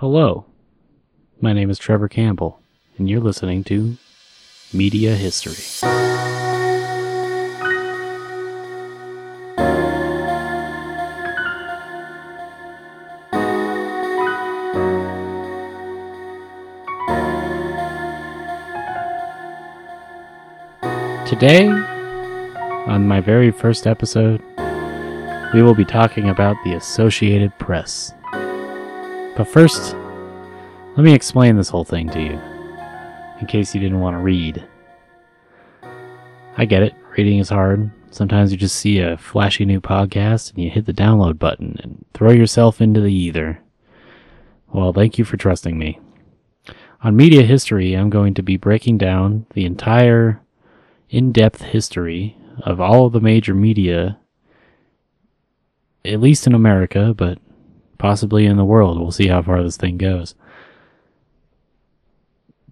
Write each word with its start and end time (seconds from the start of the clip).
Hello, 0.00 0.44
my 1.40 1.52
name 1.52 1.70
is 1.70 1.76
Trevor 1.76 2.06
Campbell, 2.06 2.60
and 2.98 3.10
you're 3.10 3.18
listening 3.18 3.64
to 3.64 3.96
Media 4.72 5.16
History. 5.16 5.56
Today, 21.26 21.66
on 22.86 23.08
my 23.08 23.20
very 23.20 23.50
first 23.50 23.88
episode, 23.88 24.40
we 25.52 25.60
will 25.60 25.74
be 25.74 25.84
talking 25.84 26.28
about 26.28 26.54
the 26.62 26.74
Associated 26.74 27.58
Press. 27.58 28.14
But 29.38 29.46
first, 29.46 29.94
let 30.96 31.04
me 31.04 31.14
explain 31.14 31.56
this 31.56 31.68
whole 31.68 31.84
thing 31.84 32.10
to 32.10 32.20
you, 32.20 32.40
in 33.40 33.46
case 33.46 33.72
you 33.72 33.80
didn't 33.80 34.00
want 34.00 34.14
to 34.14 34.18
read. 34.18 34.66
I 36.56 36.64
get 36.64 36.82
it, 36.82 36.92
reading 37.16 37.38
is 37.38 37.48
hard. 37.48 37.88
Sometimes 38.10 38.50
you 38.50 38.58
just 38.58 38.74
see 38.74 38.98
a 38.98 39.16
flashy 39.16 39.64
new 39.64 39.80
podcast 39.80 40.50
and 40.50 40.64
you 40.64 40.70
hit 40.70 40.86
the 40.86 40.92
download 40.92 41.38
button 41.38 41.76
and 41.84 42.04
throw 42.14 42.32
yourself 42.32 42.80
into 42.80 43.00
the 43.00 43.12
ether. 43.12 43.60
Well, 44.72 44.92
thank 44.92 45.18
you 45.18 45.24
for 45.24 45.36
trusting 45.36 45.78
me. 45.78 46.00
On 47.02 47.14
media 47.14 47.44
history, 47.44 47.94
I'm 47.94 48.10
going 48.10 48.34
to 48.34 48.42
be 48.42 48.56
breaking 48.56 48.98
down 48.98 49.46
the 49.54 49.64
entire 49.64 50.40
in 51.10 51.30
depth 51.30 51.62
history 51.62 52.36
of 52.64 52.80
all 52.80 53.06
of 53.06 53.12
the 53.12 53.20
major 53.20 53.54
media, 53.54 54.18
at 56.04 56.18
least 56.18 56.48
in 56.48 56.54
America, 56.54 57.14
but 57.16 57.38
possibly 57.98 58.46
in 58.46 58.56
the 58.56 58.64
world. 58.64 58.98
We'll 58.98 59.10
see 59.10 59.28
how 59.28 59.42
far 59.42 59.62
this 59.62 59.76
thing 59.76 59.98
goes. 59.98 60.34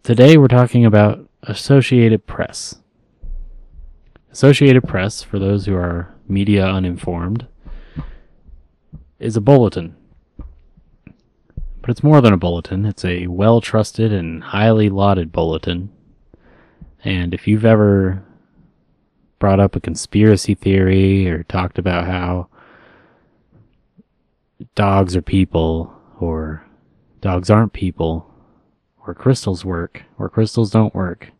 Today 0.02 0.36
we're 0.36 0.48
talking 0.48 0.84
about 0.84 1.28
Associated 1.42 2.26
Press. 2.26 2.76
Associated 4.30 4.86
Press, 4.86 5.22
for 5.22 5.38
those 5.38 5.66
who 5.66 5.74
are 5.74 6.14
media 6.28 6.64
uninformed, 6.64 7.46
is 9.18 9.36
a 9.36 9.40
bulletin. 9.40 9.96
But 11.80 11.90
it's 11.90 12.02
more 12.02 12.20
than 12.20 12.32
a 12.32 12.36
bulletin, 12.36 12.84
it's 12.84 13.04
a 13.04 13.26
well 13.28 13.60
trusted 13.60 14.12
and 14.12 14.42
highly 14.42 14.88
lauded 14.88 15.32
bulletin. 15.32 15.90
And 17.04 17.32
if 17.32 17.46
you've 17.46 17.64
ever 17.64 18.24
brought 19.38 19.60
up 19.60 19.76
a 19.76 19.80
conspiracy 19.80 20.54
theory 20.54 21.28
or 21.28 21.42
talked 21.44 21.78
about 21.78 22.06
how 22.06 22.48
dogs 24.74 25.16
are 25.16 25.22
people 25.22 25.94
or 26.20 26.66
dogs 27.20 27.50
aren't 27.50 27.72
people 27.72 28.32
or 29.06 29.14
crystals 29.14 29.64
work 29.64 30.02
or 30.18 30.28
crystals 30.28 30.70
don't 30.70 30.94
work, 30.94 31.30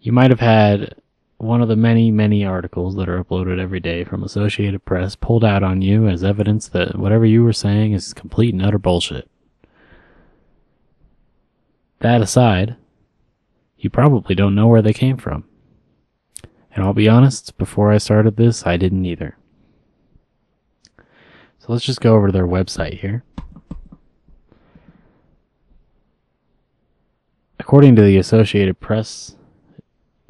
you 0.00 0.12
might 0.12 0.30
have 0.30 0.40
had 0.40 0.94
one 1.38 1.60
of 1.60 1.68
the 1.68 1.76
many, 1.76 2.10
many 2.10 2.44
articles 2.44 2.96
that 2.96 3.08
are 3.08 3.22
uploaded 3.22 3.60
every 3.60 3.80
day 3.80 4.04
from 4.04 4.22
Associated 4.22 4.84
Press 4.84 5.16
pulled 5.16 5.44
out 5.44 5.62
on 5.62 5.82
you 5.82 6.08
as 6.08 6.24
evidence 6.24 6.68
that 6.68 6.96
whatever 6.96 7.26
you 7.26 7.44
were 7.44 7.52
saying 7.52 7.92
is 7.92 8.14
complete 8.14 8.54
and 8.54 8.64
utter 8.64 8.78
bullshit. 8.78 9.28
That 12.00 12.22
aside, 12.22 12.76
you 13.76 13.90
probably 13.90 14.34
don't 14.34 14.54
know 14.54 14.66
where 14.66 14.82
they 14.82 14.92
came 14.92 15.16
from. 15.16 15.44
And 16.74 16.84
I'll 16.84 16.94
be 16.94 17.08
honest, 17.08 17.56
before 17.58 17.90
I 17.90 17.98
started 17.98 18.36
this, 18.36 18.66
I 18.66 18.76
didn't 18.76 19.04
either. 19.04 19.36
So 21.66 21.72
let's 21.72 21.84
just 21.84 22.00
go 22.00 22.14
over 22.14 22.28
to 22.28 22.32
their 22.32 22.46
website 22.46 23.00
here. 23.00 23.24
According 27.58 27.96
to 27.96 28.02
the 28.02 28.18
Associated 28.18 28.78
Press 28.78 29.34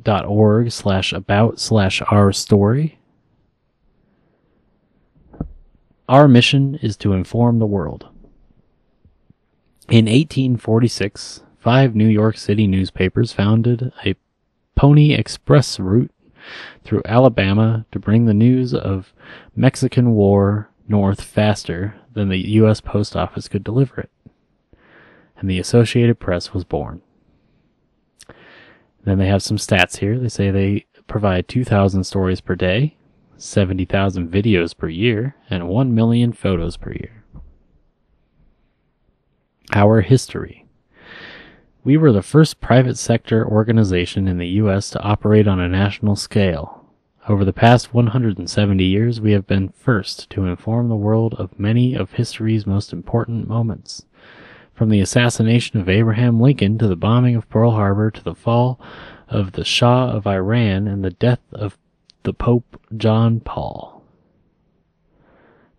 dot 0.02 0.24
org 0.24 0.72
slash 0.72 1.12
about 1.12 1.60
slash 1.60 2.00
our 2.10 2.32
story, 2.32 2.98
our 6.08 6.26
mission 6.26 6.76
is 6.76 6.96
to 6.98 7.12
inform 7.12 7.58
the 7.58 7.66
world. 7.66 8.06
In 9.90 10.06
1846, 10.06 11.42
five 11.58 11.94
New 11.94 12.08
York 12.08 12.38
City 12.38 12.66
newspapers 12.66 13.34
founded 13.34 13.92
a 14.06 14.16
Pony 14.74 15.12
Express 15.12 15.78
route 15.78 16.12
through 16.82 17.02
Alabama 17.04 17.84
to 17.92 17.98
bring 17.98 18.24
the 18.24 18.32
news 18.32 18.72
of 18.72 19.12
Mexican 19.54 20.12
War 20.12 20.70
north 20.88 21.20
faster 21.20 21.94
than 22.12 22.28
the 22.28 22.38
U.S. 22.52 22.80
Post 22.80 23.16
Office 23.16 23.48
could 23.48 23.64
deliver 23.64 24.00
it. 24.00 24.10
And 25.38 25.50
the 25.50 25.58
Associated 25.58 26.18
Press 26.18 26.54
was 26.54 26.64
born. 26.64 27.02
Then 29.04 29.18
they 29.18 29.28
have 29.28 29.42
some 29.42 29.56
stats 29.56 29.98
here. 29.98 30.18
They 30.18 30.28
say 30.28 30.50
they 30.50 30.86
provide 31.06 31.46
2,000 31.48 32.04
stories 32.04 32.40
per 32.40 32.54
day, 32.54 32.96
70,000 33.36 34.28
videos 34.28 34.76
per 34.76 34.88
year, 34.88 35.36
and 35.48 35.68
1 35.68 35.94
million 35.94 36.32
photos 36.32 36.76
per 36.76 36.92
year. 36.92 37.24
Our 39.72 40.00
history. 40.00 40.66
We 41.84 41.96
were 41.96 42.10
the 42.10 42.22
first 42.22 42.60
private 42.60 42.98
sector 42.98 43.46
organization 43.46 44.26
in 44.26 44.38
the 44.38 44.48
U.S. 44.48 44.90
to 44.90 45.00
operate 45.02 45.46
on 45.46 45.60
a 45.60 45.68
national 45.68 46.16
scale. 46.16 46.75
Over 47.28 47.44
the 47.44 47.52
past 47.52 47.92
170 47.92 48.84
years, 48.84 49.20
we 49.20 49.32
have 49.32 49.48
been 49.48 49.70
first 49.70 50.30
to 50.30 50.44
inform 50.44 50.88
the 50.88 50.94
world 50.94 51.34
of 51.34 51.58
many 51.58 51.92
of 51.92 52.12
history's 52.12 52.68
most 52.68 52.92
important 52.92 53.48
moments. 53.48 54.04
From 54.72 54.90
the 54.90 55.00
assassination 55.00 55.80
of 55.80 55.88
Abraham 55.88 56.38
Lincoln 56.38 56.78
to 56.78 56.86
the 56.86 56.94
bombing 56.94 57.34
of 57.34 57.48
Pearl 57.48 57.72
Harbor 57.72 58.12
to 58.12 58.22
the 58.22 58.36
fall 58.36 58.78
of 59.26 59.52
the 59.52 59.64
Shah 59.64 60.10
of 60.10 60.24
Iran 60.24 60.86
and 60.86 61.02
the 61.02 61.10
death 61.10 61.40
of 61.52 61.76
the 62.22 62.32
Pope 62.32 62.80
John 62.96 63.40
Paul. 63.40 64.04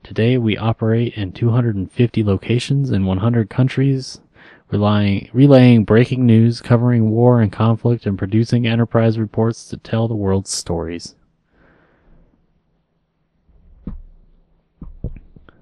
Today 0.04 0.38
we 0.38 0.58
operate 0.58 1.14
in 1.14 1.32
250 1.32 2.26
locations 2.26 2.92
in 2.92 3.06
100 3.06 3.50
countries, 3.50 4.20
relying, 4.70 5.30
relaying 5.32 5.86
breaking 5.86 6.26
news, 6.26 6.60
covering 6.60 7.10
war 7.10 7.40
and 7.40 7.54
conflict, 7.54 8.06
and 8.06 8.18
producing 8.18 8.68
enterprise 8.68 9.18
reports 9.18 9.70
to 9.70 9.78
tell 9.78 10.10
the 10.10 10.16
world's 10.16 10.50
stories. 10.52 11.16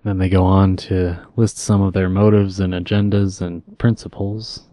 Then 0.05 0.19
they 0.19 0.29
go 0.29 0.43
on 0.43 0.77
to 0.77 1.17
list 1.35 1.57
some 1.57 1.81
of 1.81 1.93
their 1.93 2.09
motives 2.09 2.59
and 2.59 2.75
agendas 2.75 3.41
and 3.41 3.63
principles, 3.79 4.67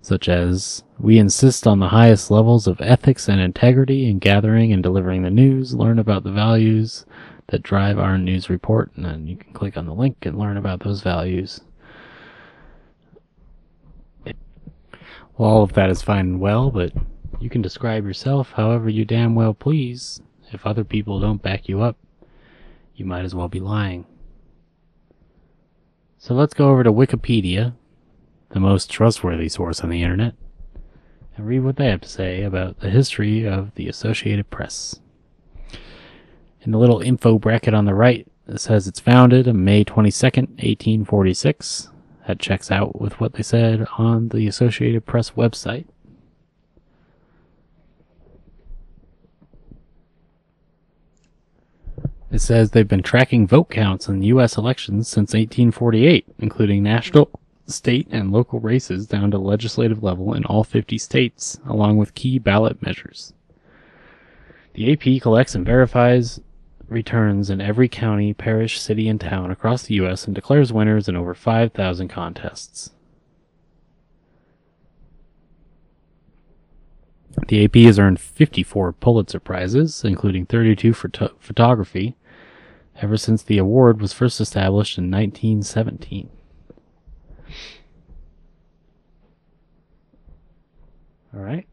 such 0.00 0.28
as 0.28 0.84
we 1.00 1.18
insist 1.18 1.66
on 1.66 1.80
the 1.80 1.88
highest 1.88 2.30
levels 2.30 2.68
of 2.68 2.80
ethics 2.80 3.28
and 3.28 3.40
integrity 3.40 4.08
in 4.08 4.20
gathering 4.20 4.72
and 4.72 4.80
delivering 4.80 5.22
the 5.22 5.30
news, 5.30 5.74
learn 5.74 5.98
about 5.98 6.22
the 6.22 6.30
values 6.30 7.04
that 7.48 7.64
drive 7.64 7.98
our 7.98 8.16
news 8.16 8.48
report, 8.48 8.92
and 8.94 9.04
then 9.04 9.26
you 9.26 9.34
can 9.34 9.52
click 9.52 9.76
on 9.76 9.86
the 9.86 9.92
link 9.92 10.24
and 10.24 10.38
learn 10.38 10.56
about 10.56 10.84
those 10.84 11.02
values. 11.02 11.60
Well, 14.24 15.50
all 15.50 15.62
of 15.64 15.72
that 15.72 15.90
is 15.90 16.00
fine 16.00 16.26
and 16.26 16.40
well, 16.40 16.70
but 16.70 16.92
you 17.40 17.50
can 17.50 17.60
describe 17.60 18.06
yourself 18.06 18.52
however 18.52 18.88
you 18.88 19.04
damn 19.04 19.34
well 19.34 19.52
please. 19.52 20.22
If 20.52 20.64
other 20.64 20.84
people 20.84 21.18
don't 21.18 21.42
back 21.42 21.68
you 21.68 21.82
up, 21.82 21.96
you 22.94 23.04
might 23.04 23.24
as 23.24 23.34
well 23.34 23.48
be 23.48 23.60
lying. 23.60 24.06
So 26.18 26.34
let's 26.34 26.54
go 26.54 26.70
over 26.70 26.82
to 26.82 26.92
Wikipedia, 26.92 27.74
the 28.50 28.60
most 28.60 28.90
trustworthy 28.90 29.48
source 29.48 29.80
on 29.80 29.90
the 29.90 30.02
internet, 30.02 30.34
and 31.36 31.46
read 31.46 31.60
what 31.60 31.76
they 31.76 31.86
have 31.86 32.00
to 32.02 32.08
say 32.08 32.42
about 32.42 32.80
the 32.80 32.90
history 32.90 33.46
of 33.46 33.74
the 33.74 33.88
Associated 33.88 34.48
Press. 34.50 35.00
In 36.62 36.70
the 36.70 36.78
little 36.78 37.00
info 37.00 37.38
bracket 37.38 37.74
on 37.74 37.84
the 37.84 37.94
right, 37.94 38.26
it 38.46 38.58
says 38.58 38.86
it's 38.86 39.00
founded 39.00 39.48
on 39.48 39.64
May 39.64 39.84
22nd, 39.84 40.48
1846. 40.62 41.90
That 42.26 42.38
checks 42.38 42.70
out 42.70 42.98
with 43.00 43.20
what 43.20 43.34
they 43.34 43.42
said 43.42 43.86
on 43.98 44.30
the 44.30 44.46
Associated 44.46 45.04
Press 45.04 45.32
website. 45.32 45.84
It 52.34 52.40
says 52.40 52.72
they've 52.72 52.88
been 52.88 53.04
tracking 53.04 53.46
vote 53.46 53.70
counts 53.70 54.08
in 54.08 54.20
U.S. 54.22 54.56
elections 54.56 55.06
since 55.06 55.34
1848, 55.34 56.26
including 56.40 56.82
national, 56.82 57.30
state, 57.68 58.08
and 58.10 58.32
local 58.32 58.58
races 58.58 59.06
down 59.06 59.30
to 59.30 59.38
legislative 59.38 60.02
level 60.02 60.34
in 60.34 60.44
all 60.46 60.64
50 60.64 60.98
states, 60.98 61.60
along 61.64 61.96
with 61.96 62.16
key 62.16 62.40
ballot 62.40 62.82
measures. 62.82 63.34
The 64.72 64.92
AP 64.92 65.22
collects 65.22 65.54
and 65.54 65.64
verifies 65.64 66.40
returns 66.88 67.50
in 67.50 67.60
every 67.60 67.88
county, 67.88 68.34
parish, 68.34 68.80
city, 68.80 69.08
and 69.08 69.20
town 69.20 69.52
across 69.52 69.84
the 69.84 69.94
U.S. 69.94 70.24
and 70.24 70.34
declares 70.34 70.72
winners 70.72 71.08
in 71.08 71.14
over 71.14 71.34
5,000 71.34 72.08
contests. 72.08 72.90
The 77.46 77.64
AP 77.64 77.76
has 77.76 77.98
earned 78.00 78.18
54 78.18 78.92
Pulitzer 78.94 79.38
Prizes, 79.38 80.02
including 80.02 80.46
32 80.46 80.92
for 80.92 81.08
photo- 81.08 81.34
photography, 81.38 82.16
ever 83.00 83.16
since 83.16 83.42
the 83.42 83.58
award 83.58 84.00
was 84.00 84.12
first 84.12 84.40
established 84.40 84.98
in 84.98 85.10
1917. 85.10 86.28
All 91.34 91.40
right. 91.40 91.66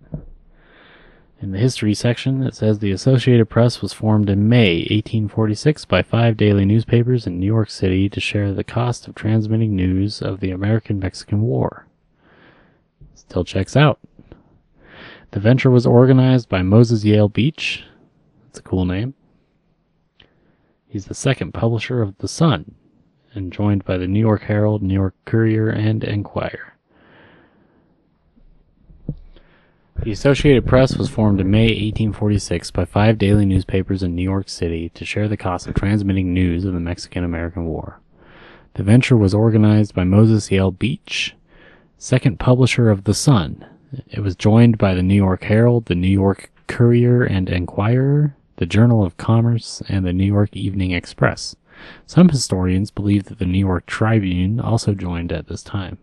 In 1.39 1.51
the 1.51 1.57
history 1.57 1.93
section, 1.93 2.43
it 2.43 2.55
says 2.55 2.79
the 2.79 2.91
Associated 2.91 3.49
Press 3.49 3.81
was 3.81 3.93
formed 3.93 4.29
in 4.29 4.47
May 4.47 4.79
1846 4.81 5.85
by 5.85 6.03
five 6.03 6.37
daily 6.37 6.65
newspapers 6.65 7.25
in 7.25 7.39
New 7.39 7.47
York 7.47 7.69
City 7.69 8.09
to 8.09 8.19
share 8.19 8.53
the 8.53 8.63
cost 8.63 9.07
of 9.07 9.15
transmitting 9.15 9.75
news 9.75 10.21
of 10.21 10.39
the 10.39 10.51
American 10.51 10.99
Mexican 10.99 11.41
War. 11.41 11.87
Still 13.15 13.43
checks 13.43 13.75
out. 13.75 13.99
The 15.31 15.39
venture 15.39 15.71
was 15.71 15.87
organized 15.87 16.49
by 16.49 16.61
Moses 16.61 17.03
Yale 17.05 17.29
Beach. 17.29 17.85
That's 18.45 18.59
a 18.59 18.63
cool 18.63 18.85
name. 18.85 19.15
He's 20.91 21.05
the 21.05 21.13
second 21.13 21.53
publisher 21.53 22.01
of 22.01 22.17
The 22.17 22.27
Sun 22.27 22.75
and 23.33 23.53
joined 23.53 23.85
by 23.85 23.97
the 23.97 24.07
New 24.07 24.19
York 24.19 24.41
Herald, 24.41 24.83
New 24.83 24.93
York 24.93 25.15
Courier, 25.23 25.69
and 25.69 26.03
Enquirer. 26.03 26.73
The 30.03 30.11
Associated 30.11 30.65
Press 30.65 30.97
was 30.97 31.07
formed 31.07 31.39
in 31.39 31.49
May 31.49 31.67
1846 31.67 32.71
by 32.71 32.83
five 32.83 33.17
daily 33.17 33.45
newspapers 33.45 34.03
in 34.03 34.15
New 34.15 34.21
York 34.21 34.49
City 34.49 34.89
to 34.89 35.05
share 35.05 35.29
the 35.29 35.37
cost 35.37 35.65
of 35.65 35.75
transmitting 35.75 36.33
news 36.33 36.65
of 36.65 36.73
the 36.73 36.81
Mexican 36.81 37.23
American 37.23 37.67
War. 37.67 38.01
The 38.73 38.83
venture 38.83 39.15
was 39.15 39.33
organized 39.33 39.95
by 39.95 40.03
Moses 40.03 40.51
Yale 40.51 40.71
Beach, 40.71 41.37
second 41.99 42.37
publisher 42.37 42.89
of 42.89 43.05
The 43.05 43.13
Sun. 43.13 43.65
It 44.09 44.19
was 44.19 44.35
joined 44.35 44.77
by 44.77 44.93
the 44.93 45.03
New 45.03 45.15
York 45.15 45.43
Herald, 45.45 45.85
the 45.85 45.95
New 45.95 46.09
York 46.09 46.51
Courier 46.67 47.23
and 47.23 47.47
Enquirer, 47.47 48.35
the 48.61 48.67
Journal 48.67 49.03
of 49.03 49.17
Commerce, 49.17 49.81
and 49.89 50.05
the 50.05 50.13
New 50.13 50.23
York 50.23 50.55
Evening 50.55 50.91
Express. 50.91 51.55
Some 52.05 52.29
historians 52.29 52.91
believe 52.91 53.23
that 53.23 53.39
the 53.39 53.45
New 53.47 53.57
York 53.57 53.87
Tribune 53.87 54.59
also 54.59 54.93
joined 54.93 55.31
at 55.31 55.47
this 55.47 55.63
time. 55.63 55.97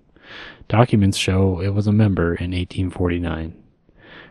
Documents 0.66 1.16
show 1.16 1.60
it 1.60 1.68
was 1.68 1.86
a 1.86 1.92
member 1.92 2.34
in 2.34 2.50
1849. 2.50 3.54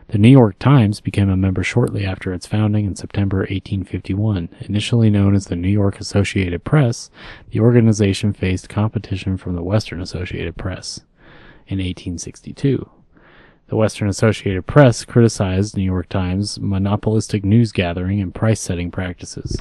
The 0.08 0.18
New 0.18 0.28
York 0.28 0.58
Times 0.58 1.00
became 1.00 1.30
a 1.30 1.38
member 1.38 1.62
shortly 1.62 2.04
after 2.04 2.34
its 2.34 2.46
founding 2.46 2.84
in 2.84 2.96
September 2.96 3.38
1851. 3.38 4.50
Initially 4.60 5.08
known 5.08 5.34
as 5.34 5.46
the 5.46 5.56
New 5.56 5.70
York 5.70 5.98
Associated 5.98 6.64
Press, 6.64 7.10
the 7.48 7.60
organization 7.60 8.34
faced 8.34 8.68
competition 8.68 9.38
from 9.38 9.56
the 9.56 9.62
Western 9.62 10.02
Associated 10.02 10.58
Press 10.58 11.00
in 11.66 11.78
1862. 11.78 12.90
The 13.68 13.76
Western 13.76 14.08
Associated 14.08 14.66
Press 14.66 15.04
criticized 15.04 15.76
New 15.76 15.82
York 15.82 16.08
Times' 16.08 16.58
monopolistic 16.58 17.44
news 17.44 17.70
gathering 17.70 18.18
and 18.18 18.34
price 18.34 18.60
setting 18.60 18.90
practices. 18.90 19.58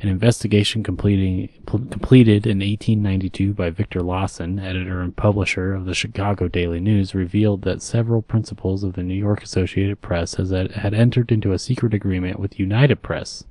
An 0.00 0.08
investigation 0.08 0.82
completing, 0.82 1.48
pl- 1.64 1.86
completed 1.90 2.44
in 2.44 2.58
1892 2.58 3.54
by 3.54 3.70
Victor 3.70 4.02
Lawson, 4.02 4.58
editor 4.58 5.00
and 5.00 5.14
publisher 5.14 5.74
of 5.74 5.84
the 5.84 5.94
Chicago 5.94 6.48
Daily 6.48 6.80
News, 6.80 7.14
revealed 7.14 7.62
that 7.62 7.82
several 7.82 8.20
principals 8.20 8.82
of 8.82 8.94
the 8.94 9.04
New 9.04 9.14
York 9.14 9.44
Associated 9.44 10.02
Press 10.02 10.34
has, 10.34 10.50
had 10.50 10.92
entered 10.92 11.30
into 11.30 11.52
a 11.52 11.58
secret 11.60 11.94
agreement 11.94 12.40
with 12.40 12.58
United 12.58 13.00
Press, 13.00 13.44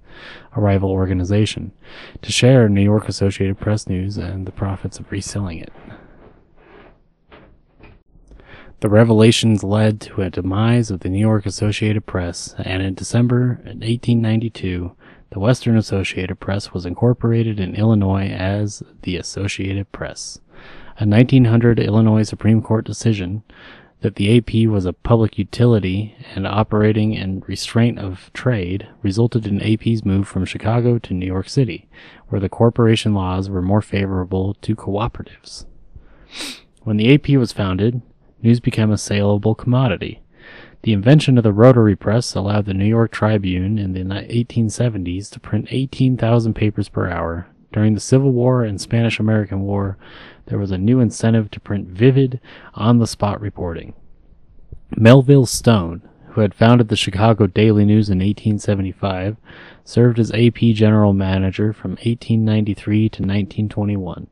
a 0.57 0.59
rival 0.59 0.91
organization, 0.91 1.71
to 2.21 2.33
share 2.33 2.67
New 2.67 2.83
York 2.83 3.07
Associated 3.07 3.57
Press 3.57 3.87
news 3.87 4.17
and 4.17 4.45
the 4.45 4.51
profits 4.51 4.99
of 4.99 5.09
reselling 5.09 5.59
it. 5.59 5.71
The 8.83 8.89
revelations 8.89 9.63
led 9.63 10.01
to 10.01 10.23
a 10.23 10.29
demise 10.29 10.91
of 10.91 10.99
the 10.99 11.07
New 11.07 11.17
York 11.17 11.45
Associated 11.45 12.05
Press, 12.05 12.53
and 12.57 12.83
in 12.83 12.95
December 12.95 13.61
1892, 13.63 14.93
the 15.29 15.39
Western 15.39 15.77
Associated 15.77 16.41
Press 16.41 16.73
was 16.73 16.85
incorporated 16.85 17.61
in 17.61 17.75
Illinois 17.75 18.27
as 18.27 18.83
the 19.03 19.15
Associated 19.15 19.89
Press. 19.93 20.41
A 20.99 21.05
1900 21.05 21.79
Illinois 21.79 22.23
Supreme 22.23 22.61
Court 22.61 22.83
decision 22.83 23.43
that 24.01 24.17
the 24.17 24.37
AP 24.37 24.69
was 24.69 24.85
a 24.85 24.91
public 24.91 25.37
utility 25.37 26.17
and 26.35 26.45
operating 26.45 27.13
in 27.13 27.41
restraint 27.47 27.99
of 27.99 28.31
trade 28.33 28.89
resulted 29.01 29.47
in 29.47 29.61
AP's 29.61 30.03
move 30.03 30.27
from 30.27 30.43
Chicago 30.43 30.99
to 30.99 31.13
New 31.13 31.25
York 31.25 31.47
City, 31.47 31.87
where 32.27 32.41
the 32.41 32.49
corporation 32.49 33.13
laws 33.13 33.49
were 33.49 33.61
more 33.61 33.81
favorable 33.81 34.55
to 34.55 34.75
cooperatives. 34.75 35.63
When 36.81 36.97
the 36.97 37.13
AP 37.13 37.29
was 37.39 37.53
founded, 37.53 38.01
news 38.43 38.59
became 38.59 38.91
a 38.91 38.97
saleable 38.97 39.55
commodity. 39.55 40.21
The 40.83 40.93
invention 40.93 41.37
of 41.37 41.43
the 41.43 41.53
rotary 41.53 41.95
press 41.95 42.35
allowed 42.35 42.65
the 42.65 42.73
New 42.73 42.85
York 42.85 43.11
Tribune 43.11 43.79
in 43.79 43.93
the 43.93 44.01
1870s 44.01 45.31
to 45.31 45.39
print 45.39 45.67
18,000 45.71 46.53
papers 46.53 46.89
per 46.89 47.09
hour. 47.09 47.47
During 47.71 47.93
the 47.93 48.01
Civil 48.01 48.31
War 48.31 48.63
and 48.63 48.79
Spanish 48.79 49.19
American 49.19 49.61
War, 49.61 49.97
there 50.47 50.59
was 50.59 50.71
a 50.71 50.77
new 50.77 50.99
incentive 50.99 51.49
to 51.51 51.59
print 51.59 51.87
vivid, 51.87 52.41
on 52.73 52.99
the 52.99 53.07
spot 53.07 53.39
reporting. 53.39 53.93
Melville 54.95 55.45
Stone, 55.45 56.01
who 56.31 56.41
had 56.41 56.53
founded 56.53 56.89
the 56.89 56.95
Chicago 56.95 57.47
Daily 57.47 57.85
News 57.85 58.09
in 58.09 58.19
1875, 58.19 59.37
served 59.85 60.19
as 60.19 60.31
AP 60.33 60.57
general 60.73 61.13
manager 61.13 61.73
from 61.73 61.91
1893 61.91 62.97
to 63.09 63.21
1921. 63.21 64.27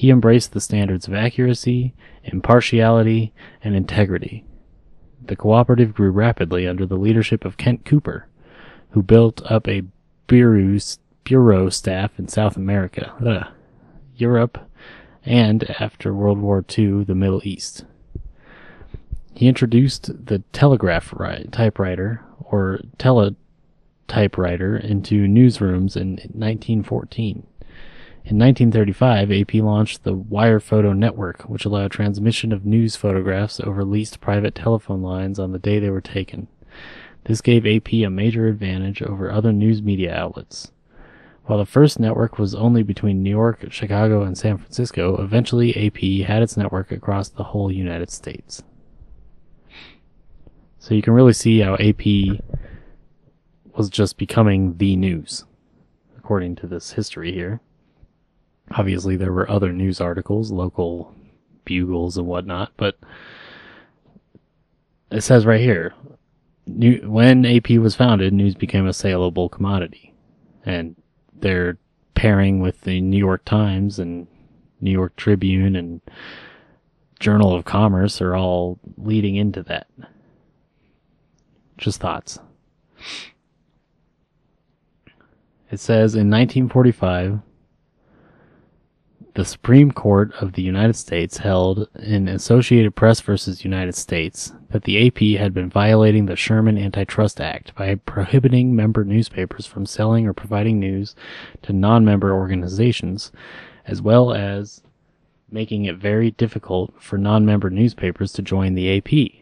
He 0.00 0.10
embraced 0.10 0.52
the 0.52 0.60
standards 0.60 1.06
of 1.06 1.14
accuracy, 1.14 1.94
impartiality, 2.24 3.32
and 3.62 3.74
integrity 3.74 4.44
the 5.30 5.36
cooperative 5.36 5.94
grew 5.94 6.10
rapidly 6.10 6.66
under 6.66 6.84
the 6.84 6.96
leadership 6.96 7.44
of 7.44 7.56
Kent 7.56 7.84
Cooper, 7.84 8.26
who 8.90 9.02
built 9.02 9.40
up 9.50 9.68
a 9.68 9.84
bureau, 10.26 10.76
bureau 11.22 11.68
staff 11.68 12.18
in 12.18 12.26
South 12.26 12.56
America, 12.56 13.12
ugh, 13.24 13.46
Europe, 14.16 14.58
and 15.24 15.70
after 15.80 16.12
World 16.12 16.38
War 16.38 16.64
II, 16.76 17.04
the 17.04 17.14
Middle 17.14 17.40
East. 17.44 17.84
He 19.34 19.46
introduced 19.46 20.26
the 20.26 20.40
telegraph 20.52 21.14
typewriter, 21.52 22.24
or 22.40 22.80
teletypewriter, 22.98 24.82
into 24.82 25.28
newsrooms 25.28 25.96
in 25.96 26.16
1914. 26.32 27.46
In 28.22 28.38
1935, 28.38 29.32
AP 29.32 29.54
launched 29.54 30.04
the 30.04 30.14
Wire 30.14 30.60
Photo 30.60 30.92
Network, 30.92 31.42
which 31.48 31.64
allowed 31.64 31.90
transmission 31.90 32.52
of 32.52 32.64
news 32.64 32.94
photographs 32.94 33.58
over 33.60 33.84
leased 33.84 34.20
private 34.20 34.54
telephone 34.54 35.02
lines 35.02 35.38
on 35.38 35.52
the 35.52 35.58
day 35.58 35.78
they 35.78 35.90
were 35.90 36.00
taken. 36.00 36.46
This 37.24 37.40
gave 37.40 37.66
AP 37.66 37.92
a 37.92 38.08
major 38.08 38.46
advantage 38.46 39.02
over 39.02 39.32
other 39.32 39.52
news 39.52 39.82
media 39.82 40.14
outlets. 40.14 40.70
While 41.44 41.58
the 41.58 41.66
first 41.66 41.98
network 41.98 42.38
was 42.38 42.54
only 42.54 42.82
between 42.82 43.22
New 43.22 43.30
York, 43.30 43.64
Chicago, 43.70 44.22
and 44.22 44.38
San 44.38 44.58
Francisco, 44.58 45.20
eventually 45.20 45.74
AP 45.74 46.26
had 46.26 46.42
its 46.42 46.56
network 46.56 46.92
across 46.92 47.28
the 47.30 47.42
whole 47.42 47.72
United 47.72 48.10
States. 48.10 48.62
So 50.78 50.94
you 50.94 51.02
can 51.02 51.14
really 51.14 51.32
see 51.32 51.60
how 51.60 51.74
AP 51.74 52.40
was 53.76 53.90
just 53.90 54.16
becoming 54.16 54.76
the 54.76 54.94
news, 54.94 55.44
according 56.16 56.56
to 56.56 56.66
this 56.66 56.92
history 56.92 57.32
here. 57.32 57.60
Obviously, 58.72 59.16
there 59.16 59.32
were 59.32 59.50
other 59.50 59.72
news 59.72 60.00
articles, 60.00 60.52
local 60.52 61.14
bugles 61.64 62.16
and 62.16 62.26
whatnot, 62.26 62.72
but 62.76 62.98
it 65.10 65.22
says 65.22 65.44
right 65.44 65.60
here 65.60 65.92
new, 66.66 67.00
when 67.08 67.44
AP 67.44 67.70
was 67.70 67.94
founded, 67.94 68.32
news 68.32 68.54
became 68.54 68.86
a 68.86 68.92
saleable 68.92 69.48
commodity. 69.48 70.14
And 70.64 70.96
they're 71.34 71.78
pairing 72.14 72.60
with 72.60 72.82
the 72.82 73.00
New 73.00 73.18
York 73.18 73.44
Times 73.44 73.98
and 73.98 74.26
New 74.80 74.90
York 74.90 75.16
Tribune 75.16 75.76
and 75.76 76.00
Journal 77.18 77.54
of 77.54 77.64
Commerce 77.64 78.20
are 78.20 78.34
all 78.34 78.78
leading 78.96 79.36
into 79.36 79.62
that. 79.64 79.86
Just 81.76 82.00
thoughts. 82.00 82.38
It 85.70 85.80
says 85.80 86.14
in 86.14 86.30
1945, 86.30 87.40
the 89.34 89.44
Supreme 89.44 89.92
Court 89.92 90.32
of 90.40 90.54
the 90.54 90.62
United 90.62 90.94
States 90.96 91.38
held 91.38 91.88
in 92.02 92.26
Associated 92.26 92.96
Press 92.96 93.20
versus 93.20 93.64
United 93.64 93.94
States 93.94 94.52
that 94.70 94.84
the 94.84 95.06
AP 95.06 95.38
had 95.40 95.54
been 95.54 95.70
violating 95.70 96.26
the 96.26 96.36
Sherman 96.36 96.76
Antitrust 96.76 97.40
Act 97.40 97.74
by 97.76 97.94
prohibiting 97.94 98.74
member 98.74 99.04
newspapers 99.04 99.66
from 99.66 99.86
selling 99.86 100.26
or 100.26 100.32
providing 100.32 100.80
news 100.80 101.14
to 101.62 101.72
non-member 101.72 102.32
organizations, 102.32 103.30
as 103.86 104.02
well 104.02 104.32
as 104.32 104.82
making 105.50 105.84
it 105.84 105.96
very 105.96 106.32
difficult 106.32 106.92
for 107.00 107.16
non-member 107.16 107.70
newspapers 107.70 108.32
to 108.32 108.42
join 108.42 108.74
the 108.74 108.96
AP. 108.96 109.40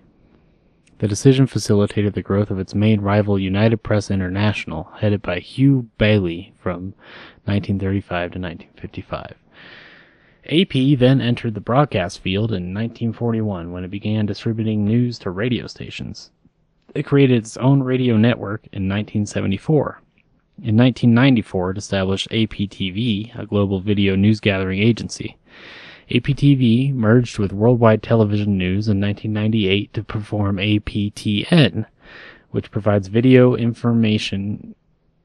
The 0.99 1.09
decision 1.09 1.47
facilitated 1.47 2.15
the 2.15 2.23
growth 2.23 2.51
of 2.51 2.59
its 2.59 2.75
main 2.75 3.01
rival 3.01 3.39
United 3.39 3.79
Press 3.79 4.11
International, 4.11 4.91
headed 4.99 5.23
by 5.23 5.39
Hugh 5.39 5.89
Baillie 5.99 6.53
from 6.59 6.95
1935 7.45 8.33
to 8.33 8.39
1955. 8.39 9.35
AP 10.51 10.99
then 10.99 11.21
entered 11.21 11.55
the 11.55 11.61
broadcast 11.61 12.21
field 12.21 12.51
in 12.51 12.73
1941 12.73 13.71
when 13.71 13.85
it 13.85 13.91
began 13.91 14.25
distributing 14.25 14.85
news 14.85 15.19
to 15.19 15.31
radio 15.31 15.67
stations. 15.67 16.31
It 16.95 17.05
created 17.05 17.39
its 17.39 17.59
own 17.59 17.83
radio 17.83 18.17
network 18.17 18.63
in 18.73 18.89
1974. 18.89 20.01
In 20.63 20.77
1994, 20.77 21.73
it 21.73 21.79
established 21.79 22.31
APTV, 22.31 23.39
a 23.39 23.47
global 23.47 23.81
video 23.81 24.17
news 24.17 24.41
gathering 24.41 24.81
agency. 24.81 25.37
APTV 26.11 26.95
merged 26.95 27.39
with 27.39 27.53
Worldwide 27.53 28.03
Television 28.03 28.57
News 28.57 28.89
in 28.89 29.01
1998 29.01 29.93
to 29.93 30.03
perform 30.03 30.57
APTN, 30.57 31.85
which 32.51 32.71
provides 32.71 33.09
video 33.09 33.55
information 33.55 34.75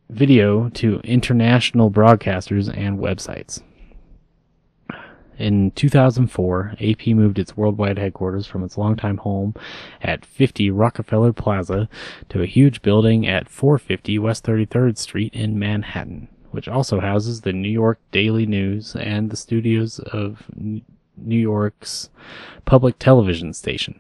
video 0.10 0.70
to 0.70 1.00
international 1.00 1.89
broadcasters 1.89 2.68
and 2.77 3.00
websites. 3.00 3.63
In 5.38 5.72
2004, 5.72 6.75
AP 6.80 7.08
moved 7.08 7.40
its 7.40 7.58
worldwide 7.58 7.98
headquarters 7.98 8.46
from 8.46 8.63
its 8.63 8.78
longtime 8.78 9.18
home 9.18 9.56
at 10.02 10.25
50 10.25 10.70
Rockefeller 10.70 11.34
Plaza 11.34 11.90
to 12.30 12.42
a 12.42 12.48
huge 12.48 12.82
building 12.82 13.28
at 13.28 13.50
450 13.50 14.20
West 14.20 14.46
33rd 14.46 14.98
Street 14.98 15.34
in 15.34 15.58
Manhattan, 15.58 16.28
which 16.52 16.68
also 16.68 17.00
houses 17.00 17.42
the 17.42 17.54
New 17.54 17.70
York 17.70 18.00
Daily 18.12 18.46
News 18.46 18.96
and 18.96 19.32
the 19.32 19.38
studios 19.38 20.00
of 20.00 20.46
New 20.56 21.40
York's 21.40 22.10
public 22.66 23.00
television 23.00 23.54
station, 23.54 24.00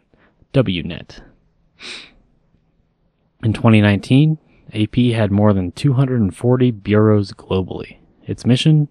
WNET. 0.53 1.21
In 3.43 3.53
2019, 3.53 4.37
AP 4.73 4.95
had 5.15 5.31
more 5.31 5.53
than 5.53 5.71
240 5.71 6.71
bureaus 6.71 7.33
globally. 7.33 7.97
Its 8.25 8.45
mission? 8.45 8.87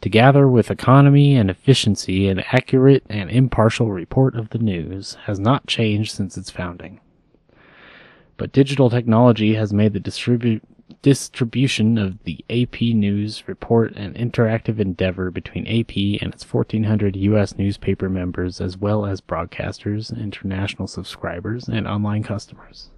To 0.00 0.08
gather 0.08 0.48
with 0.48 0.70
economy 0.70 1.36
and 1.36 1.50
efficiency 1.50 2.28
an 2.28 2.40
accurate 2.52 3.04
and 3.08 3.30
impartial 3.30 3.92
report 3.92 4.34
of 4.34 4.50
the 4.50 4.58
news 4.58 5.16
has 5.24 5.38
not 5.38 5.66
changed 5.66 6.12
since 6.12 6.36
its 6.36 6.50
founding. 6.50 7.00
But 8.36 8.52
digital 8.52 8.90
technology 8.90 9.54
has 9.54 9.72
made 9.72 9.92
the 9.92 10.00
distribu- 10.00 10.60
distribution 11.02 11.98
of 11.98 12.22
the 12.24 12.44
AP 12.50 12.80
News 12.80 13.46
report 13.46 13.94
an 13.96 14.14
interactive 14.14 14.78
endeavor 14.78 15.30
between 15.30 15.66
AP 15.66 16.20
and 16.22 16.32
its 16.34 16.44
1,400 16.50 17.16
U.S. 17.16 17.56
newspaper 17.56 18.08
members, 18.08 18.60
as 18.60 18.76
well 18.76 19.06
as 19.06 19.20
broadcasters, 19.20 20.16
international 20.16 20.88
subscribers, 20.88 21.68
and 21.68 21.86
online 21.86 22.22
customers. 22.22 22.90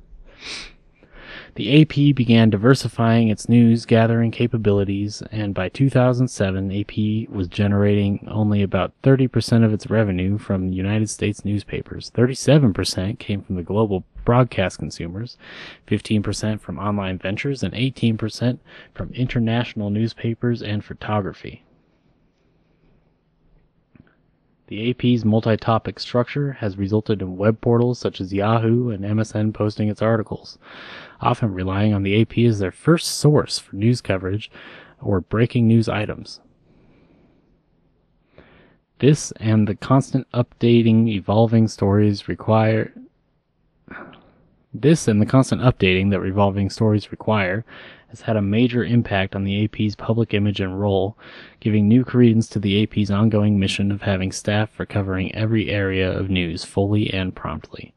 The 1.57 1.83
AP 1.83 2.17
began 2.17 2.51
diversifying 2.51 3.29
its 3.29 3.49
news 3.49 3.87
gathering 3.87 4.33
capabilities, 4.33 5.23
and 5.31 5.55
by 5.55 5.69
2007, 5.69 6.73
AP 6.73 7.29
was 7.31 7.47
generating 7.47 8.27
only 8.29 8.61
about 8.61 8.93
30% 9.05 9.65
of 9.65 9.73
its 9.73 9.89
revenue 9.89 10.37
from 10.37 10.73
United 10.73 11.09
States 11.11 11.45
newspapers. 11.45 12.11
37% 12.11 13.21
came 13.21 13.41
from 13.41 13.55
the 13.55 13.63
global 13.63 14.05
broadcast 14.25 14.81
consumers, 14.81 15.37
15% 15.87 16.61
from 16.61 16.77
online 16.77 17.19
ventures, 17.19 17.63
and 17.63 17.73
18% 17.73 18.59
from 18.93 19.13
international 19.13 19.91
newspapers 19.91 20.61
and 20.61 20.85
photography. 20.85 21.63
The 24.67 24.91
AP's 24.91 25.27
multi 25.27 25.59
topic 25.59 26.01
structure 26.01 26.53
has 26.53 26.79
resulted 26.79 27.21
in 27.21 27.37
web 27.37 27.61
portals 27.61 27.99
such 27.99 28.19
as 28.19 28.33
Yahoo 28.33 28.89
and 28.89 29.05
MSN 29.05 29.53
posting 29.53 29.89
its 29.89 30.01
articles, 30.01 30.59
often 31.25 31.53
relying 31.53 31.95
on 31.95 32.03
the 32.03 32.21
AP 32.21 32.39
as 32.39 32.59
their 32.59 32.71
first 32.71 33.19
source 33.19 33.59
for 33.59 33.75
news 33.75 34.01
coverage 34.01 34.51
or 35.01 35.21
breaking 35.21 35.67
news 35.67 35.89
items. 35.89 36.41
This 39.01 39.33
and 39.33 39.67
the 39.67 39.75
constant 39.75 40.27
updating, 40.33 41.09
evolving 41.09 41.69
stories 41.69 42.29
require. 42.29 42.93
This 44.73 45.09
and 45.09 45.21
the 45.21 45.27
constant 45.27 45.63
updating 45.63 46.11
that 46.11 46.21
revolving 46.21 46.71
stories 46.71 47.11
require 47.11 47.65
has 48.09 48.21
had 48.21 48.37
a 48.37 48.43
major 48.43 48.85
impact 48.85 49.35
on 49.35 49.45
the 49.45 49.65
AP's 49.65 49.97
public 49.97 50.33
image 50.35 50.61
and 50.61 50.81
role, 50.81 51.19
giving 51.59 51.89
new 51.89 52.05
credence 52.05 52.49
to 52.49 52.61
the 52.61 52.83
AP's 52.83 53.11
ongoing 53.11 53.59
mission 53.59 53.91
of 53.91 54.03
having 54.03 54.31
staff 54.31 54.71
for 54.71 54.87
covering 54.87 55.35
every 55.35 55.71
area 55.71 56.11
of 56.11 56.31
news 56.31 56.65
fully 56.65 57.13
and 57.13 57.35
promptly. 57.35 57.93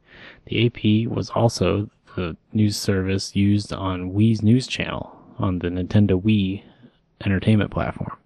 The 0.46 0.66
AP 0.66 1.10
was 1.10 1.30
also 1.30 1.88
the 2.18 2.36
news 2.52 2.76
service 2.76 3.36
used 3.36 3.72
on 3.72 4.12
Wii's 4.12 4.42
news 4.42 4.66
channel 4.66 5.16
on 5.38 5.60
the 5.60 5.68
Nintendo 5.68 6.20
Wii 6.20 6.64
entertainment 7.24 7.70
platform. 7.70 8.16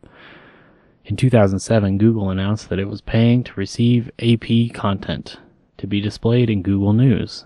In 1.04 1.16
2007, 1.16 1.99
Google 1.99 2.30
announced 2.30 2.70
that 2.70 2.78
it 2.78 2.88
was 2.88 3.02
paying 3.02 3.44
to 3.44 3.52
receive 3.54 4.11
AP 4.18 4.72
content 4.72 5.37
to 5.76 5.87
be 5.87 6.00
displayed 6.00 6.49
in 6.49 6.62
Google 6.62 6.92
News 6.92 7.44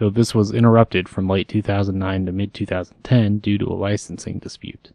though 0.00 0.10
this 0.10 0.34
was 0.34 0.50
interrupted 0.52 1.08
from 1.08 1.28
late 1.28 1.46
2009 1.46 2.26
to 2.26 2.32
mid 2.32 2.54
2010 2.54 3.38
due 3.38 3.58
to 3.58 3.66
a 3.66 3.74
licensing 3.74 4.38
dispute. 4.38 4.92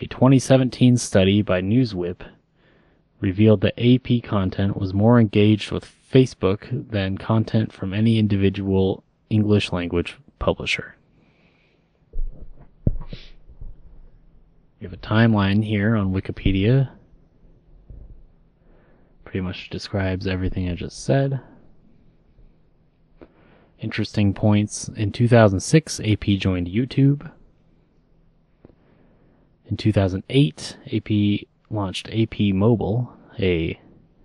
A 0.00 0.06
2017 0.06 0.98
study 0.98 1.40
by 1.40 1.62
Newswhip 1.62 2.20
revealed 3.20 3.62
that 3.62 3.80
AP 3.80 4.22
content 4.22 4.76
was 4.76 4.92
more 4.92 5.18
engaged 5.18 5.72
with 5.72 5.90
Facebook 6.12 6.90
than 6.90 7.16
content 7.16 7.72
from 7.72 7.94
any 7.94 8.18
individual 8.18 9.02
English 9.30 9.72
language 9.72 10.16
publisher. 10.38 10.94
You 14.78 14.88
have 14.88 14.92
a 14.92 14.96
timeline 14.98 15.64
here 15.64 15.96
on 15.96 16.12
Wikipedia. 16.12 16.90
Pretty 19.24 19.40
much 19.40 19.70
describes 19.70 20.26
everything 20.26 20.68
I 20.68 20.74
just 20.74 21.04
said. 21.04 21.40
Interesting 23.80 24.32
points. 24.34 24.88
In 24.88 25.12
2006, 25.12 26.00
AP 26.00 26.24
joined 26.38 26.68
YouTube. 26.68 27.30
In 29.66 29.76
2008, 29.76 30.76
AP 30.92 31.46
launched 31.70 32.08
AP 32.12 32.38
Mobile, 32.54 33.12
a 33.38 33.80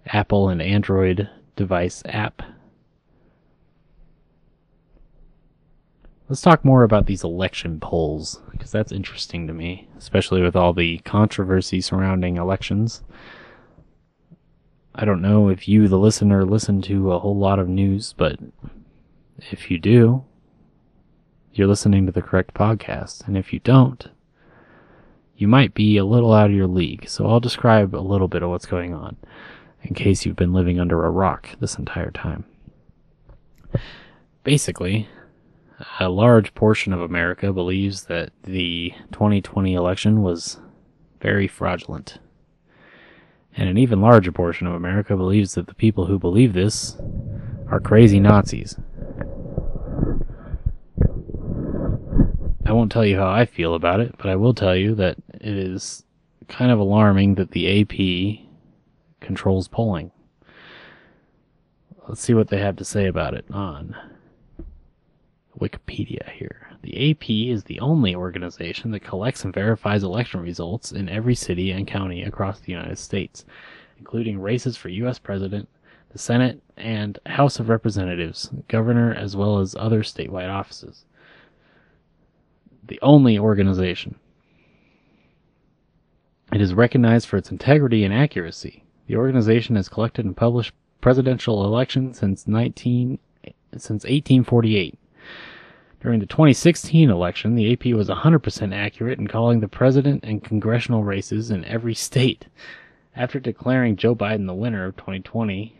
Apple 0.05 0.49
and 0.49 0.61
Android 0.61 1.29
device 1.55 2.03
app. 2.05 2.43
Let's 6.31 6.39
talk 6.39 6.63
more 6.63 6.83
about 6.83 7.07
these 7.07 7.25
election 7.25 7.81
polls, 7.81 8.39
because 8.51 8.71
that's 8.71 8.93
interesting 8.93 9.47
to 9.47 9.53
me, 9.53 9.89
especially 9.97 10.41
with 10.41 10.55
all 10.55 10.71
the 10.71 10.99
controversy 10.99 11.81
surrounding 11.81 12.37
elections. 12.37 13.03
I 14.95 15.03
don't 15.03 15.21
know 15.21 15.49
if 15.49 15.67
you, 15.67 15.89
the 15.89 15.99
listener, 15.99 16.45
listen 16.45 16.81
to 16.83 17.11
a 17.11 17.19
whole 17.19 17.37
lot 17.37 17.59
of 17.59 17.67
news, 17.67 18.13
but 18.13 18.39
if 19.51 19.69
you 19.69 19.77
do, 19.77 20.23
you're 21.51 21.67
listening 21.67 22.05
to 22.05 22.13
the 22.13 22.21
correct 22.21 22.53
podcast. 22.53 23.27
And 23.27 23.37
if 23.37 23.51
you 23.51 23.59
don't, 23.59 24.07
you 25.35 25.49
might 25.49 25.73
be 25.73 25.97
a 25.97 26.05
little 26.05 26.31
out 26.31 26.49
of 26.49 26.55
your 26.55 26.65
league. 26.65 27.09
So 27.09 27.27
I'll 27.27 27.41
describe 27.41 27.93
a 27.93 27.97
little 27.97 28.29
bit 28.29 28.41
of 28.41 28.49
what's 28.49 28.65
going 28.65 28.93
on 28.93 29.17
in 29.83 29.93
case 29.93 30.25
you've 30.25 30.37
been 30.37 30.53
living 30.53 30.79
under 30.79 31.03
a 31.03 31.11
rock 31.11 31.49
this 31.59 31.75
entire 31.75 32.11
time. 32.11 32.45
Basically, 34.45 35.09
a 35.99 36.09
large 36.09 36.53
portion 36.53 36.93
of 36.93 37.01
America 37.01 37.51
believes 37.53 38.03
that 38.03 38.31
the 38.43 38.93
2020 39.11 39.73
election 39.73 40.21
was 40.21 40.59
very 41.19 41.47
fraudulent. 41.47 42.19
And 43.55 43.67
an 43.67 43.77
even 43.77 44.01
larger 44.01 44.31
portion 44.31 44.67
of 44.67 44.73
America 44.73 45.15
believes 45.15 45.55
that 45.55 45.67
the 45.67 45.75
people 45.75 46.05
who 46.05 46.17
believe 46.17 46.53
this 46.53 46.97
are 47.67 47.79
crazy 47.79 48.19
Nazis. 48.19 48.77
I 52.65 52.73
won't 52.73 52.91
tell 52.91 53.05
you 53.05 53.17
how 53.17 53.29
I 53.29 53.45
feel 53.45 53.73
about 53.75 53.99
it, 53.99 54.15
but 54.17 54.27
I 54.27 54.35
will 54.35 54.53
tell 54.53 54.75
you 54.75 54.95
that 54.95 55.17
it 55.33 55.55
is 55.55 56.05
kind 56.47 56.71
of 56.71 56.79
alarming 56.79 57.35
that 57.35 57.51
the 57.51 57.81
AP 57.81 58.45
controls 59.19 59.67
polling. 59.67 60.11
Let's 62.07 62.21
see 62.21 62.33
what 62.33 62.49
they 62.49 62.59
have 62.59 62.77
to 62.77 62.85
say 62.85 63.07
about 63.07 63.33
it 63.33 63.45
on 63.51 63.95
Wikipedia 65.61 66.29
here. 66.31 66.69
The 66.81 67.11
AP 67.11 67.29
is 67.29 67.63
the 67.63 67.79
only 67.79 68.15
organization 68.15 68.91
that 68.91 69.03
collects 69.03 69.45
and 69.45 69.53
verifies 69.53 70.03
election 70.03 70.41
results 70.41 70.91
in 70.91 71.07
every 71.07 71.35
city 71.35 71.71
and 71.71 71.87
county 71.87 72.23
across 72.23 72.59
the 72.59 72.71
United 72.71 72.97
States, 72.97 73.45
including 73.99 74.41
races 74.41 74.75
for 74.75 74.89
U.S. 74.89 75.19
President, 75.19 75.69
the 76.09 76.17
Senate, 76.17 76.61
and 76.75 77.19
House 77.27 77.59
of 77.59 77.69
Representatives, 77.69 78.49
Governor, 78.67 79.13
as 79.13 79.35
well 79.35 79.59
as 79.59 79.75
other 79.75 80.01
statewide 80.01 80.49
offices 80.49 81.05
the 82.91 82.99
only 83.01 83.39
organization. 83.39 84.15
It 86.51 86.59
is 86.59 86.73
recognized 86.73 87.25
for 87.25 87.37
its 87.37 87.49
integrity 87.49 88.03
and 88.03 88.13
accuracy. 88.13 88.83
The 89.07 89.15
organization 89.15 89.77
has 89.77 89.87
collected 89.87 90.25
and 90.25 90.35
published 90.35 90.73
presidential 90.99 91.63
elections 91.63 92.19
since 92.19 92.47
19 92.47 93.17
since 93.71 94.03
1848. 94.03 94.99
During 96.01 96.19
the 96.19 96.25
2016 96.25 97.11
election, 97.11 97.53
the 97.53 97.71
AP 97.71 97.85
was 97.95 98.09
100% 98.09 98.73
accurate 98.73 99.19
in 99.19 99.27
calling 99.27 99.59
the 99.59 99.67
president 99.67 100.23
and 100.23 100.43
congressional 100.43 101.03
races 101.03 101.51
in 101.51 101.63
every 101.65 101.93
state. 101.93 102.47
After 103.15 103.39
declaring 103.39 103.97
Joe 103.97 104.15
Biden 104.15 104.47
the 104.47 104.55
winner 104.55 104.85
of 104.85 104.97
2020 104.97 105.75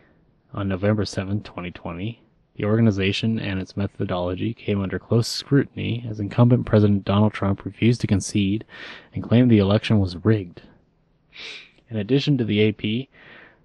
on 0.54 0.68
November 0.68 1.04
7, 1.04 1.42
2020, 1.42 2.22
the 2.54 2.64
organization 2.64 3.40
and 3.40 3.58
its 3.58 3.76
methodology 3.76 4.54
came 4.54 4.80
under 4.80 5.00
close 5.00 5.26
scrutiny 5.26 6.06
as 6.08 6.20
incumbent 6.20 6.66
President 6.66 7.04
Donald 7.04 7.32
Trump 7.32 7.64
refused 7.64 8.00
to 8.02 8.06
concede 8.06 8.64
and 9.12 9.24
claimed 9.24 9.50
the 9.50 9.58
election 9.58 9.98
was 9.98 10.24
rigged. 10.24 10.62
In 11.90 11.96
addition 11.96 12.38
to 12.38 12.44
the 12.44 12.68
AP, 12.68 13.08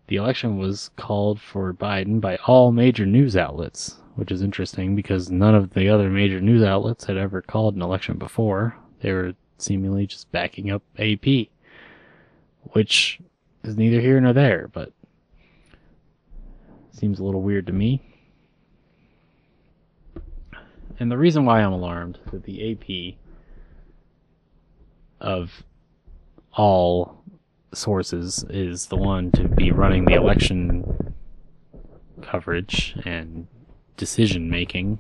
the 0.08 0.16
election 0.16 0.58
was 0.58 0.90
called 0.96 1.40
for 1.40 1.72
Biden 1.72 2.20
by 2.20 2.38
all 2.48 2.72
major 2.72 3.06
news 3.06 3.38
outlets, 3.38 3.98
which 4.18 4.32
is 4.32 4.42
interesting 4.42 4.96
because 4.96 5.30
none 5.30 5.54
of 5.54 5.76
the 5.76 5.88
other 5.88 6.10
major 6.10 6.42
news 6.42 6.64
outlets 6.64 7.06
had 7.06 7.18
ever 7.18 7.40
called 7.40 7.76
an 7.76 7.84
election 7.84 8.18
before. 8.18 8.76
They 9.02 9.12
were 9.14 9.34
seemingly 9.60 10.08
just 10.08 10.32
backing 10.32 10.72
up 10.72 10.82
AP, 10.98 11.50
which 12.72 13.20
is 13.64 13.78
neither 13.78 14.02
here 14.02 14.20
nor 14.20 14.34
there, 14.34 14.70
but 14.74 14.92
seems 16.92 17.20
a 17.20 17.24
little 17.24 17.44
weird 17.44 17.68
to 17.68 17.74
me. 17.74 18.02
And 21.00 21.12
the 21.12 21.18
reason 21.18 21.46
why 21.46 21.62
I'm 21.62 21.74
alarmed 21.74 22.18
that 22.32 22.44
the 22.44 22.72
AP 22.72 23.18
of 25.22 25.64
all 26.54 27.24
sources 27.72 28.44
is 28.50 28.88
the 28.88 28.96
one 28.96 29.32
to 29.34 29.48
be 29.48 29.70
running 29.70 30.06
the 30.06 30.16
election 30.16 31.14
coverage 32.24 32.98
and 33.06 33.48
decision 33.98 34.50
making 34.50 35.00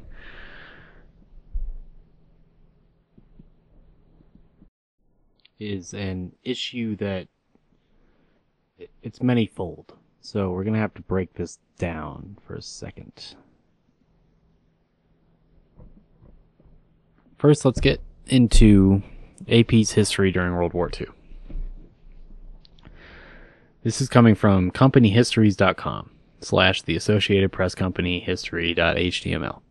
is 5.59 5.93
an 5.93 6.33
issue 6.43 6.95
that 6.97 7.27
it's 9.01 9.19
manyfold. 9.19 9.89
So 10.21 10.51
we're 10.51 10.63
going 10.63 10.73
to 10.73 10.79
have 10.79 10.93
to 10.95 11.01
break 11.01 11.33
this 11.33 11.59
down 11.77 12.37
for 12.45 12.55
a 12.55 12.61
second. 12.61 13.35
First, 17.37 17.65
let's 17.65 17.79
get 17.79 18.01
into 18.25 19.03
AP's 19.47 19.91
history 19.91 20.31
during 20.31 20.53
World 20.53 20.73
War 20.73 20.89
II. 20.99 21.07
This 23.83 24.01
is 24.01 24.09
coming 24.09 24.35
from 24.35 24.71
companyhistories.com 24.71 26.16
slash 26.39 26.81
the 26.81 26.95
Associated 26.95 27.51
Press 27.51 27.75
Company 27.75 28.19
history.html. 28.19 29.61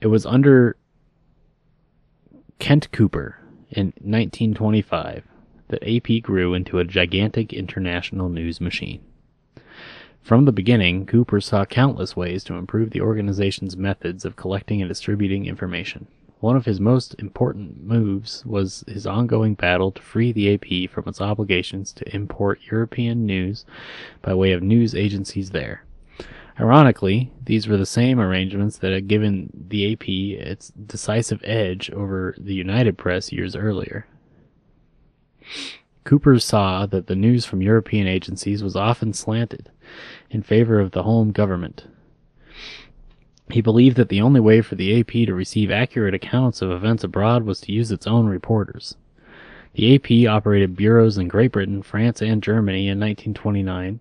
It 0.00 0.06
was 0.08 0.26
under 0.26 0.76
Kent 2.58 2.90
Cooper 2.92 3.38
in 3.70 3.86
1925 3.86 5.24
that 5.68 5.82
AP 5.82 6.22
grew 6.22 6.54
into 6.54 6.78
a 6.78 6.84
gigantic 6.84 7.52
international 7.52 8.28
news 8.28 8.60
machine. 8.60 9.02
From 10.22 10.44
the 10.44 10.52
beginning, 10.52 11.06
Cooper 11.06 11.40
saw 11.40 11.64
countless 11.64 12.16
ways 12.16 12.42
to 12.44 12.54
improve 12.54 12.90
the 12.90 13.00
organization's 13.00 13.76
methods 13.76 14.24
of 14.24 14.36
collecting 14.36 14.82
and 14.82 14.88
distributing 14.88 15.46
information. 15.46 16.08
One 16.46 16.54
of 16.54 16.64
his 16.64 16.78
most 16.78 17.16
important 17.18 17.82
moves 17.82 18.46
was 18.46 18.84
his 18.86 19.04
ongoing 19.04 19.56
battle 19.56 19.90
to 19.90 20.00
free 20.00 20.30
the 20.30 20.54
AP 20.54 20.88
from 20.88 21.08
its 21.08 21.20
obligations 21.20 21.92
to 21.94 22.14
import 22.14 22.60
European 22.70 23.26
news 23.26 23.64
by 24.22 24.32
way 24.32 24.52
of 24.52 24.62
news 24.62 24.94
agencies 24.94 25.50
there. 25.50 25.84
Ironically, 26.60 27.32
these 27.44 27.66
were 27.66 27.76
the 27.76 27.84
same 27.84 28.20
arrangements 28.20 28.78
that 28.78 28.92
had 28.92 29.08
given 29.08 29.50
the 29.68 29.92
AP 29.92 30.08
its 30.08 30.68
decisive 30.68 31.40
edge 31.42 31.90
over 31.90 32.36
the 32.38 32.54
United 32.54 32.96
Press 32.96 33.32
years 33.32 33.56
earlier. 33.56 34.06
Cooper 36.04 36.38
saw 36.38 36.86
that 36.86 37.08
the 37.08 37.16
news 37.16 37.44
from 37.44 37.60
European 37.60 38.06
agencies 38.06 38.62
was 38.62 38.76
often 38.76 39.12
slanted 39.12 39.72
in 40.30 40.42
favor 40.42 40.78
of 40.78 40.92
the 40.92 41.02
home 41.02 41.32
government. 41.32 41.88
He 43.50 43.60
believed 43.60 43.96
that 43.96 44.08
the 44.08 44.20
only 44.20 44.40
way 44.40 44.60
for 44.60 44.74
the 44.74 44.98
AP 44.98 45.12
to 45.26 45.34
receive 45.34 45.70
accurate 45.70 46.14
accounts 46.14 46.62
of 46.62 46.70
events 46.70 47.04
abroad 47.04 47.44
was 47.44 47.60
to 47.62 47.72
use 47.72 47.92
its 47.92 48.06
own 48.06 48.26
reporters. 48.26 48.96
The 49.74 49.94
AP 49.94 50.28
operated 50.28 50.74
bureaus 50.74 51.18
in 51.18 51.28
Great 51.28 51.52
Britain, 51.52 51.82
France, 51.82 52.22
and 52.22 52.42
Germany 52.42 52.88
in 52.88 52.98
1929, 52.98 54.00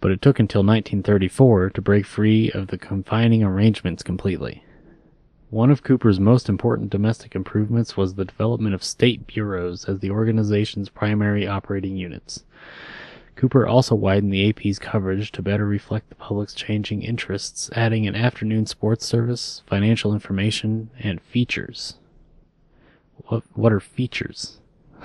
but 0.00 0.12
it 0.12 0.22
took 0.22 0.38
until 0.38 0.60
1934 0.60 1.70
to 1.70 1.82
break 1.82 2.06
free 2.06 2.50
of 2.52 2.68
the 2.68 2.78
confining 2.78 3.42
arrangements 3.42 4.02
completely. 4.02 4.62
One 5.50 5.70
of 5.70 5.82
Cooper's 5.82 6.20
most 6.20 6.48
important 6.48 6.90
domestic 6.90 7.34
improvements 7.34 7.96
was 7.96 8.14
the 8.14 8.24
development 8.24 8.74
of 8.74 8.84
state 8.84 9.26
bureaus 9.26 9.86
as 9.86 9.98
the 9.98 10.10
organization's 10.10 10.88
primary 10.88 11.46
operating 11.46 11.96
units. 11.96 12.44
Cooper 13.38 13.68
also 13.68 13.94
widened 13.94 14.32
the 14.32 14.48
AP's 14.48 14.80
coverage 14.80 15.30
to 15.30 15.42
better 15.42 15.64
reflect 15.64 16.08
the 16.08 16.16
public's 16.16 16.54
changing 16.54 17.02
interests, 17.02 17.70
adding 17.72 18.04
an 18.08 18.16
afternoon 18.16 18.66
sports 18.66 19.06
service, 19.06 19.62
financial 19.64 20.12
information, 20.12 20.90
and 20.98 21.20
features. 21.20 21.98
What, 23.28 23.44
what 23.52 23.72
are 23.72 23.78
features? 23.78 24.58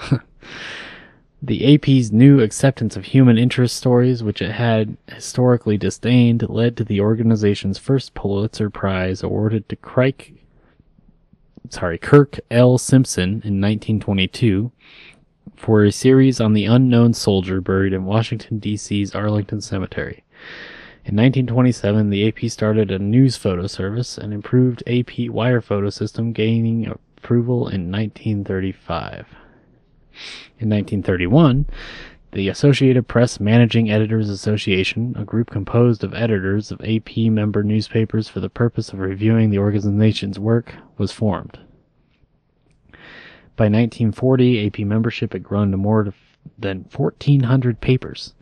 the 1.43 1.75
AP's 1.75 2.11
new 2.11 2.39
acceptance 2.39 2.95
of 2.97 3.05
human 3.05 3.37
interest 3.37 3.75
stories, 3.75 4.23
which 4.23 4.41
it 4.41 4.53
had 4.53 4.97
historically 5.07 5.77
disdained, 5.77 6.49
led 6.49 6.75
to 6.77 6.83
the 6.83 7.01
organization's 7.01 7.77
first 7.77 8.15
Pulitzer 8.15 8.71
Prize 8.71 9.21
awarded 9.21 9.69
to 9.69 9.75
Crike, 9.75 10.33
sorry, 11.69 11.99
Kirk 11.99 12.39
L. 12.49 12.79
Simpson 12.79 13.43
in 13.43 13.61
1922 13.61 14.71
for 15.55 15.83
a 15.83 15.91
series 15.91 16.41
on 16.41 16.53
the 16.53 16.65
unknown 16.65 17.13
soldier 17.13 17.61
buried 17.61 17.93
in 17.93 18.05
Washington, 18.05 18.59
D.C.'s 18.59 19.15
Arlington 19.15 19.61
Cemetery. 19.61 20.23
In 21.05 21.15
1927, 21.15 22.09
the 22.09 22.27
AP 22.27 22.49
started 22.49 22.89
a 22.89 22.99
news 22.99 23.35
photo 23.35 23.67
service 23.67 24.17
and 24.17 24.33
improved 24.33 24.83
AP 24.87 25.29
wire 25.29 25.61
photo 25.61 25.89
system, 25.89 26.31
gaining 26.31 26.87
approval 26.87 27.67
in 27.67 27.91
1935. 27.91 29.27
In 30.59 30.69
1931, 30.69 31.65
the 32.31 32.49
Associated 32.49 33.07
Press 33.07 33.39
Managing 33.39 33.91
Editors 33.91 34.29
Association, 34.29 35.15
a 35.17 35.25
group 35.25 35.49
composed 35.49 36.03
of 36.03 36.13
editors 36.13 36.71
of 36.71 36.81
AP 36.81 37.17
member 37.17 37.63
newspapers 37.63 38.27
for 38.27 38.39
the 38.39 38.49
purpose 38.49 38.93
of 38.93 38.99
reviewing 38.99 39.49
the 39.49 39.59
organization's 39.59 40.39
work, 40.39 40.73
was 40.97 41.11
formed. 41.11 41.59
By 43.55 43.65
1940, 43.65 44.65
AP 44.65 44.79
membership 44.79 45.33
had 45.33 45.43
grown 45.43 45.71
to 45.71 45.77
more 45.77 46.13
than 46.57 46.85
1,400 46.95 47.79
papers. 47.81 48.33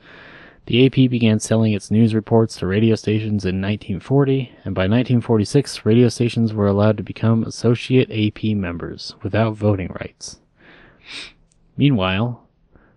The 0.67 0.85
AP 0.85 1.09
began 1.09 1.39
selling 1.39 1.73
its 1.73 1.91
news 1.91 2.15
reports 2.15 2.55
to 2.57 2.67
radio 2.67 2.95
stations 2.95 3.43
in 3.43 3.61
1940, 3.61 4.51
and 4.63 4.73
by 4.75 4.83
1946, 4.83 5.85
radio 5.85 6.07
stations 6.07 6.53
were 6.53 6.67
allowed 6.67 6.97
to 6.97 7.03
become 7.03 7.43
associate 7.43 8.09
AP 8.11 8.55
members 8.55 9.15
without 9.21 9.55
voting 9.55 9.89
rights. 9.99 10.39
Meanwhile, 11.75 12.40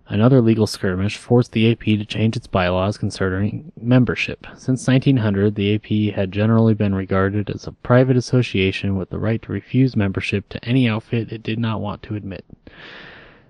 another 0.09 0.41
legal 0.41 0.67
skirmish 0.67 1.17
forced 1.17 1.53
the 1.53 1.71
AP 1.71 1.85
to 1.85 2.05
change 2.05 2.37
its 2.37 2.47
bylaws 2.47 2.99
concerning 2.99 3.73
membership. 3.81 4.47
Since 4.57 4.87
1900, 4.87 5.55
the 5.55 5.75
AP 5.75 6.15
had 6.15 6.33
generally 6.33 6.75
been 6.75 6.95
regarded 6.95 7.51
as 7.51 7.67
a 7.67 7.73
private 7.73 8.17
association 8.17 8.97
with 8.97 9.11
the 9.11 9.19
right 9.19 9.41
to 9.43 9.53
refuse 9.53 9.97
membership 9.97 10.49
to 10.51 10.65
any 10.65 10.89
outfit 10.89 11.33
it 11.33 11.43
did 11.43 11.59
not 11.59 11.81
want 11.81 12.03
to 12.05 12.15
admit. 12.15 12.45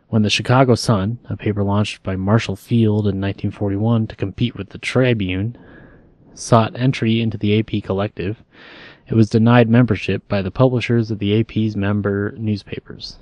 When 0.09 0.23
the 0.23 0.31
Chicago 0.31 0.77
Sun, 0.77 1.19
a 1.25 1.37
paper 1.37 1.64
launched 1.64 2.03
by 2.03 2.14
Marshall 2.14 2.57
Field 2.57 3.07
in 3.07 3.21
1941 3.21 4.07
to 4.07 4.17
compete 4.17 4.57
with 4.57 4.69
the 4.69 4.79
Tribune, 4.79 5.59
sought 6.35 6.77
entry 6.77 7.21
into 7.21 7.38
the 7.38 7.59
AP 7.59 7.83
collective, 7.83 8.43
it 9.09 9.14
was 9.14 9.29
denied 9.29 9.69
membership 9.69 10.27
by 10.29 10.40
the 10.40 10.51
publishers 10.51 11.11
of 11.11 11.19
the 11.19 11.40
AP's 11.40 11.77
member 11.77 12.33
newspapers. 12.38 13.19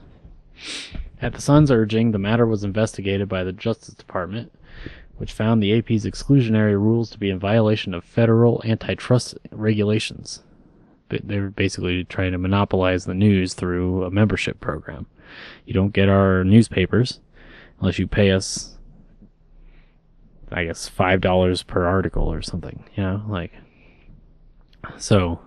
At 1.22 1.34
the 1.34 1.40
Sun's 1.40 1.70
urging, 1.70 2.10
the 2.10 2.18
matter 2.18 2.44
was 2.44 2.64
investigated 2.64 3.28
by 3.28 3.44
the 3.44 3.52
Justice 3.52 3.94
Department, 3.94 4.52
which 5.18 5.32
found 5.32 5.62
the 5.62 5.72
AP's 5.78 6.04
exclusionary 6.04 6.72
rules 6.72 7.10
to 7.10 7.18
be 7.18 7.30
in 7.30 7.38
violation 7.38 7.94
of 7.94 8.04
federal 8.04 8.60
antitrust 8.64 9.38
regulations. 9.52 10.42
They 11.08 11.38
were 11.38 11.50
basically 11.50 12.04
trying 12.04 12.32
to 12.32 12.38
monopolize 12.38 13.04
the 13.04 13.14
news 13.14 13.54
through 13.54 14.02
a 14.02 14.10
membership 14.10 14.60
program. 14.60 15.06
You 15.64 15.74
don't 15.74 15.92
get 15.92 16.08
our 16.08 16.42
newspapers 16.42 17.20
unless 17.78 18.00
you 18.00 18.08
pay 18.08 18.32
us, 18.32 18.76
I 20.50 20.64
guess, 20.64 20.90
$5 20.90 21.66
per 21.68 21.86
article 21.86 22.32
or 22.32 22.42
something, 22.42 22.84
you 22.96 23.02
know, 23.04 23.22
like. 23.28 23.52
So, 24.96 25.40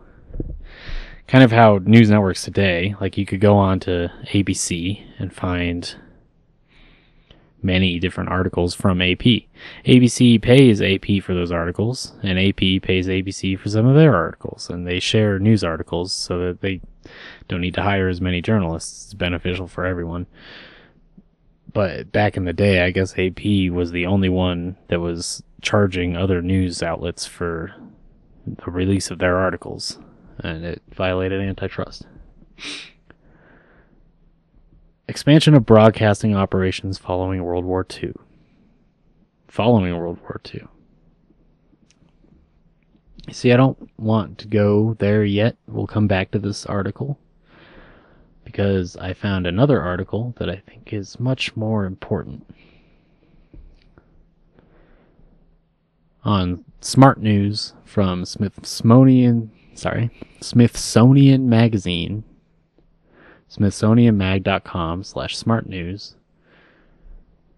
kind 1.27 1.43
of 1.43 1.51
how 1.51 1.79
news 1.83 2.09
networks 2.09 2.43
today, 2.43 2.95
like 3.01 3.17
you 3.17 3.25
could 3.25 3.39
go 3.39 3.57
on 3.57 3.79
to 3.81 4.11
ABC 4.27 5.03
and 5.17 5.33
find 5.33 5.95
many 7.61 7.99
different 7.99 8.29
articles 8.29 8.75
from 8.75 9.01
AP. 9.01 9.23
ABC 9.85 10.39
pays 10.41 10.81
AP 10.81 11.23
for 11.23 11.33
those 11.33 11.51
articles, 11.51 12.13
and 12.21 12.37
AP 12.37 12.83
pays 12.83 13.07
ABC 13.07 13.57
for 13.57 13.69
some 13.69 13.87
of 13.87 13.95
their 13.95 14.15
articles, 14.15 14.69
and 14.69 14.85
they 14.85 14.99
share 14.99 15.39
news 15.39 15.63
articles 15.63 16.13
so 16.13 16.39
that 16.39 16.61
they 16.61 16.79
don't 17.47 17.61
need 17.61 17.73
to 17.73 17.81
hire 17.81 18.07
as 18.07 18.21
many 18.21 18.41
journalists. 18.41 19.05
It's 19.05 19.13
beneficial 19.15 19.67
for 19.67 19.85
everyone. 19.85 20.27
But 21.73 22.11
back 22.11 22.37
in 22.37 22.45
the 22.45 22.53
day, 22.53 22.85
I 22.85 22.91
guess 22.91 23.17
AP 23.17 23.71
was 23.71 23.91
the 23.91 24.05
only 24.05 24.29
one 24.29 24.77
that 24.87 25.01
was 25.01 25.43
charging 25.61 26.15
other 26.15 26.41
news 26.41 26.83
outlets 26.83 27.25
for 27.25 27.73
the 28.45 28.71
release 28.71 29.09
of 29.09 29.17
their 29.17 29.37
articles 29.37 29.97
and 30.39 30.65
it 30.65 30.81
violated 30.93 31.41
antitrust. 31.41 32.05
Expansion 35.07 35.53
of 35.53 35.65
broadcasting 35.65 36.35
operations 36.35 36.97
following 36.97 37.43
World 37.43 37.65
War 37.65 37.85
II. 38.01 38.13
following 39.47 39.95
World 39.97 40.19
War 40.21 40.41
II. 40.53 40.63
See, 43.31 43.51
I 43.51 43.57
don't 43.57 43.89
want 43.97 44.37
to 44.39 44.47
go 44.47 44.95
there 44.99 45.23
yet. 45.23 45.57
We'll 45.67 45.87
come 45.87 46.07
back 46.07 46.31
to 46.31 46.39
this 46.39 46.65
article 46.65 47.17
because 48.43 48.95
I 48.97 49.13
found 49.13 49.47
another 49.47 49.81
article 49.81 50.35
that 50.37 50.49
I 50.49 50.57
think 50.57 50.93
is 50.93 51.19
much 51.19 51.55
more 51.55 51.85
important. 51.85 52.45
On 56.23 56.63
Smart 56.81 57.19
News 57.19 57.73
from 57.83 58.25
Smithsonian, 58.25 59.51
sorry, 59.75 60.09
Smithsonian 60.41 61.47
Magazine, 61.49 62.23
smithsonianmag.com 63.49 65.03
slash 65.03 65.37
smart 65.37 65.67
news, 65.67 66.15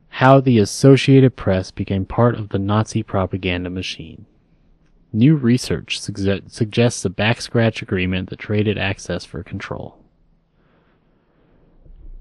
how 0.09 0.39
the 0.41 0.59
Associated 0.59 1.35
Press 1.35 1.71
became 1.71 2.05
part 2.05 2.35
of 2.35 2.49
the 2.49 2.59
Nazi 2.59 3.03
propaganda 3.03 3.69
machine. 3.69 4.25
New 5.13 5.35
research 5.35 6.01
suge- 6.01 6.51
suggests 6.51 7.05
a 7.05 7.09
backscratch 7.09 7.81
agreement 7.81 8.29
that 8.29 8.39
traded 8.39 8.77
access 8.77 9.23
for 9.23 9.43
control. 9.43 9.97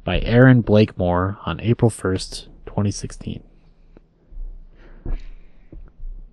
By 0.05 0.21
Erin 0.21 0.63
Blakemore 0.63 1.39
on 1.45 1.61
April 1.61 1.91
1st, 1.91 2.47
2016. 2.67 3.43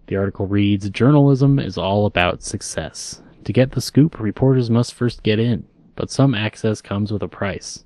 The 0.07 0.15
article 0.15 0.45
reads 0.45 0.89
Journalism 0.89 1.57
is 1.57 1.77
all 1.77 2.05
about 2.05 2.43
success. 2.43 3.21
To 3.43 3.53
get 3.53 3.71
the 3.71 3.81
scoop, 3.81 4.19
reporters 4.19 4.69
must 4.69 4.93
first 4.93 5.23
get 5.23 5.39
in, 5.39 5.65
but 5.95 6.09
some 6.09 6.33
access 6.33 6.81
comes 6.81 7.11
with 7.11 7.21
a 7.21 7.27
price. 7.27 7.83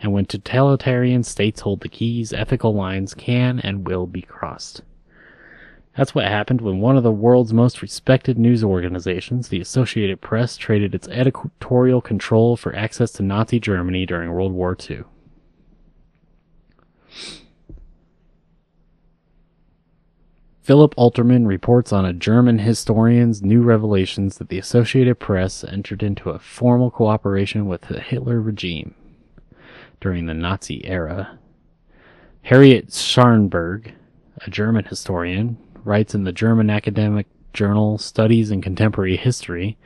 And 0.00 0.12
when 0.12 0.26
totalitarian 0.26 1.22
states 1.22 1.62
hold 1.62 1.80
the 1.80 1.88
keys, 1.88 2.32
ethical 2.32 2.74
lines 2.74 3.14
can 3.14 3.60
and 3.60 3.86
will 3.86 4.06
be 4.06 4.20
crossed. 4.22 4.82
That's 5.96 6.14
what 6.14 6.26
happened 6.26 6.60
when 6.60 6.80
one 6.80 6.96
of 6.96 7.04
the 7.04 7.12
world's 7.12 7.52
most 7.52 7.80
respected 7.80 8.36
news 8.36 8.64
organizations, 8.64 9.48
the 9.48 9.60
Associated 9.60 10.20
Press, 10.20 10.56
traded 10.56 10.94
its 10.94 11.08
editorial 11.08 12.00
control 12.00 12.56
for 12.56 12.74
access 12.74 13.12
to 13.12 13.22
Nazi 13.22 13.60
Germany 13.60 14.04
during 14.04 14.32
World 14.32 14.52
War 14.52 14.76
II. 14.90 15.04
Philip 20.64 20.94
Oltermann 20.96 21.46
reports 21.46 21.92
on 21.92 22.06
a 22.06 22.14
German 22.14 22.60
historian's 22.60 23.42
new 23.42 23.60
revelations 23.60 24.38
that 24.38 24.48
the 24.48 24.58
Associated 24.58 25.18
Press 25.18 25.62
entered 25.62 26.02
into 26.02 26.30
a 26.30 26.38
formal 26.38 26.90
cooperation 26.90 27.66
with 27.66 27.82
the 27.82 28.00
Hitler 28.00 28.40
regime 28.40 28.94
during 30.00 30.24
the 30.24 30.32
Nazi 30.32 30.82
era. 30.86 31.38
Harriet 32.44 32.88
Scharnberg, 32.88 33.92
a 34.38 34.48
German 34.48 34.86
historian, 34.86 35.58
writes 35.84 36.14
in 36.14 36.24
the 36.24 36.32
German 36.32 36.70
academic 36.70 37.26
journal 37.52 37.98
Studies 37.98 38.50
in 38.50 38.62
Contemporary 38.62 39.16
History 39.16 39.76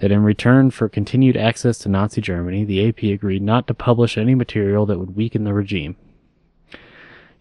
that 0.00 0.12
in 0.12 0.22
return 0.22 0.70
for 0.70 0.90
continued 0.90 1.38
access 1.38 1.78
to 1.78 1.88
Nazi 1.88 2.20
Germany, 2.20 2.66
the 2.66 2.86
AP 2.86 3.04
agreed 3.04 3.40
not 3.40 3.66
to 3.68 3.72
publish 3.72 4.18
any 4.18 4.34
material 4.34 4.84
that 4.84 4.98
would 4.98 5.16
weaken 5.16 5.44
the 5.44 5.54
regime. 5.54 5.96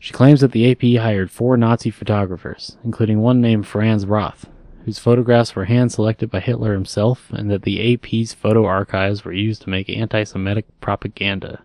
She 0.09 0.13
claims 0.13 0.41
that 0.41 0.53
the 0.53 0.71
AP 0.71 0.99
hired 1.03 1.29
four 1.29 1.55
Nazi 1.55 1.91
photographers, 1.91 2.77
including 2.83 3.21
one 3.21 3.41
named 3.41 3.67
Franz 3.67 4.07
Roth, 4.07 4.49
whose 4.83 4.97
photographs 4.97 5.55
were 5.55 5.65
hand 5.65 5.91
selected 5.91 6.31
by 6.31 6.39
Hitler 6.39 6.73
himself, 6.73 7.29
and 7.29 7.51
that 7.51 7.61
the 7.61 7.93
AP's 7.93 8.33
photo 8.33 8.65
archives 8.65 9.23
were 9.23 9.31
used 9.31 9.61
to 9.61 9.69
make 9.69 9.87
anti 9.87 10.23
Semitic 10.23 10.65
propaganda. 10.81 11.61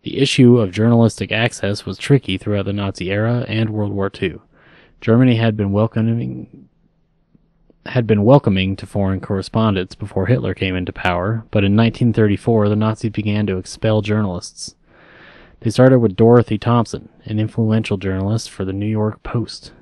The 0.00 0.16
issue 0.16 0.60
of 0.60 0.72
journalistic 0.72 1.30
access 1.30 1.84
was 1.84 1.98
tricky 1.98 2.38
throughout 2.38 2.64
the 2.64 2.72
Nazi 2.72 3.10
era 3.10 3.44
and 3.46 3.68
World 3.68 3.92
War 3.92 4.10
II. 4.10 4.38
Germany 5.02 5.36
had 5.36 5.58
been 5.58 5.72
welcoming 5.72 6.70
had 7.84 8.06
been 8.06 8.24
welcoming 8.24 8.76
to 8.76 8.86
foreign 8.86 9.20
correspondents 9.20 9.94
before 9.94 10.24
Hitler 10.24 10.54
came 10.54 10.74
into 10.74 10.90
power, 10.90 11.44
but 11.50 11.64
in 11.64 11.76
1934 11.76 12.70
the 12.70 12.76
Nazis 12.76 13.10
began 13.10 13.46
to 13.48 13.58
expel 13.58 14.00
journalists. 14.00 14.74
They 15.62 15.70
started 15.70 16.00
with 16.00 16.16
Dorothy 16.16 16.58
Thompson, 16.58 17.08
an 17.24 17.38
influential 17.38 17.96
journalist 17.96 18.50
for 18.50 18.64
the 18.64 18.72
New 18.72 18.86
York 18.86 19.22
Post, 19.22 19.72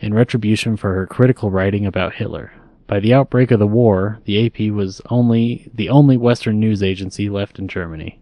in 0.00 0.12
retribution 0.12 0.76
for 0.76 0.92
her 0.94 1.06
critical 1.06 1.52
writing 1.52 1.86
about 1.86 2.14
Hitler. 2.14 2.52
By 2.88 2.98
the 2.98 3.14
outbreak 3.14 3.52
of 3.52 3.60
the 3.60 3.66
war, 3.66 4.18
the 4.24 4.44
AP 4.44 4.72
was 4.72 5.00
only 5.08 5.70
the 5.72 5.88
only 5.88 6.16
Western 6.16 6.58
news 6.58 6.82
agency 6.82 7.28
left 7.28 7.60
in 7.60 7.68
Germany. 7.68 8.20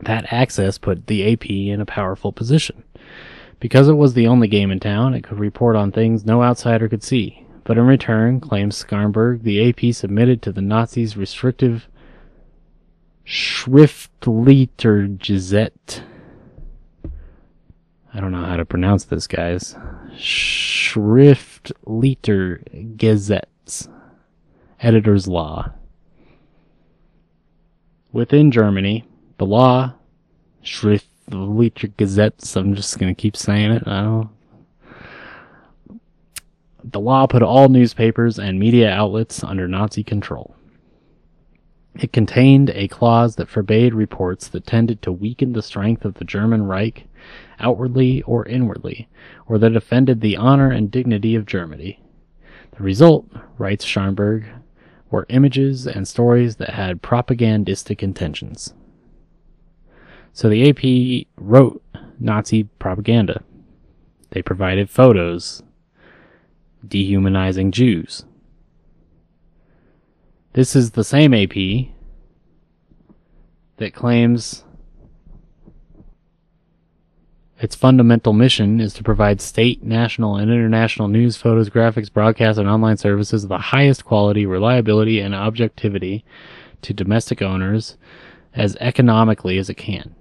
That 0.00 0.30
access 0.30 0.76
put 0.76 1.06
the 1.06 1.32
AP 1.32 1.46
in 1.46 1.80
a 1.80 1.86
powerful 1.86 2.30
position. 2.30 2.84
Because 3.60 3.88
it 3.88 3.94
was 3.94 4.12
the 4.12 4.26
only 4.26 4.48
game 4.48 4.70
in 4.70 4.80
town, 4.80 5.14
it 5.14 5.24
could 5.24 5.38
report 5.38 5.74
on 5.74 5.90
things 5.90 6.26
no 6.26 6.42
outsider 6.42 6.86
could 6.86 7.02
see. 7.02 7.46
But 7.64 7.78
in 7.78 7.86
return, 7.86 8.40
claims 8.40 8.84
Scharnberg, 8.84 9.42
the 9.42 9.68
AP 9.68 9.94
submitted 9.94 10.42
to 10.42 10.52
the 10.52 10.62
Nazis' 10.62 11.16
restrictive 11.16 11.88
Schriftlicher 13.26 15.18
Gazette. 15.18 16.02
I 18.12 18.20
don't 18.20 18.32
know 18.32 18.44
how 18.44 18.56
to 18.56 18.64
pronounce 18.64 19.04
this, 19.04 19.26
guys. 19.26 19.76
Schriftlicher 20.16 22.96
Gazettes. 22.96 23.88
Editor's 24.80 25.28
Law. 25.28 25.72
Within 28.12 28.50
Germany, 28.50 29.04
the 29.38 29.46
law, 29.46 29.94
Schrift 30.64 31.04
the 31.28 31.38
Leacher 31.38 31.88
Gazettes. 31.88 32.56
I'm 32.56 32.74
just 32.74 32.98
going 32.98 33.14
to 33.14 33.20
keep 33.20 33.36
saying 33.36 33.70
it. 33.70 33.86
I 33.86 34.02
don't. 34.02 34.30
The 36.82 37.00
law 37.00 37.26
put 37.26 37.42
all 37.42 37.68
newspapers 37.68 38.38
and 38.38 38.58
media 38.58 38.90
outlets 38.90 39.44
under 39.44 39.68
Nazi 39.68 40.02
control. 40.02 40.56
It 41.94 42.12
contained 42.12 42.70
a 42.70 42.88
clause 42.88 43.36
that 43.36 43.48
forbade 43.48 43.94
reports 43.94 44.48
that 44.48 44.66
tended 44.66 45.02
to 45.02 45.12
weaken 45.12 45.52
the 45.52 45.62
strength 45.62 46.04
of 46.04 46.14
the 46.14 46.24
German 46.24 46.62
Reich 46.64 47.08
outwardly 47.58 48.22
or 48.22 48.46
inwardly, 48.46 49.08
or 49.46 49.58
that 49.58 49.76
offended 49.76 50.20
the 50.20 50.36
honor 50.36 50.70
and 50.70 50.90
dignity 50.90 51.34
of 51.34 51.46
Germany. 51.46 52.00
The 52.76 52.82
result, 52.82 53.26
writes 53.58 53.84
Scharnberg, 53.84 54.46
were 55.10 55.26
images 55.28 55.86
and 55.86 56.06
stories 56.06 56.56
that 56.56 56.70
had 56.70 57.02
propagandistic 57.02 58.02
intentions. 58.02 58.72
So 60.32 60.48
the 60.48 60.70
AP 60.70 61.26
wrote 61.36 61.82
Nazi 62.20 62.64
propaganda. 62.78 63.42
They 64.30 64.42
provided 64.42 64.88
photos 64.88 65.62
dehumanizing 66.86 67.72
Jews. 67.72 68.24
This 70.52 70.74
is 70.74 70.92
the 70.92 71.04
same 71.04 71.32
AP 71.32 71.88
that 73.76 73.94
claims 73.94 74.64
its 77.58 77.74
fundamental 77.74 78.32
mission 78.32 78.80
is 78.80 78.94
to 78.94 79.02
provide 79.02 79.40
state, 79.40 79.82
national, 79.82 80.36
and 80.36 80.50
international 80.50 81.08
news, 81.08 81.36
photos, 81.36 81.68
graphics, 81.70 82.12
broadcast, 82.12 82.58
and 82.58 82.68
online 82.68 82.96
services 82.96 83.44
of 83.44 83.48
the 83.48 83.58
highest 83.58 84.04
quality, 84.04 84.46
reliability, 84.46 85.20
and 85.20 85.34
objectivity 85.34 86.24
to 86.82 86.94
domestic 86.94 87.42
owners 87.42 87.96
as 88.54 88.76
economically 88.80 89.58
as 89.58 89.70
it 89.70 89.74
can 89.74 90.14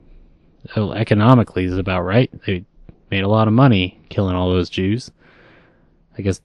oh, 0.76 0.92
economically 0.92 1.66
is 1.66 1.78
about 1.78 2.04
right. 2.04 2.30
They 2.46 2.66
made 3.10 3.24
a 3.24 3.28
lot 3.28 3.48
of 3.48 3.54
money 3.54 4.02
killing 4.10 4.36
all 4.36 4.50
those 4.50 4.70
Jews. 4.70 5.12
I 6.18 6.22
guess. 6.22 6.42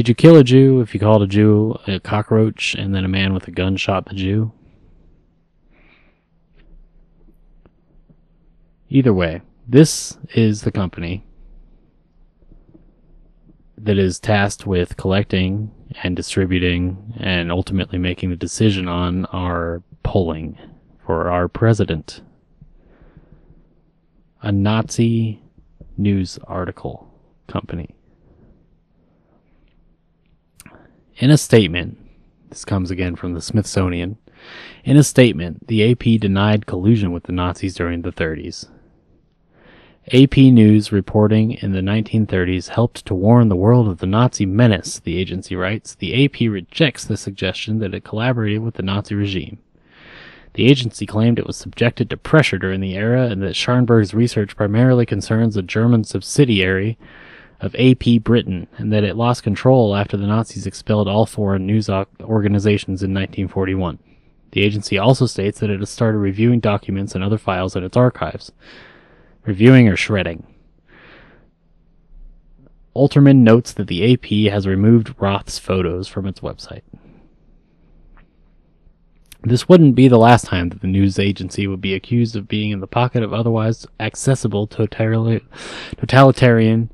Did 0.00 0.08
you 0.08 0.14
kill 0.14 0.36
a 0.36 0.42
Jew 0.42 0.80
if 0.80 0.94
you 0.94 0.98
called 0.98 1.20
a 1.20 1.26
Jew 1.26 1.76
a 1.86 2.00
cockroach 2.00 2.74
and 2.74 2.94
then 2.94 3.04
a 3.04 3.08
man 3.08 3.34
with 3.34 3.46
a 3.48 3.50
gun 3.50 3.76
shot 3.76 4.06
the 4.06 4.14
Jew? 4.14 4.50
Either 8.88 9.12
way, 9.12 9.42
this 9.68 10.16
is 10.32 10.62
the 10.62 10.72
company 10.72 11.26
that 13.76 13.98
is 13.98 14.18
tasked 14.18 14.66
with 14.66 14.96
collecting 14.96 15.70
and 16.02 16.16
distributing 16.16 17.12
and 17.20 17.52
ultimately 17.52 17.98
making 17.98 18.30
the 18.30 18.36
decision 18.36 18.88
on 18.88 19.26
our 19.26 19.82
polling 20.02 20.58
for 21.04 21.30
our 21.30 21.46
president 21.46 22.22
a 24.40 24.50
Nazi 24.50 25.42
news 25.98 26.38
article 26.46 27.12
company. 27.48 27.94
In 31.20 31.30
a 31.30 31.36
statement, 31.36 31.98
this 32.48 32.64
comes 32.64 32.90
again 32.90 33.14
from 33.14 33.34
the 33.34 33.42
Smithsonian. 33.42 34.16
In 34.84 34.96
a 34.96 35.04
statement, 35.04 35.66
the 35.66 35.92
AP 35.92 36.18
denied 36.18 36.64
collusion 36.64 37.12
with 37.12 37.24
the 37.24 37.32
Nazis 37.32 37.74
during 37.74 38.00
the 38.00 38.10
30s. 38.10 38.70
AP 40.14 40.38
News 40.38 40.92
reporting 40.92 41.52
in 41.52 41.72
the 41.72 41.82
1930s 41.82 42.68
helped 42.68 43.04
to 43.04 43.14
warn 43.14 43.50
the 43.50 43.54
world 43.54 43.86
of 43.86 43.98
the 43.98 44.06
Nazi 44.06 44.46
menace, 44.46 44.98
the 44.98 45.18
agency 45.18 45.54
writes. 45.54 45.94
The 45.94 46.24
AP 46.24 46.40
rejects 46.50 47.04
the 47.04 47.18
suggestion 47.18 47.80
that 47.80 47.92
it 47.92 48.02
collaborated 48.02 48.62
with 48.62 48.76
the 48.76 48.82
Nazi 48.82 49.14
regime. 49.14 49.58
The 50.54 50.70
agency 50.70 51.04
claimed 51.04 51.38
it 51.38 51.46
was 51.46 51.58
subjected 51.58 52.08
to 52.08 52.16
pressure 52.16 52.56
during 52.56 52.80
the 52.80 52.96
era 52.96 53.26
and 53.26 53.42
that 53.42 53.56
Scharnberg's 53.56 54.14
research 54.14 54.56
primarily 54.56 55.04
concerns 55.04 55.54
a 55.58 55.62
German 55.62 56.04
subsidiary 56.04 56.96
of 57.60 57.76
AP 57.76 58.22
Britain 58.22 58.66
and 58.78 58.92
that 58.92 59.04
it 59.04 59.16
lost 59.16 59.42
control 59.42 59.94
after 59.94 60.16
the 60.16 60.26
Nazis 60.26 60.66
expelled 60.66 61.08
all 61.08 61.26
foreign 61.26 61.66
news 61.66 61.88
organizations 61.88 63.02
in 63.02 63.12
1941. 63.12 63.98
The 64.52 64.62
agency 64.62 64.98
also 64.98 65.26
states 65.26 65.60
that 65.60 65.70
it 65.70 65.80
has 65.80 65.90
started 65.90 66.18
reviewing 66.18 66.60
documents 66.60 67.14
and 67.14 67.22
other 67.22 67.38
files 67.38 67.76
in 67.76 67.84
its 67.84 67.96
archives. 67.96 68.52
Reviewing 69.44 69.88
or 69.88 69.96
shredding. 69.96 70.46
Oltermann 72.96 73.44
notes 73.44 73.72
that 73.72 73.86
the 73.86 74.12
AP 74.12 74.52
has 74.52 74.66
removed 74.66 75.14
Roth's 75.18 75.58
photos 75.58 76.08
from 76.08 76.26
its 76.26 76.40
website. 76.40 76.82
This 79.42 79.68
wouldn't 79.68 79.94
be 79.94 80.08
the 80.08 80.18
last 80.18 80.46
time 80.46 80.68
that 80.68 80.82
the 80.82 80.86
news 80.86 81.18
agency 81.18 81.66
would 81.66 81.80
be 81.80 81.94
accused 81.94 82.36
of 82.36 82.48
being 82.48 82.72
in 82.72 82.80
the 82.80 82.86
pocket 82.86 83.22
of 83.22 83.32
otherwise 83.32 83.86
accessible 83.98 84.66
totalitarian 84.66 86.90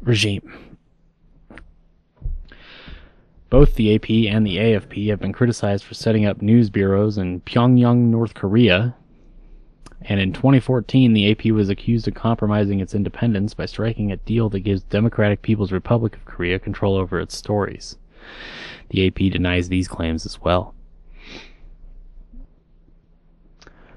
regime. 0.00 0.78
Both 3.50 3.74
the 3.74 3.94
AP 3.94 4.08
and 4.34 4.46
the 4.46 4.56
AFP 4.56 5.10
have 5.10 5.20
been 5.20 5.34
criticized 5.34 5.84
for 5.84 5.92
setting 5.92 6.24
up 6.24 6.40
news 6.40 6.70
bureaus 6.70 7.18
in 7.18 7.40
Pyongyang, 7.42 8.08
North 8.08 8.32
Korea. 8.32 8.96
And 10.00 10.18
in 10.18 10.32
2014, 10.32 11.12
the 11.12 11.30
AP 11.30 11.44
was 11.52 11.68
accused 11.68 12.08
of 12.08 12.14
compromising 12.14 12.80
its 12.80 12.94
independence 12.94 13.52
by 13.52 13.66
striking 13.66 14.10
a 14.10 14.16
deal 14.16 14.48
that 14.48 14.60
gives 14.60 14.82
Democratic 14.84 15.42
People's 15.42 15.70
Republic 15.70 16.16
of 16.16 16.24
Korea 16.24 16.58
control 16.58 16.96
over 16.96 17.20
its 17.20 17.36
stories. 17.36 17.98
The 18.88 19.06
AP 19.06 19.32
denies 19.32 19.68
these 19.68 19.86
claims 19.86 20.24
as 20.24 20.40
well. 20.40 20.74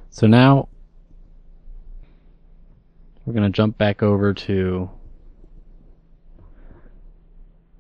So 0.10 0.28
now 0.28 0.68
we're 3.26 3.34
going 3.34 3.52
to 3.52 3.56
jump 3.56 3.78
back 3.78 4.04
over 4.04 4.34
to 4.34 4.90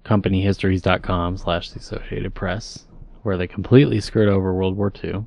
companyhistories.com 0.05 1.37
slash 1.37 1.71
the 1.71 1.79
Associated 1.79 2.33
Press, 2.33 2.85
where 3.23 3.37
they 3.37 3.47
completely 3.47 3.99
skirt 3.99 4.29
over 4.29 4.53
World 4.53 4.77
War 4.77 4.93
II. 5.03 5.25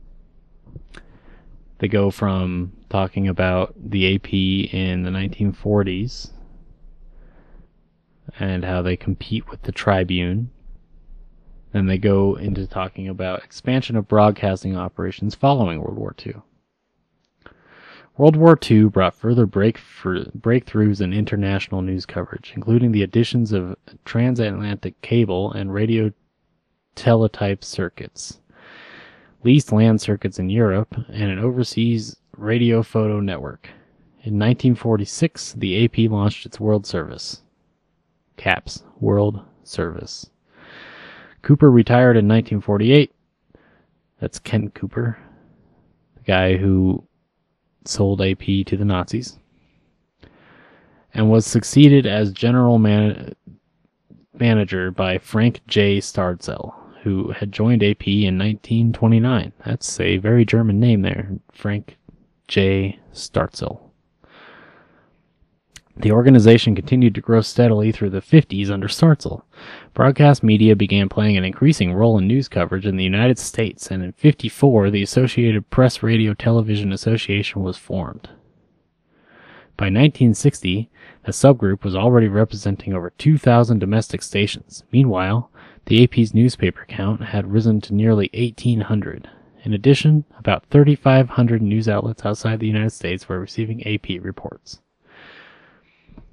They 1.79 1.88
go 1.88 2.11
from 2.11 2.73
talking 2.88 3.29
about 3.29 3.75
the 3.77 4.14
AP 4.14 4.33
in 4.33 5.03
the 5.03 5.11
1940s 5.11 6.31
and 8.38 8.64
how 8.64 8.83
they 8.83 8.97
compete 8.97 9.49
with 9.51 9.62
the 9.62 9.73
Tribune. 9.73 10.51
Then 11.73 11.87
they 11.87 11.99
go 11.99 12.37
into 12.37 12.67
talking 12.67 13.09
about 13.09 13.45
expansion 13.45 13.97
of 13.97 14.09
broadcasting 14.09 14.77
operations 14.77 15.35
following 15.35 15.81
World 15.81 15.99
War 15.99 16.14
II. 16.25 16.35
World 18.18 18.35
War 18.35 18.59
II 18.68 18.87
brought 18.87 19.14
further 19.14 19.46
break 19.46 19.78
breakthroughs 19.78 21.00
in 21.00 21.12
international 21.12 21.83
news 21.83 22.04
coverage, 22.04 22.52
including 22.57 22.90
the 22.90 23.04
additions 23.04 23.52
of 23.52 23.76
transatlantic 24.04 25.00
cable 25.02 25.52
and 25.52 25.72
radio 25.72 26.11
teletype 26.96 27.62
circuits, 27.62 28.40
leased 29.44 29.70
land 29.70 30.00
circuits 30.00 30.40
in 30.40 30.50
Europe, 30.50 30.96
and 31.09 31.31
an 31.31 31.38
overseas 31.38 32.16
radio 32.37 32.83
photo 32.83 33.20
network. 33.20 33.68
In 34.24 34.35
1946, 34.35 35.52
the 35.52 35.85
AP 35.85 36.11
launched 36.11 36.44
its 36.44 36.59
World 36.59 36.87
Service. 36.87 37.42
CAPS, 38.37 38.83
World 38.98 39.40
Service. 39.62 40.28
Cooper 41.42 41.70
retired 41.70 42.16
in 42.16 42.26
1948. 42.26 43.12
That's 44.20 44.40
Ken 44.40 44.70
Cooper, 44.70 45.18
the 46.16 46.22
guy 46.22 46.57
who 46.57 47.08
sold 47.85 48.21
AP 48.21 48.45
to 48.67 48.77
the 48.77 48.85
Nazis, 48.85 49.38
and 51.14 51.31
was 51.31 51.47
succeeded 51.47 52.07
as 52.07 52.33
general 52.33 52.79
man- 52.79 53.35
manager 54.38 54.91
by 54.91 55.19
Frank 55.19 55.61
J. 55.67 55.99
Starzel, 55.99 56.75
who 57.03 57.33
had 57.33 57.53
joined 57.53 57.83
AP 57.83 58.07
in 58.07 58.38
1929. 58.38 59.53
That's 59.64 59.99
a 60.01 60.19
very 60.19 60.45
German 60.45 60.79
name 60.81 61.03
there, 61.03 61.31
Frank 61.53 61.97
J. 62.47 62.99
Starzel. 63.12 63.88
The 66.00 66.12
organization 66.12 66.76
continued 66.76 67.16
to 67.16 67.20
grow 67.20 67.40
steadily 67.40 67.90
through 67.90 68.11
the 68.11 68.20
50s 68.20 68.70
under 68.70 68.87
Starzel. 68.87 69.42
Broadcast 69.94 70.44
media 70.44 70.76
began 70.76 71.08
playing 71.08 71.37
an 71.37 71.44
increasing 71.44 71.92
role 71.92 72.16
in 72.18 72.28
news 72.28 72.46
coverage 72.46 72.87
in 72.87 72.96
the 72.96 73.02
United 73.02 73.37
States, 73.37 73.90
and 73.90 74.04
in 74.04 74.12
54, 74.12 74.90
the 74.90 75.02
Associated 75.02 75.70
Press 75.70 76.00
Radio 76.00 76.34
Television 76.34 76.92
Association 76.92 77.64
was 77.64 77.76
formed. 77.76 78.28
By 79.76 79.87
1960, 79.87 80.88
the 81.24 81.32
subgroup 81.32 81.82
was 81.82 81.96
already 81.96 82.28
representing 82.28 82.94
over 82.94 83.11
2,000 83.11 83.80
domestic 83.80 84.22
stations. 84.22 84.84
Meanwhile, 84.92 85.50
the 85.87 86.04
AP's 86.04 86.32
newspaper 86.32 86.84
count 86.87 87.24
had 87.24 87.50
risen 87.50 87.80
to 87.80 87.94
nearly 87.94 88.30
1,800. 88.34 89.28
In 89.64 89.72
addition, 89.72 90.24
about 90.38 90.66
3,500 90.70 91.61
news 91.61 91.88
outlets 91.88 92.24
outside 92.24 92.61
the 92.61 92.68
United 92.68 92.92
States 92.92 93.28
were 93.28 93.40
receiving 93.40 93.84
AP 93.84 94.22
reports. 94.22 94.80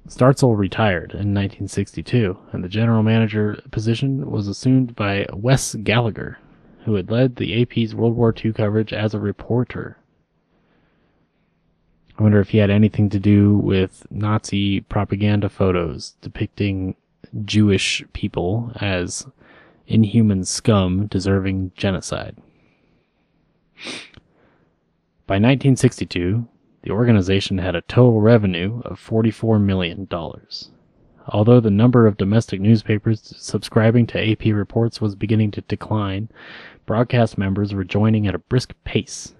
Starzel 0.08 0.56
retired 0.56 1.10
in 1.12 1.34
1962, 1.34 2.38
and 2.52 2.62
the 2.62 2.68
general 2.68 3.02
manager 3.02 3.60
position 3.70 4.30
was 4.30 4.46
assumed 4.46 4.94
by 4.94 5.26
Wes 5.32 5.74
Gallagher, 5.74 6.38
who 6.84 6.94
had 6.94 7.10
led 7.10 7.36
the 7.36 7.60
AP's 7.60 7.94
World 7.94 8.14
War 8.14 8.32
II 8.32 8.52
coverage 8.52 8.92
as 8.92 9.14
a 9.14 9.20
reporter. 9.20 9.98
I 12.18 12.22
wonder 12.22 12.40
if 12.40 12.50
he 12.50 12.58
had 12.58 12.70
anything 12.70 13.10
to 13.10 13.18
do 13.18 13.56
with 13.58 14.06
Nazi 14.10 14.80
propaganda 14.80 15.48
photos 15.48 16.14
depicting 16.22 16.94
Jewish 17.44 18.04
people 18.12 18.72
as 18.76 19.26
inhuman 19.86 20.44
scum 20.44 21.06
deserving 21.08 21.72
genocide. 21.76 22.36
By 25.26 25.34
1962, 25.34 26.46
the 26.86 26.92
organization 26.92 27.58
had 27.58 27.74
a 27.74 27.80
total 27.80 28.20
revenue 28.20 28.80
of 28.84 29.04
$44 29.04 29.60
million. 29.60 30.06
Although 31.26 31.58
the 31.58 31.68
number 31.68 32.06
of 32.06 32.16
domestic 32.16 32.60
newspapers 32.60 33.34
subscribing 33.36 34.06
to 34.06 34.30
AP 34.30 34.44
reports 34.54 35.00
was 35.00 35.16
beginning 35.16 35.50
to 35.50 35.62
decline, 35.62 36.28
broadcast 36.86 37.38
members 37.38 37.74
were 37.74 37.82
joining 37.82 38.28
at 38.28 38.36
a 38.36 38.38
brisk 38.38 38.72
pace. 38.84 39.34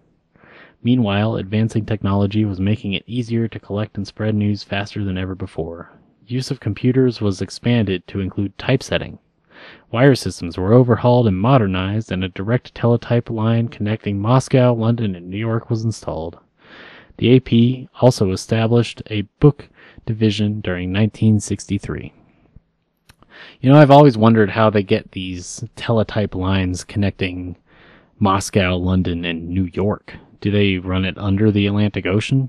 Meanwhile, 0.83 1.37
advancing 1.37 1.87
technology 1.87 2.45
was 2.45 2.59
making 2.59 2.95
it 2.95 3.05
easier 3.07 3.47
to 3.47 3.61
collect 3.61 3.97
and 3.97 4.05
spread 4.05 4.35
news 4.35 4.65
faster 4.65 5.05
than 5.05 5.17
ever 5.17 5.37
before. 5.37 5.93
Use 6.27 6.51
of 6.51 6.59
computers 6.59 7.21
was 7.21 7.41
expanded 7.41 8.09
to 8.09 8.19
include 8.19 8.59
typesetting. 8.59 9.21
Wire 9.93 10.17
systems 10.17 10.59
were 10.59 10.73
overhauled 10.73 11.29
and 11.29 11.39
modernized, 11.39 12.11
and 12.11 12.25
a 12.25 12.29
direct 12.29 12.75
teletype 12.75 13.31
line 13.31 13.69
connecting 13.69 14.19
Moscow, 14.19 14.75
London, 14.75 15.15
and 15.15 15.31
New 15.31 15.39
York 15.39 15.71
was 15.71 15.85
installed. 15.85 16.41
The 17.19 17.37
AP 17.37 17.89
also 18.03 18.31
established 18.33 19.03
a 19.07 19.23
book 19.41 19.69
division 20.05 20.61
during 20.61 20.91
1963. 20.91 22.13
You 23.61 23.71
know, 23.71 23.79
I've 23.79 23.91
always 23.91 24.17
wondered 24.17 24.51
how 24.51 24.71
they 24.71 24.83
get 24.83 25.13
these 25.13 25.65
teletype 25.77 26.35
lines 26.35 26.85
connecting 26.85 27.57
Moscow, 28.19 28.77
London, 28.77 29.25
and 29.25 29.49
New 29.49 29.69
York. 29.73 30.15
Do 30.41 30.51
they 30.51 30.79
run 30.79 31.05
it 31.05 31.19
under 31.19 31.51
the 31.51 31.67
Atlantic 31.67 32.07
Ocean? 32.07 32.49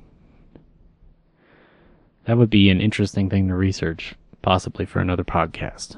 That 2.25 2.38
would 2.38 2.49
be 2.49 2.69
an 2.69 2.82
interesting 2.82 3.30
thing 3.30 3.47
to 3.47 3.56
research, 3.56 4.15
possibly 4.41 4.86
for 4.86 4.99
another 4.99 5.23
podcast. 5.23 5.97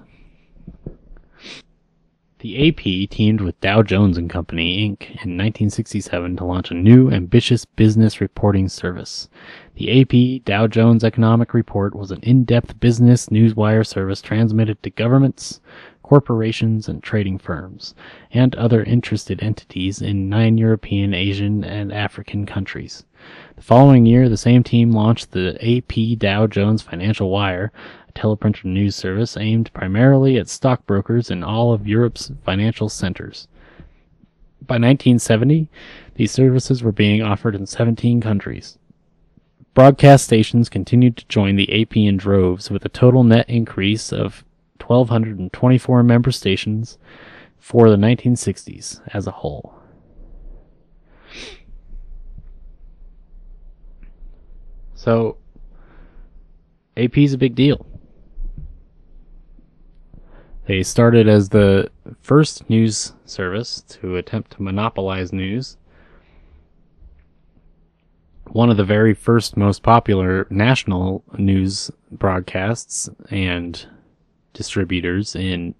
The 2.39 2.69
AP 2.69 3.09
teamed 3.09 3.41
with 3.41 3.59
Dow 3.59 3.83
Jones 3.83 4.17
and 4.17 4.29
Company 4.29 4.87
Inc. 4.87 5.01
in 5.01 5.35
1967 5.35 6.37
to 6.37 6.45
launch 6.45 6.71
a 6.71 6.73
new 6.73 7.11
ambitious 7.11 7.65
business 7.65 8.21
reporting 8.21 8.69
service. 8.69 9.27
The 9.75 10.01
AP 10.01 10.45
Dow 10.45 10.65
Jones 10.67 11.03
Economic 11.03 11.53
Report 11.53 11.93
was 11.93 12.11
an 12.11 12.21
in-depth 12.23 12.79
business 12.79 13.25
newswire 13.27 13.85
service 13.85 14.21
transmitted 14.21 14.81
to 14.83 14.89
governments, 14.89 15.59
corporations 16.01 16.87
and 16.87 17.03
trading 17.03 17.39
firms, 17.39 17.93
and 18.31 18.55
other 18.55 18.83
interested 18.83 19.43
entities 19.43 20.01
in 20.01 20.29
nine 20.29 20.57
European, 20.57 21.13
Asian, 21.13 21.65
and 21.65 21.91
African 21.91 22.45
countries. 22.45 23.05
The 23.57 23.61
following 23.61 24.05
year, 24.05 24.29
the 24.29 24.37
same 24.37 24.63
team 24.63 24.91
launched 24.91 25.31
the 25.31 25.57
AP 25.61 26.17
Dow 26.17 26.47
Jones 26.47 26.81
Financial 26.81 27.29
Wire, 27.29 27.73
a 28.09 28.13
teleprinter 28.13 28.65
news 28.65 28.95
service 28.95 29.37
aimed 29.37 29.71
primarily 29.73 30.37
at 30.37 30.49
stockbrokers 30.49 31.29
in 31.29 31.43
all 31.43 31.73
of 31.73 31.87
Europe's 31.87 32.31
financial 32.43 32.89
centers. 32.89 33.47
By 34.61 34.75
1970, 34.75 35.69
these 36.15 36.31
services 36.31 36.83
were 36.83 36.91
being 36.91 37.21
offered 37.21 37.55
in 37.55 37.65
17 37.65 38.21
countries. 38.21 38.77
Broadcast 39.73 40.25
stations 40.25 40.69
continued 40.69 41.17
to 41.17 41.27
join 41.27 41.55
the 41.55 41.81
AP 41.81 41.95
in 41.95 42.17
droves, 42.17 42.69
with 42.69 42.83
a 42.85 42.89
total 42.89 43.23
net 43.23 43.49
increase 43.49 44.11
of 44.11 44.43
1,224 44.85 46.03
member 46.03 46.31
stations 46.31 46.97
for 47.57 47.89
the 47.89 47.95
1960s 47.95 49.01
as 49.13 49.27
a 49.27 49.31
whole. 49.31 49.75
So, 54.95 55.37
AP 56.97 57.17
is 57.19 57.33
a 57.33 57.37
big 57.37 57.55
deal. 57.55 57.85
They 60.69 60.83
started 60.83 61.27
as 61.27 61.49
the 61.49 61.89
first 62.21 62.69
news 62.69 63.13
service 63.25 63.81
to 63.89 64.17
attempt 64.17 64.51
to 64.51 64.61
monopolize 64.61 65.33
news. 65.33 65.77
One 68.51 68.69
of 68.69 68.77
the 68.77 68.83
very 68.83 69.15
first 69.15 69.57
most 69.57 69.81
popular 69.81 70.45
national 70.51 71.23
news 71.35 71.89
broadcasts 72.11 73.09
and 73.31 73.83
distributors 74.53 75.35
in 75.35 75.73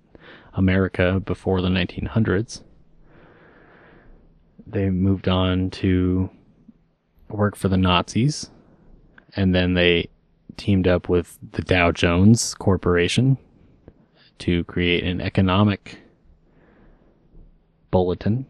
America 0.54 1.22
before 1.24 1.62
the 1.62 1.70
1900s. 1.70 2.64
They 4.66 4.90
moved 4.90 5.28
on 5.28 5.70
to 5.70 6.32
work 7.30 7.56
for 7.56 7.68
the 7.68 7.78
Nazis, 7.78 8.50
and 9.36 9.54
then 9.54 9.76
they 9.76 10.10
teamed 10.58 10.88
up 10.88 11.08
with 11.08 11.38
the 11.52 11.62
Dow 11.62 11.92
Jones 11.92 12.56
Corporation 12.56 13.38
to 14.40 14.64
create 14.66 15.04
an 15.04 15.22
economic 15.22 16.00
bulletin. 17.92 18.46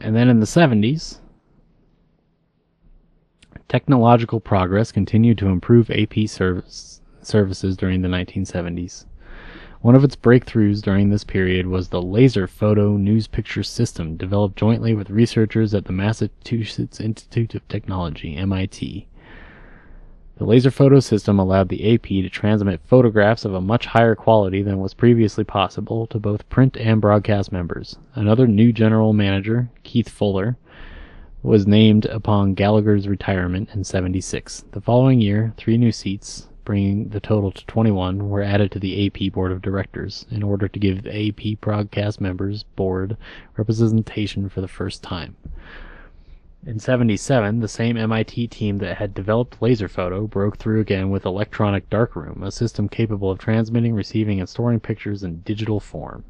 And 0.00 0.14
then 0.14 0.28
in 0.28 0.40
the 0.40 0.46
70s, 0.46 1.20
technological 3.68 4.40
progress 4.40 4.92
continued 4.92 5.38
to 5.38 5.48
improve 5.48 5.90
AP 5.90 6.28
service, 6.28 7.00
services 7.22 7.76
during 7.76 8.02
the 8.02 8.08
1970s. 8.08 9.06
One 9.80 9.94
of 9.94 10.04
its 10.04 10.16
breakthroughs 10.16 10.80
during 10.80 11.10
this 11.10 11.24
period 11.24 11.66
was 11.66 11.88
the 11.88 12.00
laser 12.00 12.46
photo 12.46 12.96
news 12.96 13.26
picture 13.26 13.62
system 13.62 14.16
developed 14.16 14.56
jointly 14.56 14.94
with 14.94 15.10
researchers 15.10 15.74
at 15.74 15.84
the 15.84 15.92
Massachusetts 15.92 17.00
Institute 17.00 17.54
of 17.54 17.68
Technology, 17.68 18.34
MIT. 18.36 19.06
The 20.36 20.44
laser 20.44 20.72
photo 20.72 20.98
system 20.98 21.38
allowed 21.38 21.68
the 21.68 21.94
AP 21.94 22.02
to 22.02 22.28
transmit 22.28 22.80
photographs 22.84 23.44
of 23.44 23.54
a 23.54 23.60
much 23.60 23.86
higher 23.86 24.16
quality 24.16 24.62
than 24.62 24.80
was 24.80 24.92
previously 24.92 25.44
possible 25.44 26.08
to 26.08 26.18
both 26.18 26.48
print 26.48 26.76
and 26.76 27.00
broadcast 27.00 27.52
members. 27.52 27.98
Another 28.16 28.48
new 28.48 28.72
general 28.72 29.12
manager, 29.12 29.70
Keith 29.84 30.08
Fuller, 30.08 30.56
was 31.44 31.68
named 31.68 32.06
upon 32.06 32.54
Gallagher's 32.54 33.06
retirement 33.06 33.68
in 33.74 33.84
76. 33.84 34.64
The 34.72 34.80
following 34.80 35.20
year, 35.20 35.54
three 35.56 35.76
new 35.76 35.92
seats, 35.92 36.48
bringing 36.64 37.10
the 37.10 37.20
total 37.20 37.52
to 37.52 37.64
21, 37.66 38.28
were 38.28 38.42
added 38.42 38.72
to 38.72 38.80
the 38.80 39.06
AP 39.06 39.32
board 39.32 39.52
of 39.52 39.62
directors 39.62 40.26
in 40.32 40.42
order 40.42 40.66
to 40.66 40.78
give 40.80 41.04
the 41.04 41.28
AP 41.28 41.60
broadcast 41.60 42.20
members 42.20 42.64
board 42.74 43.16
representation 43.56 44.48
for 44.48 44.60
the 44.60 44.66
first 44.66 45.00
time. 45.00 45.36
In 46.66 46.78
77, 46.78 47.60
the 47.60 47.68
same 47.68 47.98
MIT 47.98 48.46
team 48.48 48.78
that 48.78 48.96
had 48.96 49.12
developed 49.12 49.60
laser 49.60 49.86
photo 49.86 50.26
broke 50.26 50.56
through 50.56 50.80
again 50.80 51.10
with 51.10 51.26
electronic 51.26 51.90
darkroom, 51.90 52.42
a 52.42 52.50
system 52.50 52.88
capable 52.88 53.30
of 53.30 53.38
transmitting, 53.38 53.94
receiving, 53.94 54.40
and 54.40 54.48
storing 54.48 54.80
pictures 54.80 55.22
in 55.22 55.42
digital 55.42 55.78
form. 55.78 56.24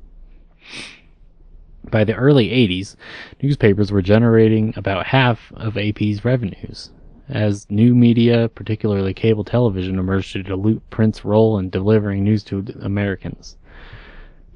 By 1.89 2.03
the 2.03 2.17
early 2.17 2.49
80s, 2.49 2.97
newspapers 3.41 3.93
were 3.93 4.03
generating 4.03 4.75
about 4.77 5.07
half 5.07 5.53
of 5.53 5.79
AP's 5.79 6.25
revenues. 6.25 6.91
As 7.29 7.71
new 7.71 7.95
media, 7.95 8.49
particularly 8.49 9.15
cable 9.15 9.45
television, 9.45 10.01
emerged 10.01 10.33
to 10.33 10.43
dilute 10.43 10.83
print's 10.91 11.25
role 11.25 11.59
in 11.59 11.71
delivering 11.71 12.25
news 12.25 12.43
to 12.45 12.67
Americans. 12.81 13.57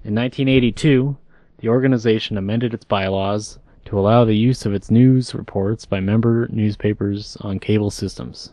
In 0.02 0.14
1982, 0.16 1.16
the 1.58 1.68
organization 1.68 2.36
amended 2.36 2.74
its 2.74 2.84
bylaws 2.84 3.60
to 3.88 3.98
allow 3.98 4.22
the 4.22 4.36
use 4.36 4.66
of 4.66 4.74
its 4.74 4.90
news 4.90 5.34
reports 5.34 5.86
by 5.86 5.98
member 5.98 6.46
newspapers 6.50 7.38
on 7.40 7.58
cable 7.58 7.90
systems. 7.90 8.52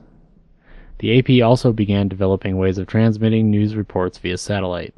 The 1.00 1.20
AP 1.20 1.46
also 1.46 1.74
began 1.74 2.08
developing 2.08 2.58
ways 2.58 2.78
of 2.78 2.88
transmitting 2.88 3.52
news 3.52 3.76
reports 3.76 4.18
via 4.18 4.38
satellite. 4.38 4.94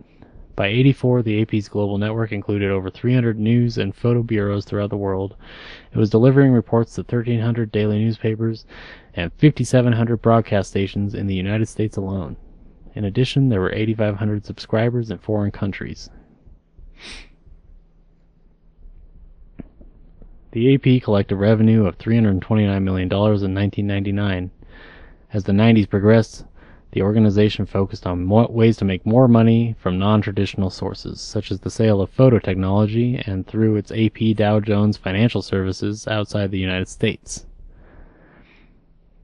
By 0.56 0.67
84, 0.67 1.23
the 1.23 1.41
AP's 1.41 1.67
global 1.67 1.97
network 1.97 2.32
included 2.32 2.69
over 2.69 2.91
300 2.91 3.39
news 3.39 3.80
and 3.80 3.95
photo 3.95 4.21
bureaus 4.21 4.63
throughout 4.63 4.91
the 4.91 4.95
world. 4.95 5.36
It 5.91 5.97
was 5.97 6.12
delivering 6.12 6.52
reports 6.52 6.93
to 6.95 7.02
1,300 7.02 7.71
daily 7.71 7.97
newspapers 7.97 8.67
and 9.15 9.32
5,700 9.39 10.17
broadcast 10.17 10.69
stations 10.69 11.15
in 11.15 11.26
the 11.26 11.34
United 11.34 11.67
States 11.67 11.97
alone. 11.97 12.38
In 12.93 13.06
addition, 13.06 13.50
there 13.50 13.62
were 13.62 13.73
8,500 13.73 14.45
subscribers 14.45 15.10
in 15.10 15.17
foreign 15.17 15.50
countries. 15.50 16.12
The 20.58 20.74
AP 20.74 21.04
collected 21.04 21.36
revenue 21.36 21.86
of 21.86 22.00
$329 22.00 22.82
million 22.82 23.13
in 23.13 23.54
1999. 23.54 24.50
As 25.32 25.43
the 25.43 25.52
90s 25.52 25.88
progressed, 25.88 26.46
the 26.93 27.04
organization 27.04 27.67
focused 27.67 28.08
on 28.08 28.28
ways 28.28 28.76
to 28.78 28.84
make 28.84 29.06
more 29.06 29.28
money 29.28 29.76
from 29.78 30.00
non 30.00 30.20
traditional 30.20 30.72
sources, 30.72 31.22
such 31.22 31.52
as 31.52 31.60
the 31.60 31.70
sale 31.70 32.02
of 32.02 32.10
photo 32.10 32.39
technology 32.39 33.22
and 33.28 33.46
through 33.46 33.76
its 33.76 33.91
AP 33.91 34.36
Dow 34.36 34.60
Jones 34.60 34.98
Financial 34.98 35.43
Services 35.43 36.08
outside 36.08 36.50
the 36.50 36.58
United 36.58 36.88
States. 36.88 37.46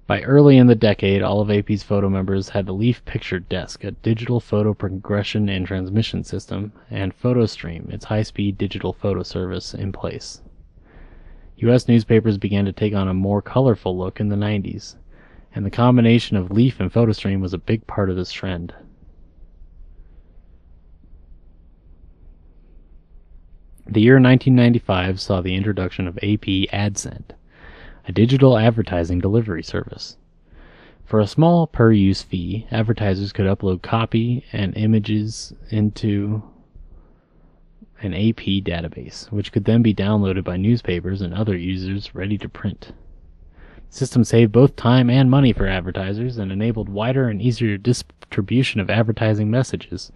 By 0.06 0.22
early 0.22 0.60
in 0.60 0.68
the 0.68 0.76
decade, 0.76 1.24
all 1.24 1.42
of 1.42 1.50
AP's 1.50 1.82
photo 1.82 2.10
members 2.10 2.50
had 2.50 2.68
the 2.68 2.74
Leaf 2.74 3.04
Picture 3.06 3.40
Desk, 3.40 3.84
a 3.84 3.90
digital 3.90 4.40
photo 4.40 4.76
progression 4.76 5.50
and 5.50 5.66
transmission 5.66 6.24
system, 6.24 6.74
and 6.92 7.20
PhotoStream, 7.20 7.92
its 7.92 8.06
high 8.06 8.22
speed 8.22 8.60
digital 8.60 8.94
photo 8.94 9.24
service, 9.24 9.74
in 9.74 9.92
place. 9.92 10.40
U.S. 11.64 11.88
newspapers 11.88 12.38
began 12.38 12.66
to 12.66 12.74
take 12.74 12.94
on 12.94 13.08
a 13.08 13.14
more 13.14 13.42
colorful 13.42 13.98
look 13.98 14.20
in 14.20 14.28
the 14.28 14.36
90s, 14.36 14.96
and 15.56 15.66
the 15.66 15.72
combination 15.72 16.36
of 16.36 16.52
Leaf 16.52 16.80
and 16.82 16.92
PhotoStream 16.92 17.40
was 17.40 17.54
a 17.54 17.58
big 17.58 17.88
part 17.88 18.10
of 18.10 18.18
this 18.18 18.34
trend. 18.34 18.74
The 23.88 24.02
year 24.02 24.16
1995 24.16 25.22
saw 25.22 25.40
the 25.40 25.56
introduction 25.56 26.06
of 26.06 26.18
AP 26.18 26.68
AdSend, 26.74 27.32
a 28.08 28.12
digital 28.12 28.58
advertising 28.58 29.20
delivery 29.20 29.64
service. 29.64 30.18
For 31.06 31.22
a 31.22 31.28
small 31.28 31.68
per 31.68 31.94
use 31.94 32.22
fee, 32.24 32.68
advertisers 32.72 33.32
could 33.32 33.46
upload 33.46 33.82
copy 33.82 34.44
and 34.52 34.76
images 34.76 35.54
into 35.70 36.44
an 38.04 38.14
AP 38.14 38.64
database, 38.64 39.32
which 39.32 39.52
could 39.52 39.66
then 39.66 39.82
be 39.82 39.94
downloaded 39.94 40.44
by 40.44 40.58
newspapers 40.58 41.22
and 41.22 41.34
other 41.34 41.58
users 41.58 42.14
ready 42.16 42.38
to 42.38 42.50
print. 42.50 42.94
The 43.90 43.98
system 43.98 44.24
saved 44.24 44.52
both 44.52 44.76
time 44.76 45.10
and 45.10 45.30
money 45.30 45.54
for 45.54 45.68
advertisers 45.68 46.38
and 46.38 46.52
enabled 46.52 46.90
wider 46.90 47.30
and 47.30 47.42
easier 47.42 47.78
distribution 47.78 48.80
of 48.80 48.90
advertising 48.90 49.52
messages. 49.52 50.12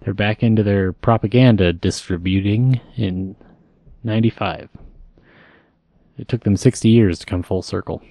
They're 0.00 0.14
back 0.14 0.42
into 0.42 0.62
their 0.62 0.92
propaganda 0.92 1.72
distributing 1.72 2.80
in 2.96 3.36
95. 4.04 4.68
It 6.16 6.28
took 6.28 6.44
them 6.44 6.56
60 6.56 6.88
years 6.88 7.18
to 7.20 7.26
come 7.26 7.42
full 7.42 7.62
circle. 7.62 8.02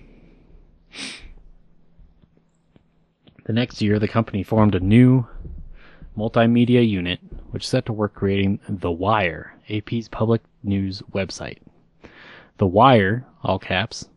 The 3.46 3.54
next 3.54 3.82
year, 3.82 3.98
the 3.98 4.08
company 4.08 4.44
formed 4.44 4.76
a 4.76 4.80
new 4.80 5.26
multimedia 6.18 6.88
unit 6.88 7.20
which 7.52 7.68
set 7.68 7.86
to 7.86 7.94
work 7.94 8.14
creating 8.14 8.60
The 8.68 8.92
Wire, 8.92 9.56
AP's 9.70 10.08
public 10.10 10.42
news 10.64 11.02
website. 11.14 11.60
The 12.58 12.68
Wire, 12.68 13.26
all 13.44 13.60
caps, 13.60 14.10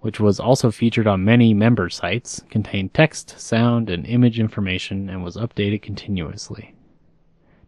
which 0.00 0.20
was 0.20 0.38
also 0.38 0.70
featured 0.70 1.06
on 1.06 1.24
many 1.24 1.54
member 1.54 1.88
sites, 1.88 2.42
contained 2.50 2.94
text, 2.94 3.38
sound, 3.38 3.88
and 3.88 4.06
image 4.06 4.38
information 4.38 5.08
and 5.08 5.24
was 5.24 5.36
updated 5.36 5.82
continuously. 5.82 6.74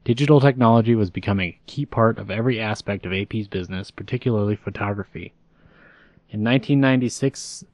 Digital 0.04 0.40
technology 0.40 0.94
was 0.94 1.10
becoming 1.10 1.50
a 1.50 1.60
key 1.66 1.84
part 1.84 2.18
of 2.18 2.30
every 2.30 2.60
aspect 2.60 3.04
of 3.04 3.12
AP's 3.12 3.48
business, 3.48 3.90
particularly 3.90 4.56
photography. 4.56 5.32
In 6.30 6.44
1996, 6.44 7.64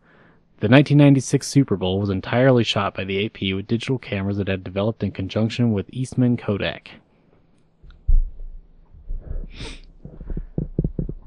the 0.58 0.68
1996 0.68 1.46
Super 1.46 1.76
Bowl 1.76 2.00
was 2.00 2.08
entirely 2.08 2.64
shot 2.64 2.94
by 2.94 3.04
the 3.04 3.26
AP 3.26 3.54
with 3.54 3.66
digital 3.66 3.98
cameras 3.98 4.38
it 4.38 4.48
had 4.48 4.64
developed 4.64 5.02
in 5.02 5.12
conjunction 5.12 5.72
with 5.72 5.90
Eastman 5.92 6.38
Kodak. 6.38 6.92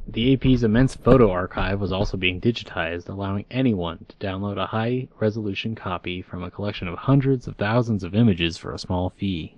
The 0.07 0.33
AP's 0.33 0.63
immense 0.63 0.95
photo 0.95 1.29
archive 1.29 1.79
was 1.79 1.91
also 1.91 2.17
being 2.17 2.41
digitized, 2.41 3.07
allowing 3.07 3.45
anyone 3.51 4.07
to 4.07 4.15
download 4.15 4.57
a 4.57 4.65
high 4.65 5.07
resolution 5.19 5.75
copy 5.75 6.23
from 6.23 6.43
a 6.43 6.49
collection 6.49 6.87
of 6.87 6.97
hundreds 6.97 7.45
of 7.45 7.55
thousands 7.57 8.03
of 8.03 8.15
images 8.15 8.57
for 8.57 8.73
a 8.73 8.79
small 8.79 9.11
fee, 9.11 9.55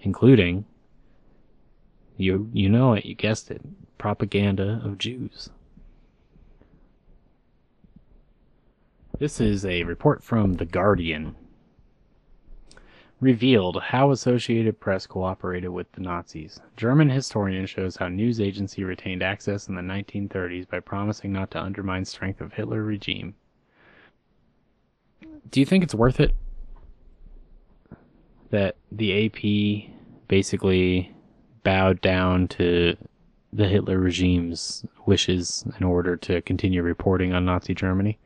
including, 0.00 0.64
you, 2.16 2.50
you 2.52 2.68
know 2.68 2.94
it, 2.94 3.04
you 3.04 3.14
guessed 3.14 3.52
it, 3.52 3.62
propaganda 3.98 4.82
of 4.84 4.98
Jews. 4.98 5.50
This 9.20 9.38
is 9.38 9.66
a 9.66 9.82
report 9.84 10.24
from 10.24 10.54
The 10.54 10.64
Guardian. 10.64 11.36
revealed 13.20 13.78
how 13.82 14.12
Associated 14.12 14.80
Press 14.80 15.06
cooperated 15.06 15.68
with 15.68 15.92
the 15.92 16.00
Nazis. 16.00 16.58
German 16.78 17.10
historian 17.10 17.66
shows 17.66 17.96
how 17.96 18.08
news 18.08 18.40
agency 18.40 18.82
retained 18.82 19.22
access 19.22 19.68
in 19.68 19.74
the 19.74 19.82
1930s 19.82 20.66
by 20.66 20.80
promising 20.80 21.32
not 21.34 21.50
to 21.50 21.60
undermine 21.60 22.06
strength 22.06 22.40
of 22.40 22.54
Hitler 22.54 22.82
regime. 22.82 23.34
Do 25.50 25.60
you 25.60 25.66
think 25.66 25.84
it's 25.84 25.94
worth 25.94 26.18
it 26.18 26.34
that 28.48 28.76
the 28.90 29.26
AP 29.26 29.90
basically 30.28 31.14
bowed 31.62 32.00
down 32.00 32.48
to 32.48 32.96
the 33.52 33.68
Hitler 33.68 33.98
regime's 33.98 34.86
wishes 35.04 35.66
in 35.78 35.84
order 35.84 36.16
to 36.16 36.40
continue 36.40 36.80
reporting 36.80 37.34
on 37.34 37.44
Nazi 37.44 37.74
Germany? 37.74 38.18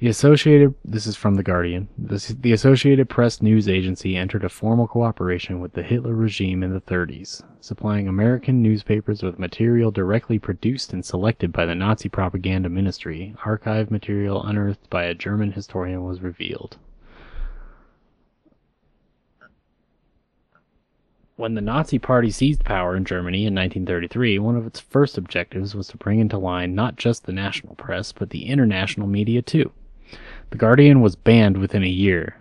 The 0.00 0.06
Associated, 0.06 0.76
this 0.84 1.08
is 1.08 1.16
from 1.16 1.34
The 1.34 1.42
Guardian, 1.42 1.88
the, 1.98 2.52
Associated 2.52 3.08
Press 3.08 3.42
news 3.42 3.68
agency 3.68 4.16
entered 4.16 4.44
a 4.44 4.48
formal 4.48 4.86
cooperation 4.86 5.58
with 5.58 5.72
the 5.72 5.82
Hitler 5.82 6.14
regime 6.14 6.62
in 6.62 6.72
the 6.72 6.80
30s, 6.80 7.42
supplying 7.60 8.06
American 8.06 8.62
newspapers 8.62 9.24
with 9.24 9.40
material 9.40 9.90
directly 9.90 10.38
produced 10.38 10.92
and 10.92 11.04
selected 11.04 11.52
by 11.52 11.66
the 11.66 11.74
Nazi 11.74 12.08
propaganda 12.08 12.68
ministry. 12.68 13.34
Archive 13.44 13.90
material 13.90 14.40
unearthed 14.44 14.88
by 14.88 15.02
a 15.02 15.14
German 15.14 15.50
historian 15.50 16.04
was 16.04 16.20
revealed. 16.20 16.76
When 21.34 21.54
the 21.54 21.60
Nazi 21.60 21.98
Party 21.98 22.30
seized 22.30 22.64
power 22.64 22.94
in 22.94 23.04
Germany 23.04 23.46
in 23.46 23.54
1933, 23.56 24.38
one 24.38 24.54
of 24.54 24.64
its 24.64 24.78
first 24.78 25.18
objectives 25.18 25.74
was 25.74 25.88
to 25.88 25.96
bring 25.96 26.20
into 26.20 26.38
line 26.38 26.76
not 26.76 26.94
just 26.94 27.26
the 27.26 27.32
national 27.32 27.74
press, 27.74 28.12
but 28.12 28.30
the 28.30 28.46
international 28.46 29.08
media 29.08 29.42
too. 29.42 29.72
The 30.50 30.56
Guardian 30.56 31.02
was 31.02 31.14
banned 31.14 31.58
within 31.58 31.82
a 31.82 31.88
year, 31.88 32.36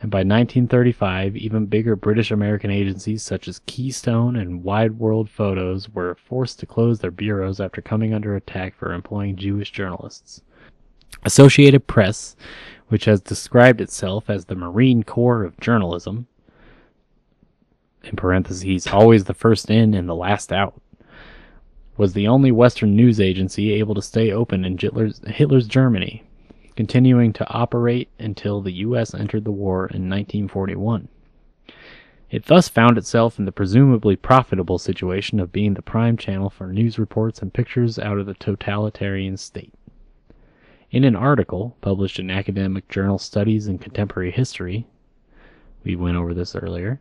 and 0.00 0.08
by 0.08 0.18
1935, 0.18 1.36
even 1.36 1.66
bigger 1.66 1.96
British 1.96 2.30
American 2.30 2.70
agencies 2.70 3.24
such 3.24 3.48
as 3.48 3.60
Keystone 3.66 4.36
and 4.36 4.62
Wide 4.62 5.00
World 5.00 5.28
Photos 5.28 5.88
were 5.88 6.14
forced 6.14 6.60
to 6.60 6.66
close 6.66 7.00
their 7.00 7.10
bureaus 7.10 7.58
after 7.58 7.82
coming 7.82 8.14
under 8.14 8.36
attack 8.36 8.76
for 8.76 8.92
employing 8.92 9.34
Jewish 9.34 9.72
journalists. 9.72 10.42
Associated 11.24 11.88
Press, 11.88 12.36
which 12.86 13.06
has 13.06 13.20
described 13.20 13.80
itself 13.80 14.30
as 14.30 14.44
the 14.44 14.54
Marine 14.54 15.02
Corps 15.02 15.42
of 15.42 15.58
journalism, 15.58 16.28
in 18.04 18.14
parentheses, 18.14 18.86
always 18.86 19.24
the 19.24 19.34
first 19.34 19.68
in 19.68 19.92
and 19.92 20.08
the 20.08 20.14
last 20.14 20.52
out, 20.52 20.80
was 21.96 22.12
the 22.12 22.28
only 22.28 22.52
Western 22.52 22.94
news 22.94 23.20
agency 23.20 23.72
able 23.72 23.96
to 23.96 24.02
stay 24.02 24.30
open 24.30 24.64
in 24.64 24.78
Hitler's, 24.78 25.20
Hitler's 25.26 25.66
Germany 25.66 26.22
continuing 26.80 27.30
to 27.30 27.46
operate 27.50 28.08
until 28.18 28.62
the 28.62 28.72
U.S. 28.72 29.12
entered 29.12 29.44
the 29.44 29.50
war 29.50 29.80
in 29.80 30.08
1941. 30.08 31.08
It 32.30 32.46
thus 32.46 32.70
found 32.70 32.96
itself 32.96 33.38
in 33.38 33.44
the 33.44 33.52
presumably 33.52 34.16
profitable 34.16 34.78
situation 34.78 35.40
of 35.40 35.52
being 35.52 35.74
the 35.74 35.82
prime 35.82 36.16
channel 36.16 36.48
for 36.48 36.68
news 36.68 36.98
reports 36.98 37.42
and 37.42 37.52
pictures 37.52 37.98
out 37.98 38.16
of 38.16 38.24
the 38.24 38.32
totalitarian 38.32 39.36
state. 39.36 39.74
In 40.90 41.04
an 41.04 41.14
article 41.14 41.76
published 41.82 42.18
in 42.18 42.30
Academic 42.30 42.88
Journal 42.88 43.18
Studies 43.18 43.66
in 43.66 43.76
Contemporary 43.76 44.30
History, 44.30 44.86
we 45.84 45.96
went 45.96 46.16
over 46.16 46.32
this 46.32 46.56
earlier, 46.56 46.98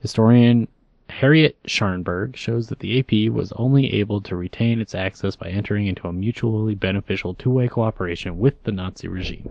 historian 0.00 0.68
Harriet 1.10 1.56
Scharnberg 1.66 2.34
shows 2.34 2.68
that 2.68 2.80
the 2.80 2.98
AP 2.98 3.32
was 3.32 3.52
only 3.52 3.92
able 3.94 4.20
to 4.22 4.36
retain 4.36 4.80
its 4.80 4.94
access 4.94 5.36
by 5.36 5.48
entering 5.48 5.86
into 5.86 6.08
a 6.08 6.12
mutually 6.12 6.74
beneficial 6.74 7.34
two 7.34 7.50
way 7.50 7.68
cooperation 7.68 8.38
with 8.38 8.62
the 8.64 8.72
Nazi 8.72 9.08
regime. 9.08 9.50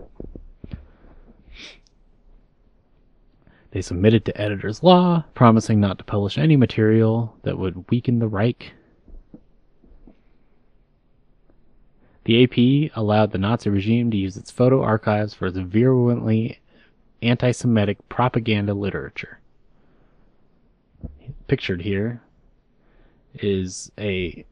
They 3.70 3.82
submitted 3.82 4.24
to 4.26 4.40
editor's 4.40 4.82
law, 4.82 5.24
promising 5.34 5.80
not 5.80 5.98
to 5.98 6.04
publish 6.04 6.38
any 6.38 6.56
material 6.56 7.36
that 7.42 7.58
would 7.58 7.90
weaken 7.90 8.20
the 8.20 8.28
Reich. 8.28 8.72
The 12.24 12.44
AP 12.44 12.96
allowed 12.96 13.32
the 13.32 13.38
Nazi 13.38 13.70
regime 13.70 14.10
to 14.10 14.16
use 14.16 14.36
its 14.36 14.50
photo 14.50 14.82
archives 14.82 15.34
for 15.34 15.46
its 15.46 15.58
virulently 15.58 16.60
anti 17.20 17.50
Semitic 17.50 18.08
propaganda 18.08 18.74
literature 18.74 19.40
pictured 21.46 21.82
here 21.82 22.20
is 23.34 23.90
a 23.98 24.44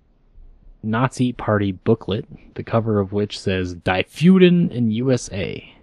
Nazi 0.82 1.32
Party 1.32 1.72
booklet, 1.72 2.26
the 2.54 2.64
cover 2.64 2.98
of 2.98 3.12
which 3.12 3.38
says 3.38 3.74
Die 3.74 4.02
Feuden 4.04 4.70
in 4.70 4.90
USA. 4.90 5.74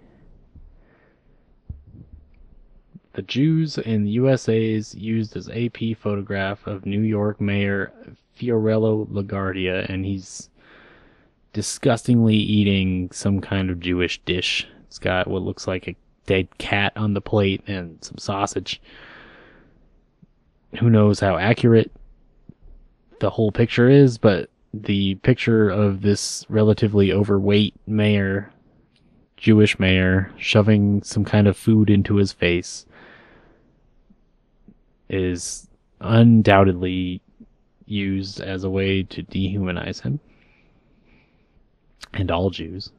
The 3.14 3.22
Jews 3.22 3.76
in 3.78 4.04
the 4.04 4.10
USA's 4.12 4.94
used 4.94 5.36
as 5.36 5.48
AP 5.48 5.96
photograph 5.98 6.66
of 6.66 6.86
New 6.86 7.00
York 7.00 7.40
Mayor 7.40 7.92
Fiorello 8.38 9.06
LaGuardia, 9.06 9.88
and 9.88 10.04
he's 10.04 10.48
disgustingly 11.52 12.36
eating 12.36 13.10
some 13.10 13.40
kind 13.40 13.70
of 13.70 13.80
Jewish 13.80 14.20
dish. 14.24 14.66
It's 14.86 14.98
got 14.98 15.26
what 15.26 15.42
looks 15.42 15.66
like 15.66 15.88
a 15.88 15.96
dead 16.26 16.58
cat 16.58 16.92
on 16.96 17.14
the 17.14 17.20
plate 17.20 17.62
and 17.66 18.02
some 18.04 18.18
sausage 18.18 18.80
who 20.78 20.90
knows 20.90 21.20
how 21.20 21.36
accurate 21.36 21.90
the 23.20 23.30
whole 23.30 23.52
picture 23.52 23.88
is, 23.88 24.18
but 24.18 24.50
the 24.72 25.16
picture 25.16 25.68
of 25.68 26.02
this 26.02 26.46
relatively 26.48 27.12
overweight 27.12 27.74
mayor, 27.86 28.52
Jewish 29.36 29.78
mayor, 29.78 30.30
shoving 30.36 31.02
some 31.02 31.24
kind 31.24 31.48
of 31.48 31.56
food 31.56 31.90
into 31.90 32.16
his 32.16 32.32
face 32.32 32.86
is 35.08 35.68
undoubtedly 36.00 37.20
used 37.84 38.40
as 38.40 38.62
a 38.62 38.70
way 38.70 39.02
to 39.02 39.22
dehumanize 39.24 40.02
him 40.02 40.20
and 42.14 42.30
all 42.30 42.50
Jews. 42.50 42.92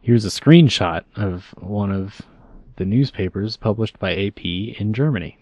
Here's 0.00 0.24
a 0.24 0.28
screenshot 0.28 1.04
of 1.14 1.54
one 1.58 1.92
of 1.92 2.22
the 2.76 2.84
newspapers 2.84 3.56
published 3.56 3.98
by 3.98 4.16
AP 4.16 4.44
in 4.44 4.92
Germany. 4.92 5.38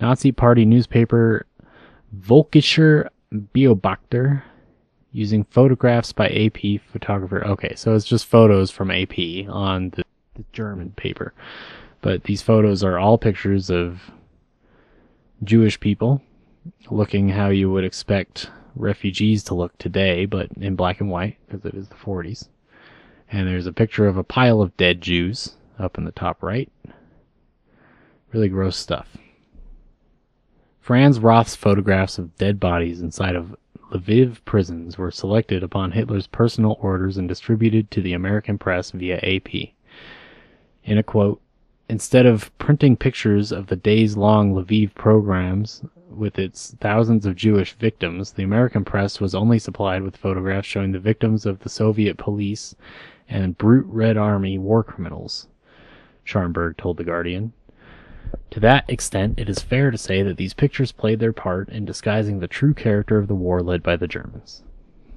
Nazi 0.00 0.32
Party 0.32 0.64
newspaper 0.64 1.46
Volkischer 2.16 3.08
Beobachter 3.32 4.42
using 5.12 5.44
photographs 5.44 6.12
by 6.12 6.28
AP 6.28 6.80
photographer. 6.90 7.44
Okay, 7.46 7.74
so 7.76 7.94
it's 7.94 8.04
just 8.04 8.26
photos 8.26 8.70
from 8.70 8.90
AP 8.90 9.48
on 9.48 9.90
the, 9.90 10.04
the 10.34 10.44
German 10.52 10.90
paper. 10.96 11.32
But 12.02 12.24
these 12.24 12.42
photos 12.42 12.82
are 12.82 12.98
all 12.98 13.16
pictures 13.16 13.70
of 13.70 14.10
Jewish 15.42 15.78
people 15.78 16.20
looking 16.90 17.28
how 17.28 17.48
you 17.48 17.70
would 17.70 17.84
expect 17.84 18.50
refugees 18.74 19.44
to 19.44 19.54
look 19.54 19.76
today, 19.78 20.26
but 20.26 20.48
in 20.60 20.74
black 20.74 21.00
and 21.00 21.10
white 21.10 21.38
because 21.46 21.64
it 21.64 21.74
is 21.74 21.88
the 21.88 21.94
40s. 21.94 22.48
And 23.30 23.46
there's 23.46 23.66
a 23.66 23.72
picture 23.72 24.06
of 24.06 24.16
a 24.16 24.24
pile 24.24 24.60
of 24.60 24.76
dead 24.76 25.00
Jews 25.00 25.56
up 25.78 25.96
in 25.96 26.04
the 26.04 26.12
top 26.12 26.42
right. 26.42 26.70
Really 28.32 28.48
gross 28.48 28.76
stuff. 28.76 29.16
Franz 30.84 31.18
Roth's 31.18 31.56
photographs 31.56 32.18
of 32.18 32.36
dead 32.36 32.60
bodies 32.60 33.00
inside 33.00 33.36
of 33.36 33.56
Lviv 33.90 34.44
prisons 34.44 34.98
were 34.98 35.10
selected 35.10 35.62
upon 35.62 35.92
Hitler's 35.92 36.26
personal 36.26 36.76
orders 36.78 37.16
and 37.16 37.26
distributed 37.26 37.90
to 37.90 38.02
the 38.02 38.12
American 38.12 38.58
press 38.58 38.90
via 38.90 39.16
AP. 39.22 39.70
In 40.84 40.98
a 40.98 41.02
quote, 41.02 41.40
instead 41.88 42.26
of 42.26 42.52
printing 42.58 42.98
pictures 42.98 43.50
of 43.50 43.68
the 43.68 43.76
days 43.76 44.18
long 44.18 44.54
Lviv 44.54 44.94
pogroms 44.94 45.82
with 46.10 46.38
its 46.38 46.76
thousands 46.82 47.24
of 47.24 47.34
Jewish 47.34 47.72
victims, 47.72 48.32
the 48.32 48.42
American 48.42 48.84
press 48.84 49.22
was 49.22 49.34
only 49.34 49.58
supplied 49.58 50.02
with 50.02 50.18
photographs 50.18 50.68
showing 50.68 50.92
the 50.92 50.98
victims 50.98 51.46
of 51.46 51.60
the 51.60 51.70
Soviet 51.70 52.18
police 52.18 52.76
and 53.26 53.56
brute 53.56 53.86
Red 53.88 54.18
Army 54.18 54.58
war 54.58 54.84
criminals, 54.84 55.48
Scharnberg 56.26 56.76
told 56.76 56.98
The 56.98 57.04
Guardian. 57.04 57.54
To 58.50 58.60
that 58.60 58.88
extent, 58.88 59.38
it 59.38 59.48
is 59.48 59.62
fair 59.62 59.90
to 59.90 59.98
say 59.98 60.22
that 60.22 60.36
these 60.36 60.54
pictures 60.54 60.92
played 60.92 61.20
their 61.20 61.32
part 61.32 61.68
in 61.68 61.84
disguising 61.84 62.38
the 62.38 62.48
true 62.48 62.74
character 62.74 63.18
of 63.18 63.28
the 63.28 63.34
war 63.34 63.62
led 63.62 63.82
by 63.82 63.96
the 63.96 64.08
Germans, 64.08 64.62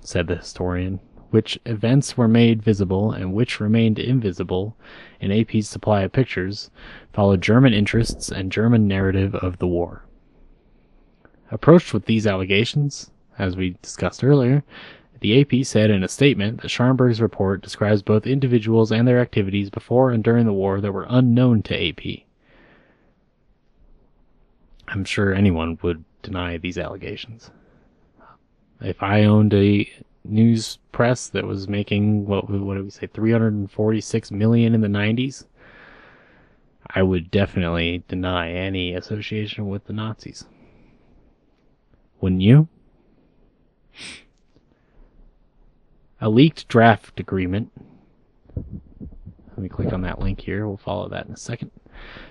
said 0.02 0.28
the 0.28 0.36
historian. 0.36 1.00
Which 1.30 1.60
events 1.66 2.18
were 2.18 2.28
made 2.28 2.62
visible 2.62 3.12
and 3.12 3.34
which 3.34 3.60
remained 3.60 4.00
invisible 4.00 4.78
in 5.20 5.32
AP's 5.32 5.68
supply 5.68 6.02
of 6.04 6.12
pictures 6.12 6.70
followed 7.12 7.42
German 7.42 7.74
interests 7.74 8.32
and 8.32 8.52
German 8.52 8.88
narrative 8.88 9.36
of 9.36 9.58
the 9.58 9.68
war. 9.68 10.06
Approached 11.52 11.94
with 11.94 12.06
these 12.06 12.28
allegations, 12.28 13.12
as 13.40 13.56
we 13.56 13.78
discussed 13.82 14.24
earlier, 14.24 14.64
the 15.22 15.42
AP 15.42 15.66
said 15.66 15.90
in 15.90 16.04
a 16.04 16.08
statement 16.08 16.62
that 16.62 16.70
Scharnberg's 16.70 17.22
report 17.22 17.62
describes 17.62 18.02
both 18.02 18.28
individuals 18.28 18.92
and 18.92 19.08
their 19.08 19.20
activities 19.20 19.70
before 19.70 20.12
and 20.12 20.24
during 20.24 20.46
the 20.46 20.54
war 20.54 20.80
that 20.82 20.92
were 20.92 21.08
unknown 21.10 21.64
to 21.64 21.90
AP. 21.90 22.27
I'm 24.88 25.04
sure 25.04 25.34
anyone 25.34 25.78
would 25.82 26.04
deny 26.22 26.58
these 26.58 26.78
allegations. 26.78 27.52
If 28.82 29.02
I 29.02 29.24
owned 29.24 29.54
a 29.54 29.90
news 30.24 30.80
press 30.92 31.28
that 31.30 31.46
was 31.46 31.68
making 31.68 32.26
what 32.26 32.50
what 32.50 32.76
did 32.76 32.84
we 32.84 32.90
say 32.90 33.08
346 33.08 34.32
million 34.32 34.76
in 34.76 34.82
the 34.82 34.88
90s, 34.88 35.46
I 36.90 37.04
would 37.04 37.32
definitely 37.32 38.04
deny 38.08 38.52
any 38.52 38.94
association 38.94 39.68
with 39.68 39.86
the 39.86 39.94
Nazis. 39.94 40.46
Wouldn't 42.22 42.42
you? 42.42 42.68
A 46.20 46.30
leaked 46.30 46.68
draft 46.68 47.20
agreement. 47.20 47.72
Let 48.56 49.58
me 49.58 49.70
click 49.70 49.94
on 49.94 50.02
that 50.02 50.20
link 50.20 50.42
here. 50.42 50.68
We'll 50.68 50.78
follow 50.78 51.10
that 51.10 51.28
in 51.28 51.34
a 51.34 51.38
second. 51.38 51.72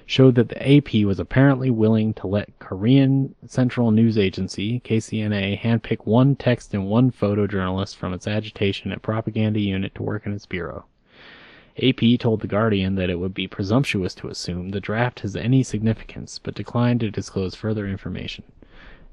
Showed 0.04 0.36
that 0.36 0.48
the 0.48 0.76
AP 0.76 1.04
was 1.04 1.18
apparently 1.18 1.70
willing 1.70 2.14
to 2.14 2.26
let 2.26 2.58
Korean 2.60 3.34
Central 3.46 3.90
News 3.90 4.16
Agency, 4.16 4.80
KCNA, 4.80 5.60
handpick 5.60 6.06
one 6.06 6.36
text 6.36 6.72
and 6.74 6.86
one 6.86 7.10
photojournalist 7.10 7.96
from 7.96 8.14
its 8.14 8.28
agitation 8.28 8.92
and 8.92 9.02
propaganda 9.02 9.58
unit 9.58 9.94
to 9.96 10.02
work 10.02 10.26
in 10.26 10.32
its 10.32 10.46
bureau. 10.46 10.84
AP 11.82 12.18
told 12.18 12.40
The 12.40 12.46
Guardian 12.46 12.94
that 12.94 13.10
it 13.10 13.18
would 13.18 13.34
be 13.34 13.46
presumptuous 13.46 14.14
to 14.14 14.28
assume 14.28 14.70
the 14.70 14.80
draft 14.80 15.20
has 15.20 15.36
any 15.36 15.62
significance, 15.62 16.38
but 16.38 16.54
declined 16.54 17.00
to 17.00 17.10
disclose 17.10 17.54
further 17.54 17.86
information. 17.86 18.44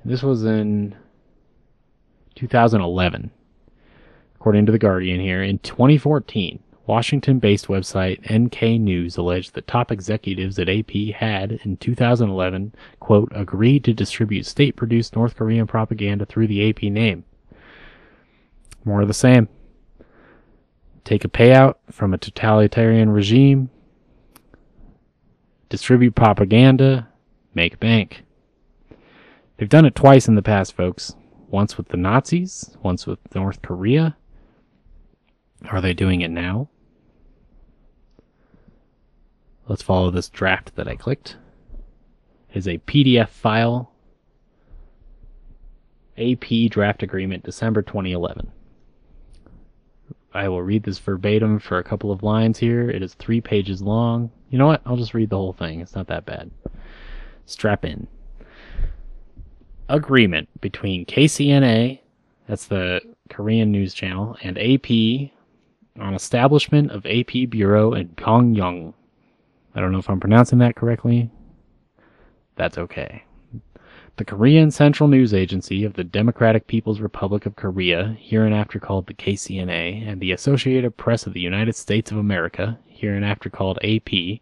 This 0.05 0.23
was 0.23 0.45
in 0.45 0.95
2011. 2.35 3.31
According 4.35 4.65
to 4.65 4.71
The 4.71 4.79
Guardian 4.79 5.19
here, 5.19 5.41
in 5.43 5.59
2014, 5.59 6.59
Washington 6.85 7.39
based 7.39 7.67
website 7.67 8.19
NK 8.29 8.81
News 8.81 9.15
alleged 9.15 9.53
that 9.53 9.67
top 9.67 9.91
executives 9.91 10.59
at 10.59 10.67
AP 10.67 10.91
had, 11.15 11.59
in 11.63 11.77
2011, 11.77 12.75
quote, 12.99 13.31
agreed 13.33 13.85
to 13.85 13.93
distribute 13.93 14.45
state 14.45 14.75
produced 14.75 15.15
North 15.15 15.35
Korean 15.35 15.65
propaganda 15.65 16.25
through 16.25 16.47
the 16.47 16.69
AP 16.69 16.83
name. 16.83 17.23
More 18.83 19.01
of 19.01 19.07
the 19.07 19.13
same. 19.13 19.47
Take 21.05 21.23
a 21.23 21.29
payout 21.29 21.75
from 21.89 22.13
a 22.13 22.17
totalitarian 22.17 23.09
regime, 23.09 23.69
distribute 25.69 26.15
propaganda, 26.15 27.07
make 27.53 27.79
bank. 27.79 28.23
They've 29.57 29.69
done 29.69 29.85
it 29.85 29.95
twice 29.95 30.27
in 30.27 30.35
the 30.35 30.41
past, 30.41 30.75
folks. 30.75 31.15
Once 31.47 31.77
with 31.77 31.89
the 31.89 31.97
Nazis, 31.97 32.75
once 32.81 33.05
with 33.05 33.19
North 33.33 33.61
Korea. 33.61 34.17
Are 35.69 35.81
they 35.81 35.93
doing 35.93 36.21
it 36.21 36.31
now? 36.31 36.69
Let's 39.67 39.81
follow 39.81 40.11
this 40.11 40.29
draft 40.29 40.75
that 40.75 40.87
I 40.87 40.95
clicked. 40.95 41.37
Is 42.53 42.67
a 42.67 42.77
PDF 42.79 43.29
file. 43.29 43.91
AP 46.17 46.69
draft 46.69 47.01
agreement, 47.01 47.43
December 47.43 47.81
2011. 47.81 48.51
I 50.33 50.47
will 50.49 50.61
read 50.61 50.83
this 50.83 50.99
verbatim 50.99 51.59
for 51.59 51.77
a 51.77 51.83
couple 51.83 52.11
of 52.11 52.23
lines 52.23 52.57
here. 52.57 52.89
It 52.89 53.01
is 53.01 53.13
three 53.13 53.41
pages 53.41 53.81
long. 53.81 54.31
You 54.49 54.57
know 54.57 54.67
what? 54.67 54.81
I'll 54.85 54.97
just 54.97 55.13
read 55.13 55.29
the 55.29 55.37
whole 55.37 55.53
thing. 55.53 55.79
It's 55.79 55.95
not 55.95 56.07
that 56.07 56.25
bad. 56.25 56.51
Strap 57.45 57.85
in. 57.85 58.07
Agreement 59.89 60.49
between 60.61 61.05
KCNA, 61.05 61.99
that's 62.47 62.65
the 62.65 63.01
Korean 63.29 63.71
news 63.71 63.93
channel, 63.93 64.37
and 64.41 64.57
AP 64.57 65.31
on 65.99 66.13
establishment 66.13 66.91
of 66.91 67.05
AP 67.05 67.49
Bureau 67.49 67.93
in 67.93 68.09
Pyongyang. 68.09 68.93
I 69.75 69.79
don't 69.79 69.91
know 69.91 69.99
if 69.99 70.09
I'm 70.09 70.19
pronouncing 70.19 70.59
that 70.59 70.75
correctly. 70.75 71.29
That's 72.55 72.77
okay. 72.77 73.23
The 74.17 74.25
Korean 74.25 74.69
Central 74.69 75.09
News 75.09 75.33
Agency 75.33 75.83
of 75.83 75.93
the 75.93 76.03
Democratic 76.03 76.67
People's 76.67 76.99
Republic 76.99 77.47
of 77.47 77.55
Korea, 77.55 78.15
hereinafter 78.19 78.79
called 78.79 79.07
the 79.07 79.15
KCNA, 79.15 80.07
and 80.07 80.21
the 80.21 80.31
Associated 80.31 80.95
Press 80.97 81.25
of 81.25 81.33
the 81.33 81.41
United 81.41 81.75
States 81.75 82.11
of 82.11 82.17
America, 82.17 82.77
hereinafter 82.85 83.49
called 83.49 83.79
AP, 83.83 84.39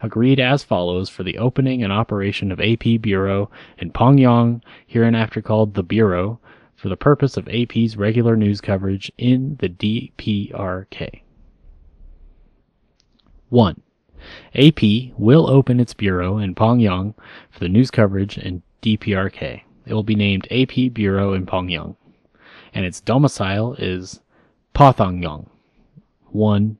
agreed 0.00 0.38
as 0.38 0.62
follows 0.62 1.08
for 1.08 1.24
the 1.24 1.36
opening 1.36 1.82
and 1.82 1.92
operation 1.92 2.52
of 2.52 2.60
AP 2.60 3.00
Bureau 3.00 3.50
in 3.78 3.90
Pyongyang, 3.90 4.62
hereinafter 4.86 5.42
called 5.42 5.74
the 5.74 5.82
Bureau, 5.82 6.38
for 6.76 6.88
the 6.88 6.96
purpose 6.96 7.36
of 7.36 7.48
AP's 7.48 7.96
regular 7.96 8.36
news 8.36 8.60
coverage 8.60 9.10
in 9.18 9.56
the 9.58 9.68
DPRK. 9.68 11.22
1. 13.48 13.82
AP 14.54 14.82
will 15.16 15.48
open 15.48 15.80
its 15.80 15.94
bureau 15.94 16.38
in 16.38 16.54
Pyongyang 16.54 17.14
for 17.50 17.58
the 17.60 17.68
news 17.68 17.90
coverage 17.90 18.38
in 18.38 18.62
DPRK. 18.82 19.62
It 19.86 19.94
will 19.94 20.02
be 20.02 20.14
named 20.14 20.46
AP 20.50 20.92
Bureau 20.92 21.32
in 21.32 21.46
Pyongyang, 21.46 21.96
and 22.74 22.84
its 22.84 23.00
domicile 23.00 23.74
is 23.74 24.20
Pathongyang, 24.74 25.48
1 26.26 26.78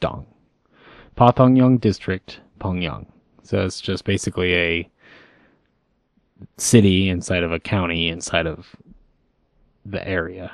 Dong. 0.00 0.26
Pathongyang 1.16 1.80
District, 1.80 2.40
Pyongyang. 2.58 3.06
So 3.44 3.64
it's 3.64 3.80
just 3.80 4.04
basically 4.04 4.54
a 4.54 4.90
city 6.56 7.08
inside 7.08 7.44
of 7.44 7.52
a 7.52 7.60
county 7.60 8.08
inside 8.08 8.46
of 8.46 8.74
the 9.86 10.06
area. 10.06 10.52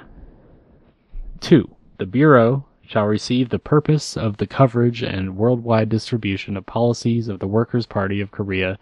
2. 1.41 1.69
The 1.99 2.07
Bureau 2.07 2.68
shall 2.89 3.05
receive 3.05 3.51
the 3.51 3.59
purpose 3.59 4.16
of 4.16 4.39
the 4.39 4.47
coverage 4.47 5.03
and 5.03 5.36
worldwide 5.36 5.91
distribution 5.91 6.57
of 6.57 6.64
policies 6.64 7.28
of 7.28 7.39
the 7.39 7.47
Workers' 7.47 7.84
Party 7.84 8.18
of 8.22 8.30
Korea 8.30 8.78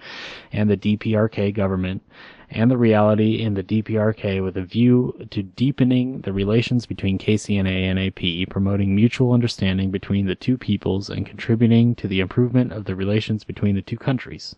and 0.53 0.71
the 0.71 0.77
DPRK 0.77 1.53
government 1.53 2.03
and 2.49 2.71
the 2.71 2.79
reality 2.79 3.43
in 3.43 3.55
the 3.55 3.65
DPRK 3.65 4.45
with 4.45 4.57
a 4.57 4.63
view 4.63 5.13
to 5.31 5.43
deepening 5.43 6.21
the 6.21 6.33
relations 6.33 6.87
between 6.87 7.19
KCNA 7.19 7.83
and 7.83 7.99
AP, 7.99 8.49
promoting 8.49 8.95
mutual 8.95 9.33
understanding 9.33 9.91
between 9.91 10.27
the 10.27 10.37
two 10.37 10.57
peoples 10.57 11.11
and 11.11 11.27
contributing 11.27 11.97
to 11.97 12.07
the 12.07 12.21
improvement 12.21 12.73
of 12.73 12.85
the 12.85 12.95
relations 12.95 13.43
between 13.43 13.75
the 13.75 13.83
two 13.83 13.99
countries. 13.99 14.55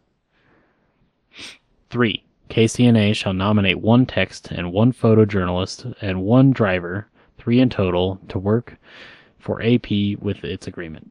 3. 1.88 2.22
KCNA 2.50 3.14
shall 3.14 3.32
nominate 3.32 3.80
one 3.80 4.04
text 4.04 4.50
and 4.50 4.74
one 4.74 4.92
photojournalist 4.92 5.94
and 6.02 6.20
one 6.20 6.50
driver, 6.50 7.08
three 7.38 7.60
in 7.60 7.70
total, 7.70 8.20
to 8.28 8.38
work 8.38 8.76
for 9.38 9.62
AP 9.62 10.18
with 10.20 10.44
its 10.44 10.66
agreement. 10.66 11.10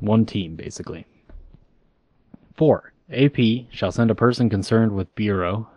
One 0.00 0.26
team, 0.26 0.56
basically. 0.56 1.06
4. 2.56 2.92
AP 3.12 3.36
shall 3.70 3.92
send 3.92 4.10
a 4.10 4.14
person 4.14 4.50
concerned 4.50 4.92
with 4.92 5.14
Bureau 5.14 5.68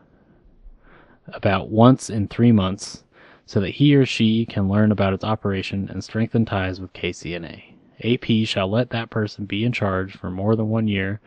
about 1.28 1.70
once 1.70 2.10
in 2.10 2.28
three 2.28 2.52
months 2.52 3.04
so 3.46 3.60
that 3.60 3.76
he 3.76 3.96
or 3.96 4.06
she 4.06 4.46
can 4.46 4.70
learn 4.70 4.92
about 4.92 5.14
its 5.14 5.24
operation 5.24 5.90
and 5.90 6.04
strengthen 6.04 6.46
ties 6.46 6.80
with 6.80 6.94
KCNA. 6.94 7.74
AP 8.04 8.48
shall 8.48 8.70
let 8.70 8.92
that 8.92 9.10
person 9.10 9.46
be 9.46 9.66
in 9.66 9.72
charge 9.72 10.16
for 10.16 10.30
more 10.30 10.56
than 10.56 10.70
one 10.70 10.88
year 10.88 11.20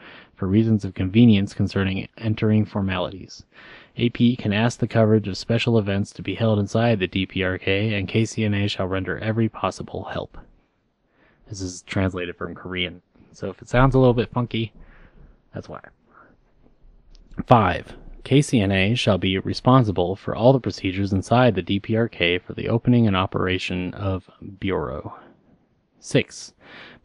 for 0.43 0.49
reasons 0.49 0.84
of 0.84 0.93
convenience 0.93 1.55
concerning 1.55 2.09
entering 2.18 2.64
formalities. 2.64 3.45
AP 3.97 4.36
can 4.38 4.53
ask 4.53 4.80
the 4.80 4.88
coverage 4.88 5.28
of 5.28 5.38
special 5.38 5.78
events 5.78 6.11
to 6.11 6.20
be 6.20 6.34
held 6.34 6.59
inside 6.59 6.99
the 6.99 7.07
DPRK, 7.07 7.97
and 7.97 8.09
KCNA 8.09 8.68
shall 8.68 8.88
render 8.88 9.20
every 9.20 9.49
possible 9.49 10.03
help. 10.03 10.36
This 11.49 11.61
is 11.61 11.82
translated 11.82 12.34
from 12.34 12.57
Korean, 12.57 13.03
so 13.30 13.51
if 13.51 13.62
it 13.62 13.68
sounds 13.68 13.95
a 13.95 14.01
little 14.01 14.14
bit 14.14 14.32
funky, 14.32 14.72
that's 15.55 15.68
why. 15.68 15.80
5. 17.47 17.95
KCNA 18.24 18.99
shall 18.99 19.18
be 19.18 19.38
responsible 19.38 20.16
for 20.16 20.34
all 20.34 20.53
the 20.53 20.59
procedures 20.59 21.12
inside 21.12 21.55
the 21.55 21.62
DPRK 21.62 22.43
for 22.43 22.55
the 22.55 22.68
opening 22.68 23.07
and 23.07 23.16
operation 23.16 23.95
of 23.95 24.28
Bureau. 24.59 25.16
6. 26.01 26.53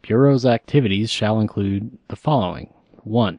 Bureau's 0.02 0.44
activities 0.44 1.08
shall 1.08 1.38
include 1.38 1.96
the 2.08 2.16
following 2.16 2.74
1. 3.08 3.38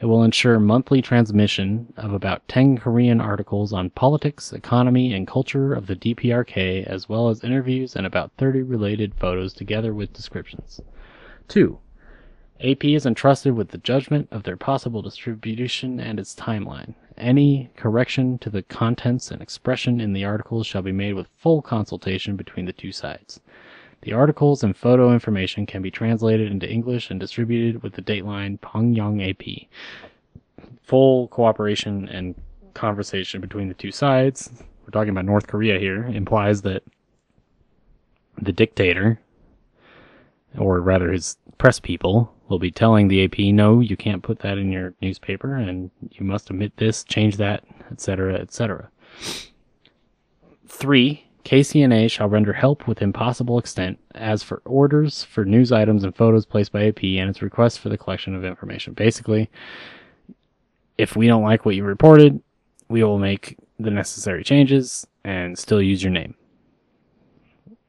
It 0.00 0.06
will 0.06 0.22
ensure 0.22 0.60
monthly 0.60 1.02
transmission 1.02 1.92
of 1.96 2.12
about 2.12 2.46
10 2.46 2.78
Korean 2.78 3.20
articles 3.20 3.72
on 3.72 3.90
politics, 3.90 4.52
economy, 4.52 5.12
and 5.12 5.26
culture 5.26 5.74
of 5.74 5.88
the 5.88 5.96
DPRK, 5.96 6.84
as 6.84 7.08
well 7.08 7.28
as 7.28 7.42
interviews 7.42 7.96
and 7.96 8.06
about 8.06 8.30
30 8.38 8.62
related 8.62 9.14
photos 9.14 9.52
together 9.52 9.92
with 9.92 10.12
descriptions. 10.12 10.80
2. 11.48 11.78
AP 12.60 12.84
is 12.84 13.06
entrusted 13.06 13.54
with 13.54 13.68
the 13.68 13.78
judgment 13.78 14.28
of 14.30 14.42
their 14.42 14.56
possible 14.56 15.02
distribution 15.02 15.98
and 16.00 16.18
its 16.20 16.34
timeline. 16.34 16.94
Any 17.16 17.70
correction 17.76 18.38
to 18.38 18.50
the 18.50 18.62
contents 18.62 19.30
and 19.30 19.42
expression 19.42 20.00
in 20.00 20.12
the 20.12 20.24
articles 20.24 20.66
shall 20.66 20.82
be 20.82 20.92
made 20.92 21.14
with 21.14 21.28
full 21.36 21.62
consultation 21.62 22.36
between 22.36 22.66
the 22.66 22.72
two 22.72 22.92
sides. 22.92 23.40
The 24.02 24.12
articles 24.12 24.62
and 24.62 24.76
photo 24.76 25.12
information 25.12 25.66
can 25.66 25.82
be 25.82 25.90
translated 25.90 26.50
into 26.50 26.70
English 26.70 27.10
and 27.10 27.18
distributed 27.18 27.82
with 27.82 27.94
the 27.94 28.02
dateline 28.02 28.58
Pyongyang 28.60 29.28
AP. 29.28 29.68
Full 30.82 31.28
cooperation 31.28 32.08
and 32.08 32.34
conversation 32.74 33.40
between 33.40 33.68
the 33.68 33.74
two 33.74 33.90
sides. 33.90 34.50
We're 34.84 34.90
talking 34.92 35.10
about 35.10 35.24
North 35.24 35.48
Korea 35.48 35.78
here, 35.78 36.04
implies 36.04 36.62
that 36.62 36.82
the 38.40 38.52
dictator, 38.52 39.20
or 40.56 40.80
rather 40.80 41.12
his 41.12 41.36
press 41.58 41.80
people, 41.80 42.32
will 42.48 42.58
be 42.58 42.70
telling 42.70 43.08
the 43.08 43.24
AP, 43.24 43.38
no, 43.52 43.80
you 43.80 43.96
can't 43.96 44.22
put 44.22 44.38
that 44.38 44.56
in 44.56 44.72
your 44.72 44.94
newspaper, 45.02 45.56
and 45.56 45.90
you 46.12 46.24
must 46.24 46.50
omit 46.50 46.76
this, 46.76 47.04
change 47.04 47.36
that, 47.36 47.64
etc., 47.90 48.36
etc. 48.36 48.88
Three, 50.66 51.27
KCNA 51.44 52.10
shall 52.10 52.28
render 52.28 52.52
help 52.52 52.86
within 52.86 53.12
possible 53.12 53.58
extent 53.58 53.98
as 54.14 54.42
for 54.42 54.60
orders 54.64 55.24
for 55.24 55.44
news 55.44 55.72
items 55.72 56.04
and 56.04 56.14
photos 56.14 56.44
placed 56.44 56.72
by 56.72 56.86
AP 56.86 57.02
and 57.04 57.30
its 57.30 57.42
requests 57.42 57.76
for 57.76 57.88
the 57.88 57.98
collection 57.98 58.34
of 58.34 58.44
information. 58.44 58.92
Basically, 58.92 59.50
if 60.98 61.16
we 61.16 61.26
don't 61.26 61.42
like 61.44 61.64
what 61.64 61.76
you 61.76 61.84
reported, 61.84 62.42
we 62.88 63.02
will 63.02 63.18
make 63.18 63.56
the 63.78 63.90
necessary 63.90 64.42
changes 64.42 65.06
and 65.24 65.58
still 65.58 65.80
use 65.80 66.02
your 66.02 66.12
name. 66.12 66.34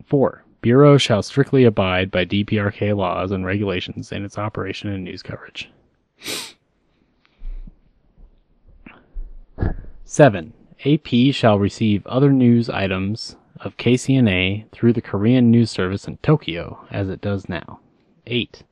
Four, 0.06 0.44
Bureau 0.62 0.98
shall 0.98 1.24
strictly 1.24 1.64
abide 1.64 2.12
by 2.12 2.26
DPRK 2.26 2.96
laws 2.96 3.32
and 3.32 3.46
regulations 3.46 4.12
in 4.12 4.26
its 4.26 4.38
operation 4.38 4.90
and 4.90 5.04
news 5.04 5.24
coverage. 5.24 5.72
7. 10.04 10.54
AP 10.86 11.34
shall 11.34 11.60
receive 11.60 12.08
other 12.08 12.32
news 12.32 12.70
items 12.70 13.36
of 13.60 13.76
KCNA 13.76 14.72
through 14.72 14.94
the 14.94 15.02
Korean 15.02 15.52
news 15.52 15.70
service 15.70 16.08
in 16.08 16.18
Tokyo, 16.18 16.86
as 16.90 17.10
it 17.10 17.20
does 17.20 17.50
now. 17.50 17.82
8. 18.28 18.64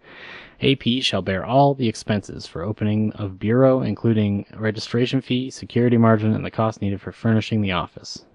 AP 0.61 1.01
shall 1.01 1.21
bear 1.21 1.45
all 1.45 1.73
the 1.73 1.89
expenses 1.89 2.47
for 2.47 2.63
opening 2.63 3.11
of 3.13 3.39
bureau, 3.39 3.81
including 3.81 4.45
registration 4.55 5.19
fee, 5.19 5.49
security 5.49 5.97
margin, 5.97 6.33
and 6.33 6.45
the 6.45 6.51
cost 6.51 6.81
needed 6.81 7.01
for 7.01 7.11
furnishing 7.11 7.61
the 7.61 7.73
office. 7.73 8.25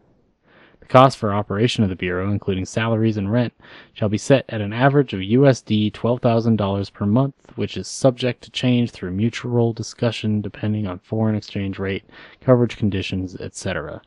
The 0.83 0.89
cost 0.89 1.17
for 1.17 1.33
operation 1.33 1.85
of 1.85 1.91
the 1.91 1.97
bureau, 1.97 2.33
including 2.33 2.65
salaries 2.65 3.17
and 3.17 3.31
rent, 3.31 3.55
shall 3.93 4.09
be 4.09 4.19
set 4.19 4.45
at 4.49 4.61
an 4.61 4.73
average 4.73 5.15
of 5.15 5.21
USD 5.21 5.93
$12,000 5.93 6.93
per 6.93 7.07
month, 7.07 7.35
which 7.55 7.77
is 7.77 7.87
subject 7.87 8.43
to 8.43 8.51
change 8.51 8.91
through 8.91 9.13
mutual 9.13 9.73
discussion 9.73 10.41
depending 10.41 10.89
on 10.89 10.99
foreign 10.99 11.37
exchange 11.37 11.79
rate, 11.79 12.03
coverage 12.41 12.77
conditions, 12.77 13.37
etc. 13.37 14.03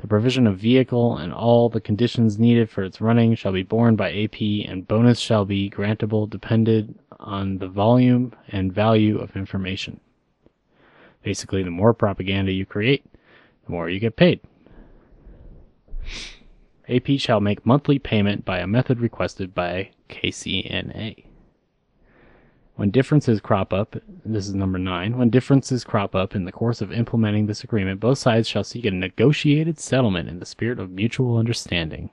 The 0.00 0.08
provision 0.08 0.46
of 0.46 0.58
vehicle 0.58 1.16
and 1.16 1.32
all 1.32 1.70
the 1.70 1.80
conditions 1.80 2.38
needed 2.38 2.68
for 2.68 2.84
its 2.84 3.00
running 3.00 3.34
shall 3.34 3.52
be 3.52 3.62
borne 3.62 3.96
by 3.96 4.12
AP, 4.12 4.42
and 4.68 4.86
bonus 4.86 5.18
shall 5.18 5.46
be 5.46 5.70
grantable 5.70 6.28
depended 6.28 6.94
on 7.18 7.56
the 7.56 7.68
volume 7.68 8.34
and 8.48 8.74
value 8.74 9.18
of 9.18 9.36
information. 9.36 10.00
Basically, 11.22 11.62
the 11.62 11.70
more 11.70 11.94
propaganda 11.94 12.52
you 12.52 12.66
create, 12.66 13.06
the 13.64 13.72
more 13.72 13.88
you 13.88 13.98
get 13.98 14.16
paid. 14.16 14.40
AP 16.88 17.18
shall 17.18 17.40
make 17.40 17.64
monthly 17.64 17.98
payment 17.98 18.44
by 18.44 18.58
a 18.58 18.66
method 18.66 19.00
requested 19.00 19.54
by 19.54 19.90
KCNA. 20.08 21.24
When 22.76 22.90
differences 22.90 23.40
crop 23.40 23.72
up, 23.72 23.96
this 24.24 24.48
is 24.48 24.54
number 24.54 24.78
nine, 24.78 25.18
when 25.18 25.28
differences 25.28 25.84
crop 25.84 26.14
up 26.14 26.34
in 26.34 26.46
the 26.46 26.52
course 26.52 26.80
of 26.80 26.90
implementing 26.90 27.46
this 27.46 27.62
agreement, 27.62 28.00
both 28.00 28.18
sides 28.18 28.48
shall 28.48 28.64
seek 28.64 28.86
a 28.86 28.90
negotiated 28.90 29.78
settlement 29.78 30.28
in 30.28 30.40
the 30.40 30.46
spirit 30.46 30.78
of 30.78 30.90
mutual 30.90 31.36
understanding. 31.36 32.08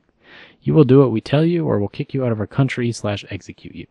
You 0.62 0.74
will 0.74 0.84
do 0.84 1.00
what 1.00 1.12
we 1.12 1.22
tell 1.22 1.46
you, 1.46 1.66
or 1.66 1.80
we'll 1.80 1.88
kick 1.88 2.14
you 2.14 2.26
out 2.26 2.34
of 2.34 2.42
our 2.42 2.48
country 2.48 2.92
slash 2.92 3.24
execute 3.30 3.76
you. 3.76 3.88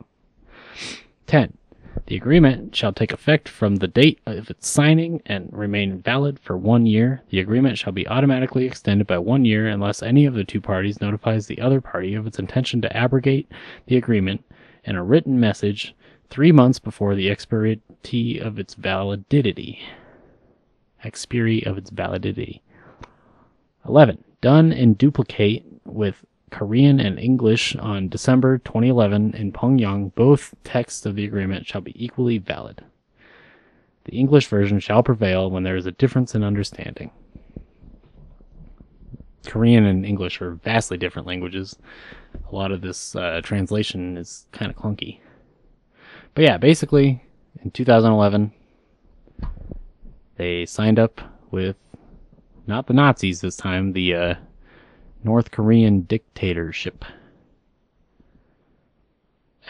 10. 1.26 1.56
The 2.04 2.16
agreement 2.16 2.76
shall 2.76 2.92
take 2.92 3.12
effect 3.12 3.48
from 3.48 3.76
the 3.76 3.88
date 3.88 4.20
of 4.26 4.50
its 4.50 4.68
signing 4.68 5.22
and 5.26 5.48
remain 5.52 6.02
valid 6.02 6.38
for 6.38 6.56
one 6.56 6.86
year. 6.86 7.22
The 7.30 7.40
agreement 7.40 7.78
shall 7.78 7.92
be 7.92 8.06
automatically 8.06 8.64
extended 8.64 9.06
by 9.06 9.18
one 9.18 9.44
year 9.44 9.66
unless 9.66 10.02
any 10.02 10.24
of 10.24 10.34
the 10.34 10.44
two 10.44 10.60
parties 10.60 11.00
notifies 11.00 11.46
the 11.46 11.60
other 11.60 11.80
party 11.80 12.14
of 12.14 12.26
its 12.26 12.38
intention 12.38 12.80
to 12.82 12.96
abrogate 12.96 13.50
the 13.86 13.96
agreement 13.96 14.44
in 14.84 14.94
a 14.94 15.02
written 15.02 15.40
message 15.40 15.96
three 16.30 16.52
months 16.52 16.78
before 16.78 17.14
the 17.14 17.28
expiry 17.28 17.80
of 18.40 18.58
its 18.58 18.74
validity. 18.74 19.80
Expiry 21.02 21.64
of 21.66 21.76
its 21.76 21.90
validity. 21.90 22.62
11. 23.88 24.22
Done 24.40 24.72
in 24.72 24.94
duplicate 24.94 25.64
with 25.84 26.24
Korean 26.50 27.00
and 27.00 27.18
English 27.18 27.74
on 27.76 28.08
December 28.08 28.58
2011 28.58 29.34
in 29.34 29.52
Pyongyang, 29.52 30.14
both 30.14 30.54
texts 30.64 31.04
of 31.04 31.16
the 31.16 31.24
agreement 31.24 31.66
shall 31.66 31.80
be 31.80 32.04
equally 32.04 32.38
valid. 32.38 32.84
The 34.04 34.16
English 34.16 34.46
version 34.46 34.78
shall 34.78 35.02
prevail 35.02 35.50
when 35.50 35.64
there 35.64 35.76
is 35.76 35.86
a 35.86 35.92
difference 35.92 36.34
in 36.34 36.44
understanding. 36.44 37.10
Korean 39.44 39.84
and 39.84 40.04
English 40.04 40.40
are 40.40 40.52
vastly 40.52 40.96
different 40.96 41.26
languages. 41.26 41.76
A 42.50 42.54
lot 42.54 42.70
of 42.70 42.80
this 42.80 43.16
uh, 43.16 43.40
translation 43.42 44.16
is 44.16 44.46
kind 44.52 44.70
of 44.70 44.76
clunky. 44.76 45.20
But 46.34 46.44
yeah, 46.44 46.58
basically, 46.58 47.24
in 47.62 47.70
2011, 47.70 48.52
they 50.36 50.66
signed 50.66 50.98
up 50.98 51.20
with 51.50 51.76
not 52.66 52.86
the 52.86 52.94
Nazis 52.94 53.40
this 53.40 53.56
time, 53.56 53.92
the 53.92 54.14
uh, 54.14 54.34
North 55.26 55.50
Korean 55.50 56.02
dictatorship. 56.02 57.04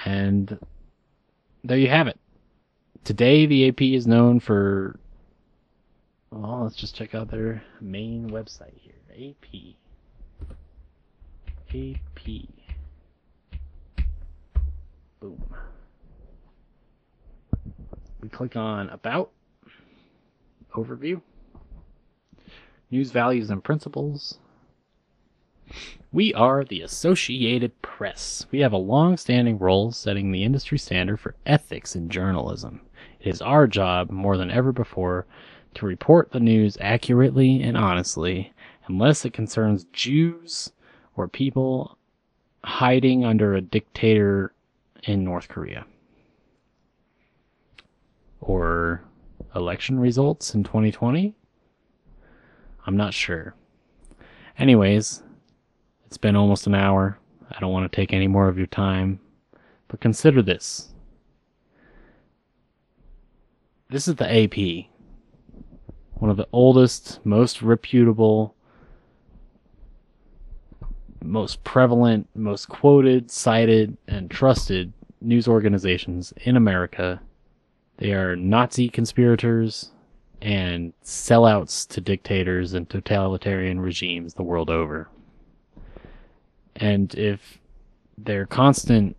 And 0.05 0.59
there 1.65 1.79
you 1.79 1.89
have 1.89 2.09
it. 2.09 2.21
Today, 3.05 3.47
the 3.47 3.69
AP 3.69 3.81
is 3.81 4.07
known 4.07 4.39
for. 4.39 5.01
Well, 6.31 6.65
let's 6.65 6.77
just 6.77 6.95
check 6.95 7.15
out 7.15 7.31
their 7.31 7.63
main 7.81 8.29
website 8.29 8.75
here. 8.77 8.93
AP. 9.11 9.47
AP. 11.71 12.29
Boom. 15.21 15.43
We 18.21 18.29
click 18.29 18.57
on 18.57 18.91
About, 18.91 19.31
Overview, 20.75 21.23
News 22.91 23.11
Values 23.11 23.49
and 23.49 23.65
Principles, 23.65 24.39
we 26.13 26.33
are 26.35 26.65
the 26.65 26.81
Associated 26.83 27.81
Press. 27.83 28.47
We 28.51 28.61
have 28.61 28.73
a 28.73 28.79
long 28.79 29.17
standing 29.17 29.59
role 29.59 29.93
setting 29.93 30.33
the 30.33 30.45
industry 30.45 30.79
standard 30.79 31.19
for 31.19 31.35
ethics 31.45 31.95
in 31.95 32.09
journalism. 32.09 32.81
It 33.21 33.29
is 33.29 33.43
our 33.43 33.67
job, 33.67 34.11
more 34.11 34.37
than 34.37 34.51
ever 34.51 34.73
before, 34.73 35.27
to 35.75 35.87
report 35.87 36.31
the 36.31 36.41
news 36.41 36.79
accurately 36.81 37.63
and 37.63 37.77
honestly, 37.77 38.53
unless 38.87 39.25
it 39.25 39.33
concerns 39.33 39.85
Jews 39.93 40.73
or 41.17 41.29
people 41.29 41.99
hiding 42.65 43.25
under 43.25 43.55
a 43.55 43.61
dictator 43.61 44.53
in 45.03 45.23
North 45.23 45.49
Korea. 45.49 45.87
Or 48.41 49.03
election 49.55 49.99
results 49.99 50.55
in 50.55 50.65
2020? 50.65 51.35
I'm 52.87 52.97
not 52.97 53.13
sure. 53.13 53.55
Anyways, 54.59 55.23
it's 56.07 56.17
been 56.17 56.37
almost 56.37 56.67
an 56.67 56.75
hour. 56.75 57.19
I 57.51 57.61
don't 57.61 57.73
want 57.73 57.91
to 57.91 57.95
take 57.97 58.13
any 58.13 58.27
more 58.27 58.49
of 58.49 58.59
your 58.59 58.67
time. 58.67 59.21
But 59.89 60.01
consider 60.01 60.43
this. 60.43 60.93
This 63.89 64.09
is 64.09 64.17
the 64.17 64.45
AP. 64.45 64.87
One 66.15 66.31
of 66.31 66.37
the 66.37 66.49
oldest, 66.53 67.25
most 67.25 67.63
reputable, 67.63 68.57
most 71.23 71.63
prevalent, 71.63 72.29
most 72.35 72.69
quoted, 72.69 73.31
cited, 73.31 73.97
and 74.09 74.31
trusted 74.31 74.93
news 75.21 75.47
organizations 75.47 76.33
in 76.45 76.57
America. 76.57 77.21
They 77.99 78.13
are 78.13 78.37
Nazi 78.37 78.89
conspirators 78.89 79.91
and 80.43 80.93
sellouts 81.03 81.89
to 81.89 82.01
dictators 82.01 82.75
and 82.75 82.89
totalitarian 82.89 83.81
regimes 83.81 84.35
the 84.35 84.43
world 84.43 84.71
over. 84.71 85.09
And 86.77 87.15
if 87.15 87.59
their 88.19 88.47
constant 88.47 89.17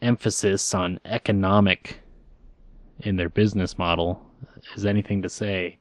emphasis 0.00 0.74
on 0.74 1.00
economic 1.04 2.00
in 3.00 3.16
their 3.16 3.28
business 3.28 3.76
model 3.76 4.24
is 4.76 4.86
anything 4.86 5.22
to 5.22 5.28
say, 5.28 5.78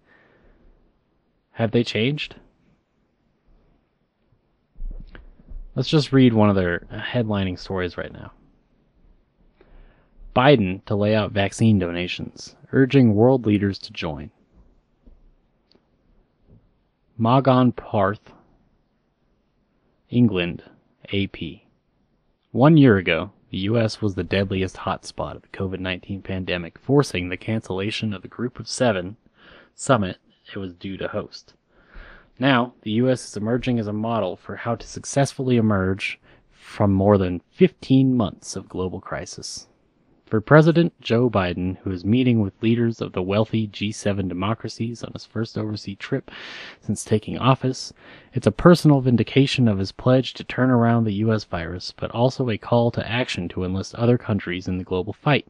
have 1.52 1.72
they 1.72 1.84
changed? 1.84 2.36
Let's 5.76 5.90
just 5.90 6.12
read 6.12 6.34
one 6.34 6.50
of 6.50 6.56
their 6.56 6.88
headlining 6.92 7.60
stories 7.60 7.98
right 7.98 8.12
now. 8.12 8.32
Biden 10.36 10.84
to 10.86 10.96
lay 10.96 11.16
out 11.16 11.32
vaccine 11.32 11.80
donations, 11.80 12.56
urging 12.72 13.14
world 13.14 13.46
leaders 13.46 13.78
to 13.80 13.94
join. 13.94 14.32
Magon 17.20 17.76
Parth, 17.76 18.32
England, 20.10 20.64
AP. 21.14 21.62
One 22.52 22.78
year 22.78 22.98
ago, 22.98 23.32
the 23.50 23.58
U.S. 23.60 24.02
was 24.02 24.16
the 24.16 24.24
deadliest 24.24 24.78
hotspot 24.78 25.36
of 25.36 25.42
the 25.42 25.48
COVID 25.50 25.80
19 25.80 26.22
pandemic, 26.22 26.78
forcing 26.78 27.30
the 27.30 27.38
cancellation 27.38 28.14
of 28.14 28.22
the 28.22 28.28
Group 28.28 28.60
of 28.60 28.68
Seven 28.68 29.18
summit 29.76 30.18
it 30.54 30.58
was 30.58 30.74
due 30.74 30.98
to 30.98 31.08
host. 31.08 31.54
Now, 32.38 32.74
the 32.82 32.92
U.S. 32.92 33.28
is 33.28 33.38
emerging 33.38 33.80
as 33.80 33.88
a 33.88 33.94
model 33.94 34.36
for 34.36 34.56
how 34.56 34.76
to 34.76 34.88
successfully 34.88 35.58
emerge 35.58 36.20
from 36.52 36.94
more 36.94 37.18
than 37.18 37.42
15 37.52 38.16
months 38.16 38.56
of 38.56 38.70
global 38.70 39.02
crisis. 39.02 39.68
For 40.30 40.42
President 40.42 40.94
Joe 41.02 41.28
Biden, 41.28 41.78
who 41.78 41.90
is 41.90 42.06
meeting 42.06 42.40
with 42.40 42.62
leaders 42.62 43.02
of 43.02 43.14
the 43.14 43.22
wealthy 43.24 43.68
G7 43.68 44.30
democracies 44.30 45.04
on 45.04 45.14
his 45.14 45.26
first 45.26 45.58
overseas 45.58 45.98
trip 45.98 46.30
since 46.82 47.04
taking 47.04 47.40
office, 47.40 47.94
it's 48.32 48.46
a 48.46 48.52
personal 48.52 49.02
vindication 49.02 49.68
of 49.68 49.80
his 49.80 49.92
pledge 49.92 50.36
to 50.36 50.44
turn 50.44 50.70
around 50.70 51.06
the 51.06 51.16
U.S. 51.26 51.46
virus, 51.46 51.92
but 51.98 52.12
also 52.12 52.48
a 52.48 52.60
call 52.60 52.92
to 52.92 53.10
action 53.12 53.50
to 53.50 53.64
enlist 53.64 53.96
other 53.96 54.20
countries 54.20 54.68
in 54.68 54.78
the 54.78 54.84
global 54.84 55.14
fight. 55.14 55.48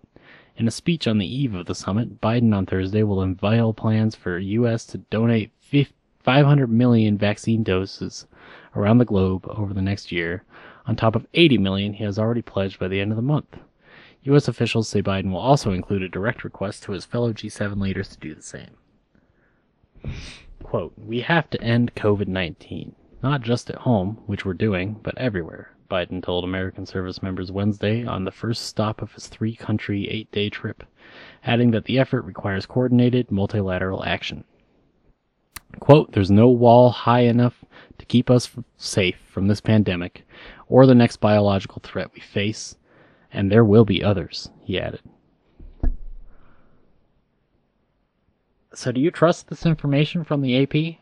In 0.55 0.65
a 0.65 0.71
speech 0.71 1.07
on 1.07 1.17
the 1.17 1.27
eve 1.27 1.55
of 1.55 1.65
the 1.65 1.75
summit, 1.75 2.21
Biden 2.21 2.55
on 2.55 2.65
Thursday 2.65 3.03
will 3.03 3.21
unveil 3.21 3.73
plans 3.73 4.15
for 4.15 4.39
U.S. 4.39 4.85
to 4.85 4.99
donate 4.99 5.51
500 6.23 6.67
million 6.67 7.17
vaccine 7.17 7.63
doses 7.63 8.27
around 8.77 8.99
the 8.99 9.03
globe 9.03 9.45
over 9.49 9.73
the 9.73 9.81
next 9.81 10.09
year, 10.09 10.45
on 10.85 10.95
top 10.95 11.17
of 11.17 11.27
80 11.33 11.57
million 11.57 11.91
he 11.91 12.05
has 12.05 12.17
already 12.17 12.41
pledged 12.41 12.79
by 12.79 12.87
the 12.87 13.01
end 13.01 13.11
of 13.11 13.17
the 13.17 13.21
month. 13.21 13.57
U.S. 14.23 14.47
officials 14.49 14.89
say 14.89 15.01
Biden 15.01 15.31
will 15.31 15.39
also 15.39 15.71
include 15.71 16.03
a 16.03 16.09
direct 16.09 16.43
request 16.43 16.83
to 16.83 16.91
his 16.91 17.05
fellow 17.05 17.31
G7 17.31 17.79
leaders 17.79 18.09
to 18.09 18.19
do 18.19 18.35
the 18.35 18.41
same. 18.41 18.71
Quote, 20.61 20.93
We 20.97 21.21
have 21.21 21.49
to 21.51 21.61
end 21.61 21.95
COVID 21.95 22.27
19, 22.27 22.95
not 23.23 23.41
just 23.41 23.69
at 23.69 23.77
home, 23.77 24.21
which 24.25 24.45
we're 24.45 24.53
doing, 24.53 24.99
but 25.03 25.17
everywhere, 25.17 25.71
Biden 25.89 26.21
told 26.21 26.43
American 26.43 26.85
service 26.85 27.23
members 27.23 27.51
Wednesday 27.51 28.05
on 28.05 28.25
the 28.25 28.31
first 28.31 28.65
stop 28.65 29.01
of 29.01 29.13
his 29.13 29.27
three 29.27 29.55
country, 29.55 30.07
eight 30.09 30.31
day 30.31 30.49
trip, 30.49 30.83
adding 31.43 31.71
that 31.71 31.85
the 31.85 31.97
effort 31.97 32.23
requires 32.23 32.65
coordinated 32.65 33.31
multilateral 33.31 34.03
action. 34.03 34.43
Quote, 35.79 36.11
There's 36.11 36.31
no 36.31 36.49
wall 36.49 36.89
high 36.89 37.21
enough 37.21 37.63
to 37.97 38.05
keep 38.05 38.29
us 38.29 38.51
safe 38.75 39.17
from 39.27 39.47
this 39.47 39.61
pandemic 39.61 40.27
or 40.67 40.85
the 40.85 40.95
next 40.95 41.17
biological 41.17 41.81
threat 41.83 42.11
we 42.13 42.19
face 42.19 42.75
and 43.31 43.51
there 43.51 43.65
will 43.65 43.85
be 43.85 44.03
others, 44.03 44.49
he 44.61 44.79
added. 44.79 45.01
So, 48.73 48.91
do 48.91 49.01
you 49.01 49.11
trust 49.11 49.49
this 49.49 49.65
information 49.65 50.23
from 50.23 50.41
the 50.41 50.61
AP? 50.61 50.99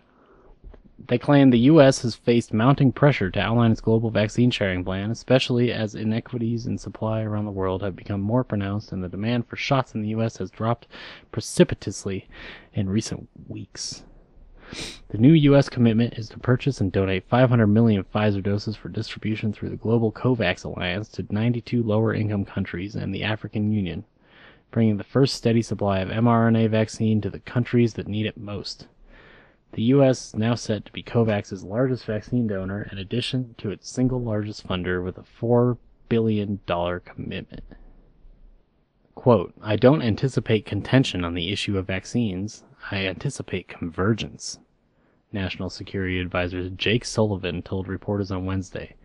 They 1.07 1.17
claim 1.17 1.51
the 1.51 1.59
U.S. 1.59 2.01
has 2.01 2.15
faced 2.15 2.53
mounting 2.53 2.91
pressure 2.91 3.29
to 3.29 3.39
outline 3.39 3.71
its 3.71 3.81
global 3.81 4.09
vaccine 4.09 4.49
sharing 4.49 4.83
plan, 4.83 5.11
especially 5.11 5.71
as 5.71 5.93
inequities 5.93 6.65
in 6.65 6.77
supply 6.77 7.21
around 7.21 7.45
the 7.45 7.51
world 7.51 7.83
have 7.83 7.95
become 7.95 8.19
more 8.19 8.43
pronounced 8.43 8.91
and 8.91 9.03
the 9.03 9.07
demand 9.07 9.47
for 9.47 9.55
shots 9.55 9.93
in 9.93 10.01
the 10.01 10.09
U.S. 10.09 10.37
has 10.37 10.49
dropped 10.49 10.87
precipitously 11.31 12.27
in 12.73 12.89
recent 12.89 13.29
weeks. 13.47 14.03
The 15.09 15.17
new 15.17 15.31
U.S. 15.31 15.69
commitment 15.69 16.15
is 16.15 16.29
to 16.29 16.39
purchase 16.39 16.81
and 16.81 16.91
donate 16.91 17.29
500 17.29 17.67
million 17.67 18.03
Pfizer 18.03 18.43
doses 18.43 18.75
for 18.75 18.89
distribution 18.89 19.53
through 19.53 19.69
the 19.69 19.75
global 19.77 20.11
COVAX 20.11 20.65
alliance 20.65 21.07
to 21.09 21.25
92 21.29 21.81
lower 21.81 22.13
income 22.13 22.43
countries 22.43 22.95
and 22.95 23.13
the 23.15 23.23
African 23.23 23.71
Union, 23.71 24.03
bringing 24.71 24.97
the 24.97 25.03
first 25.03 25.35
steady 25.35 25.61
supply 25.61 25.99
of 25.99 26.09
mRNA 26.09 26.69
vaccine 26.69 27.21
to 27.21 27.29
the 27.29 27.39
countries 27.39 27.93
that 27.93 28.07
need 28.07 28.25
it 28.25 28.37
most. 28.37 28.87
The 29.73 29.83
U.S. 29.83 30.27
is 30.27 30.35
now 30.35 30.55
set 30.55 30.85
to 30.85 30.91
be 30.91 31.03
COVAX's 31.03 31.63
largest 31.63 32.05
vaccine 32.05 32.47
donor 32.47 32.87
in 32.91 32.97
addition 32.97 33.55
to 33.59 33.69
its 33.69 33.89
single 33.89 34.21
largest 34.21 34.67
funder 34.67 35.03
with 35.03 35.17
a 35.17 35.25
$4 35.41 35.77
billion 36.09 36.59
commitment. 36.65 37.63
Quote, 39.15 39.53
I 39.61 39.75
don't 39.75 40.01
anticipate 40.01 40.65
contention 40.65 41.25
on 41.25 41.33
the 41.33 41.51
issue 41.51 41.77
of 41.77 41.87
vaccines. 41.87 42.63
I 42.89 43.05
anticipate 43.05 43.67
convergence, 43.67 44.59
National 45.33 45.69
Security 45.69 46.19
Advisor 46.21 46.69
Jake 46.69 47.03
Sullivan 47.03 47.61
told 47.61 47.87
reporters 47.87 48.31
on 48.31 48.45
Wednesday. 48.45 48.95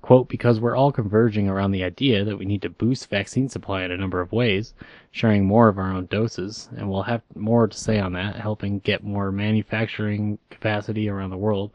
Quote, 0.00 0.28
because 0.28 0.60
we're 0.60 0.76
all 0.76 0.92
converging 0.92 1.48
around 1.48 1.72
the 1.72 1.84
idea 1.84 2.24
that 2.24 2.38
we 2.38 2.44
need 2.44 2.62
to 2.62 2.70
boost 2.70 3.10
vaccine 3.10 3.48
supply 3.48 3.84
in 3.84 3.90
a 3.90 3.96
number 3.96 4.20
of 4.20 4.32
ways, 4.32 4.74
sharing 5.10 5.44
more 5.44 5.68
of 5.68 5.78
our 5.78 5.92
own 5.92 6.06
doses, 6.06 6.68
and 6.76 6.90
we'll 6.90 7.02
have 7.02 7.22
more 7.34 7.66
to 7.66 7.76
say 7.76 7.98
on 7.98 8.12
that, 8.14 8.36
helping 8.36 8.78
get 8.80 9.04
more 9.04 9.30
manufacturing 9.30 10.38
capacity 10.50 11.08
around 11.08 11.30
the 11.30 11.36
world. 11.36 11.72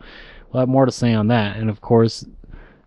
We'll 0.52 0.62
have 0.62 0.70
more 0.70 0.86
to 0.86 0.92
say 0.92 1.14
on 1.14 1.28
that, 1.28 1.58
and 1.58 1.70
of 1.70 1.82
course, 1.82 2.26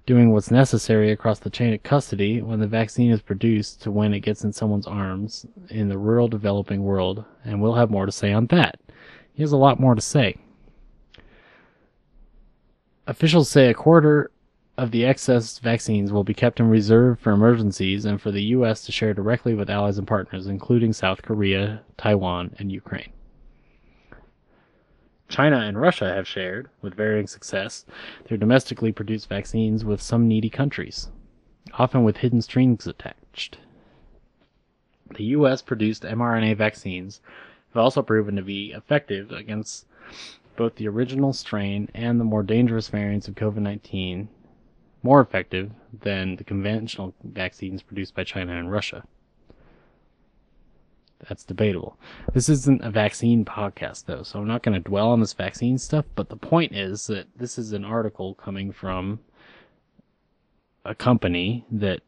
doing 0.05 0.33
what's 0.33 0.51
necessary 0.51 1.13
across 1.13 1.39
the 1.39 1.51
chain 1.51 1.73
of 1.73 1.83
custody 1.83 2.43
when 2.43 2.59
the 2.61 2.67
vaccine 2.67 3.11
is 3.11 3.23
produced 3.23 3.83
to 3.83 3.91
when 3.91 4.13
it 4.13 4.21
gets 4.21 4.45
in 4.45 4.53
someone's 4.53 4.87
arms 4.87 5.47
in 5.71 5.89
the 5.89 5.99
rural 5.99 6.29
developing 6.29 6.83
world, 6.83 7.25
and 7.45 7.61
we'll 7.61 7.75
have 7.75 7.91
more 7.91 8.07
to 8.07 8.13
say 8.13 8.33
on 8.33 8.47
that. 8.47 8.79
He 9.33 9.43
has 9.43 9.53
a 9.53 9.57
lot 9.57 9.81
more 9.81 9.95
to 9.95 10.01
say. 10.01 10.37
Officials 13.07 13.49
say 13.49 13.69
a 13.69 13.75
quarter 13.75 14.31
of 14.79 14.91
the 14.91 15.05
excess 15.05 15.59
vaccines 15.59 16.13
will 16.13 16.25
be 16.25 16.35
kept 16.35 16.59
in 16.59 16.69
reserve 16.69 17.21
for 17.21 17.33
emergencies 17.33 18.05
and 18.05 18.21
for 18.21 18.31
the 18.31 18.43
U.S. 18.45 18.85
to 18.87 18.93
share 18.93 19.15
directly 19.15 19.55
with 19.55 19.71
allies 19.71 19.99
and 19.99 20.07
partners, 20.07 20.47
including 20.47 20.93
South 20.93 21.23
Korea, 21.23 21.83
Taiwan, 21.97 22.55
and 22.59 22.73
Ukraine. 22.73 23.13
China 25.33 25.61
and 25.61 25.81
Russia 25.81 26.13
have 26.13 26.29
shared, 26.29 26.69
with 26.83 26.95
varying 26.95 27.27
success, 27.27 27.87
their 28.29 28.37
domestically 28.37 28.93
produced 28.93 29.31
vaccines 29.31 29.83
with 29.83 30.03
some 30.03 30.29
needy 30.29 30.51
countries, 30.51 31.09
often 31.73 32.05
with 32.05 32.19
hidden 32.19 32.43
strings 32.43 32.87
attached. 32.87 33.57
The 35.17 35.25
U.S. 35.37 35.63
produced 35.63 36.03
mRNA 36.03 36.59
vaccines 36.59 37.23
have 37.73 37.83
also 37.83 38.03
proven 38.03 38.37
to 38.37 38.43
be 38.43 38.73
effective 38.73 39.33
against 39.33 39.87
both 40.57 40.75
the 40.75 40.89
original 40.89 41.33
strain 41.33 41.89
and 41.95 42.21
the 42.21 42.25
more 42.25 42.43
dangerous 42.43 42.89
variants 42.89 43.27
of 43.27 43.35
COVID 43.35 43.57
19, 43.57 44.29
more 45.03 45.23
effective 45.23 45.71
than 46.03 46.37
the 46.37 46.45
conventional 46.45 47.15
vaccines 47.25 47.81
produced 47.81 48.15
by 48.15 48.23
China 48.23 48.55
and 48.55 48.71
Russia 48.71 49.03
that's 51.29 51.45
debatable. 51.45 51.99
This 52.33 52.49
isn't 52.49 52.85
a 52.85 52.91
vaccine 52.91 53.45
podcast, 53.45 54.07
though, 54.07 54.23
so 54.23 54.41
I'm 54.41 54.49
not 54.49 54.63
going 54.63 54.75
to 54.75 54.89
dwell 54.89 55.11
on 55.11 55.21
this 55.21 55.33
vaccine 55.33 55.79
stuff. 55.79 56.05
But 56.15 56.29
the 56.29 56.37
point 56.37 56.75
is 56.75 57.07
that 57.07 57.27
this 57.37 57.59
is 57.59 57.73
an 57.73 57.85
article 57.85 58.35
coming 58.35 58.73
from 58.73 59.21
a 60.85 60.95
company 60.95 61.65
that 61.71 62.01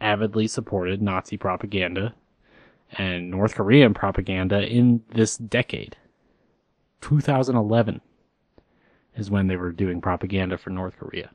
avidly 0.00 0.46
supported 0.46 1.02
Nazi 1.02 1.36
propaganda 1.36 2.14
and 2.92 3.30
North 3.30 3.54
Korean 3.54 3.94
propaganda 3.94 4.62
in 4.62 5.02
this 5.12 5.36
decade. 5.36 5.96
2011 7.00 8.00
is 9.16 9.30
when 9.30 9.48
they 9.48 9.56
were 9.56 9.72
doing 9.72 10.00
propaganda 10.00 10.56
for 10.56 10.70
North 10.70 10.96
Korea. 10.98 11.30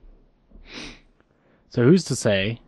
So 1.70 1.84
who's 1.84 2.04
to 2.06 2.16
say, 2.16 2.62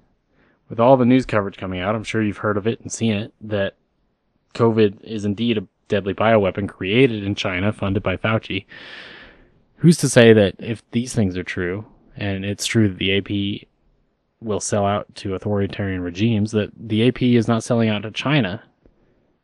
with 0.70 0.80
all 0.80 0.98
the 0.98 1.06
news 1.06 1.26
coverage 1.26 1.58
coming 1.58 1.80
out, 1.80 1.96
I'm 1.96 2.04
sure 2.04 2.22
you've 2.22 2.38
heard 2.38 2.58
of 2.58 2.68
it 2.68 2.82
and 2.82 2.92
seen 2.92 3.14
it, 3.14 3.34
that 3.42 3.76
COVID 4.54 5.04
is 5.04 5.26
indeed 5.26 5.58
a 5.58 5.68
deadly 5.88 6.14
bioweapon 6.14 6.68
created 6.70 7.24
in 7.24 7.36
China, 7.36 7.72
funded 7.72 8.04
by 8.04 8.18
Fauci. 8.18 8.66
Who's 9.78 9.98
to 9.98 10.10
say 10.10 10.34
that 10.34 10.56
if 10.60 10.84
these 10.92 11.14
things 11.14 11.38
are 11.38 11.44
true, 11.44 11.86
and 12.16 12.46
it's 12.46 12.66
true 12.66 12.90
that 12.90 12.98
the 12.98 13.18
AP 13.18 13.68
will 14.40 14.60
sell 14.60 14.86
out 14.86 15.14
to 15.16 15.36
authoritarian 15.36 16.02
regimes, 16.02 16.52
that 16.52 16.72
the 16.76 17.08
AP 17.08 17.22
is 17.22 17.48
not 17.48 17.64
selling 17.64 17.90
out 17.90 18.04
to 18.04 18.12
China 18.12 18.64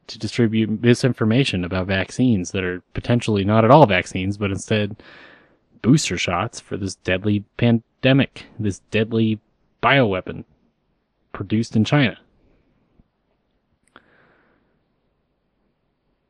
to 0.08 0.18
distribute 0.18 0.82
misinformation 0.82 1.64
about 1.64 1.88
vaccines 1.88 2.52
that 2.52 2.64
are 2.64 2.82
potentially 2.94 3.44
not 3.44 3.66
at 3.66 3.72
all 3.72 3.86
vaccines, 3.86 4.38
but 4.38 4.52
instead 4.52 4.96
booster 5.82 6.18
shots 6.18 6.60
for 6.60 6.78
this 6.78 6.96
deadly 6.96 7.44
pandemic, 7.58 8.46
this 8.58 8.80
deadly 8.92 9.40
bioweapon 9.84 10.44
produced 11.34 11.76
in 11.76 11.84
China. 11.84 12.18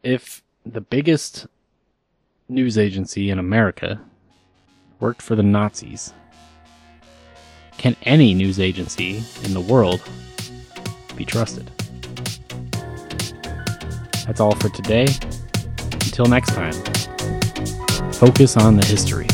If 0.08 0.42
the 0.66 0.80
biggest 0.80 1.48
news 2.48 2.78
agency 2.78 3.30
in 3.30 3.40
America 3.40 4.00
worked 5.02 5.22
for 5.22 5.36
the 5.36 5.44
Nazis, 5.44 6.14
can 7.78 7.94
any 8.04 8.34
news 8.34 8.58
agency 8.58 9.22
in 9.44 9.54
the 9.54 9.60
world 9.60 10.02
be 11.18 11.26
trusted? 11.26 11.70
That's 14.26 14.40
all 14.40 14.56
for 14.56 14.70
today. 14.70 15.08
Until 15.92 16.28
next 16.28 16.54
time, 16.54 16.74
focus 18.14 18.56
on 18.56 18.78
the 18.78 18.86
history. 18.86 19.28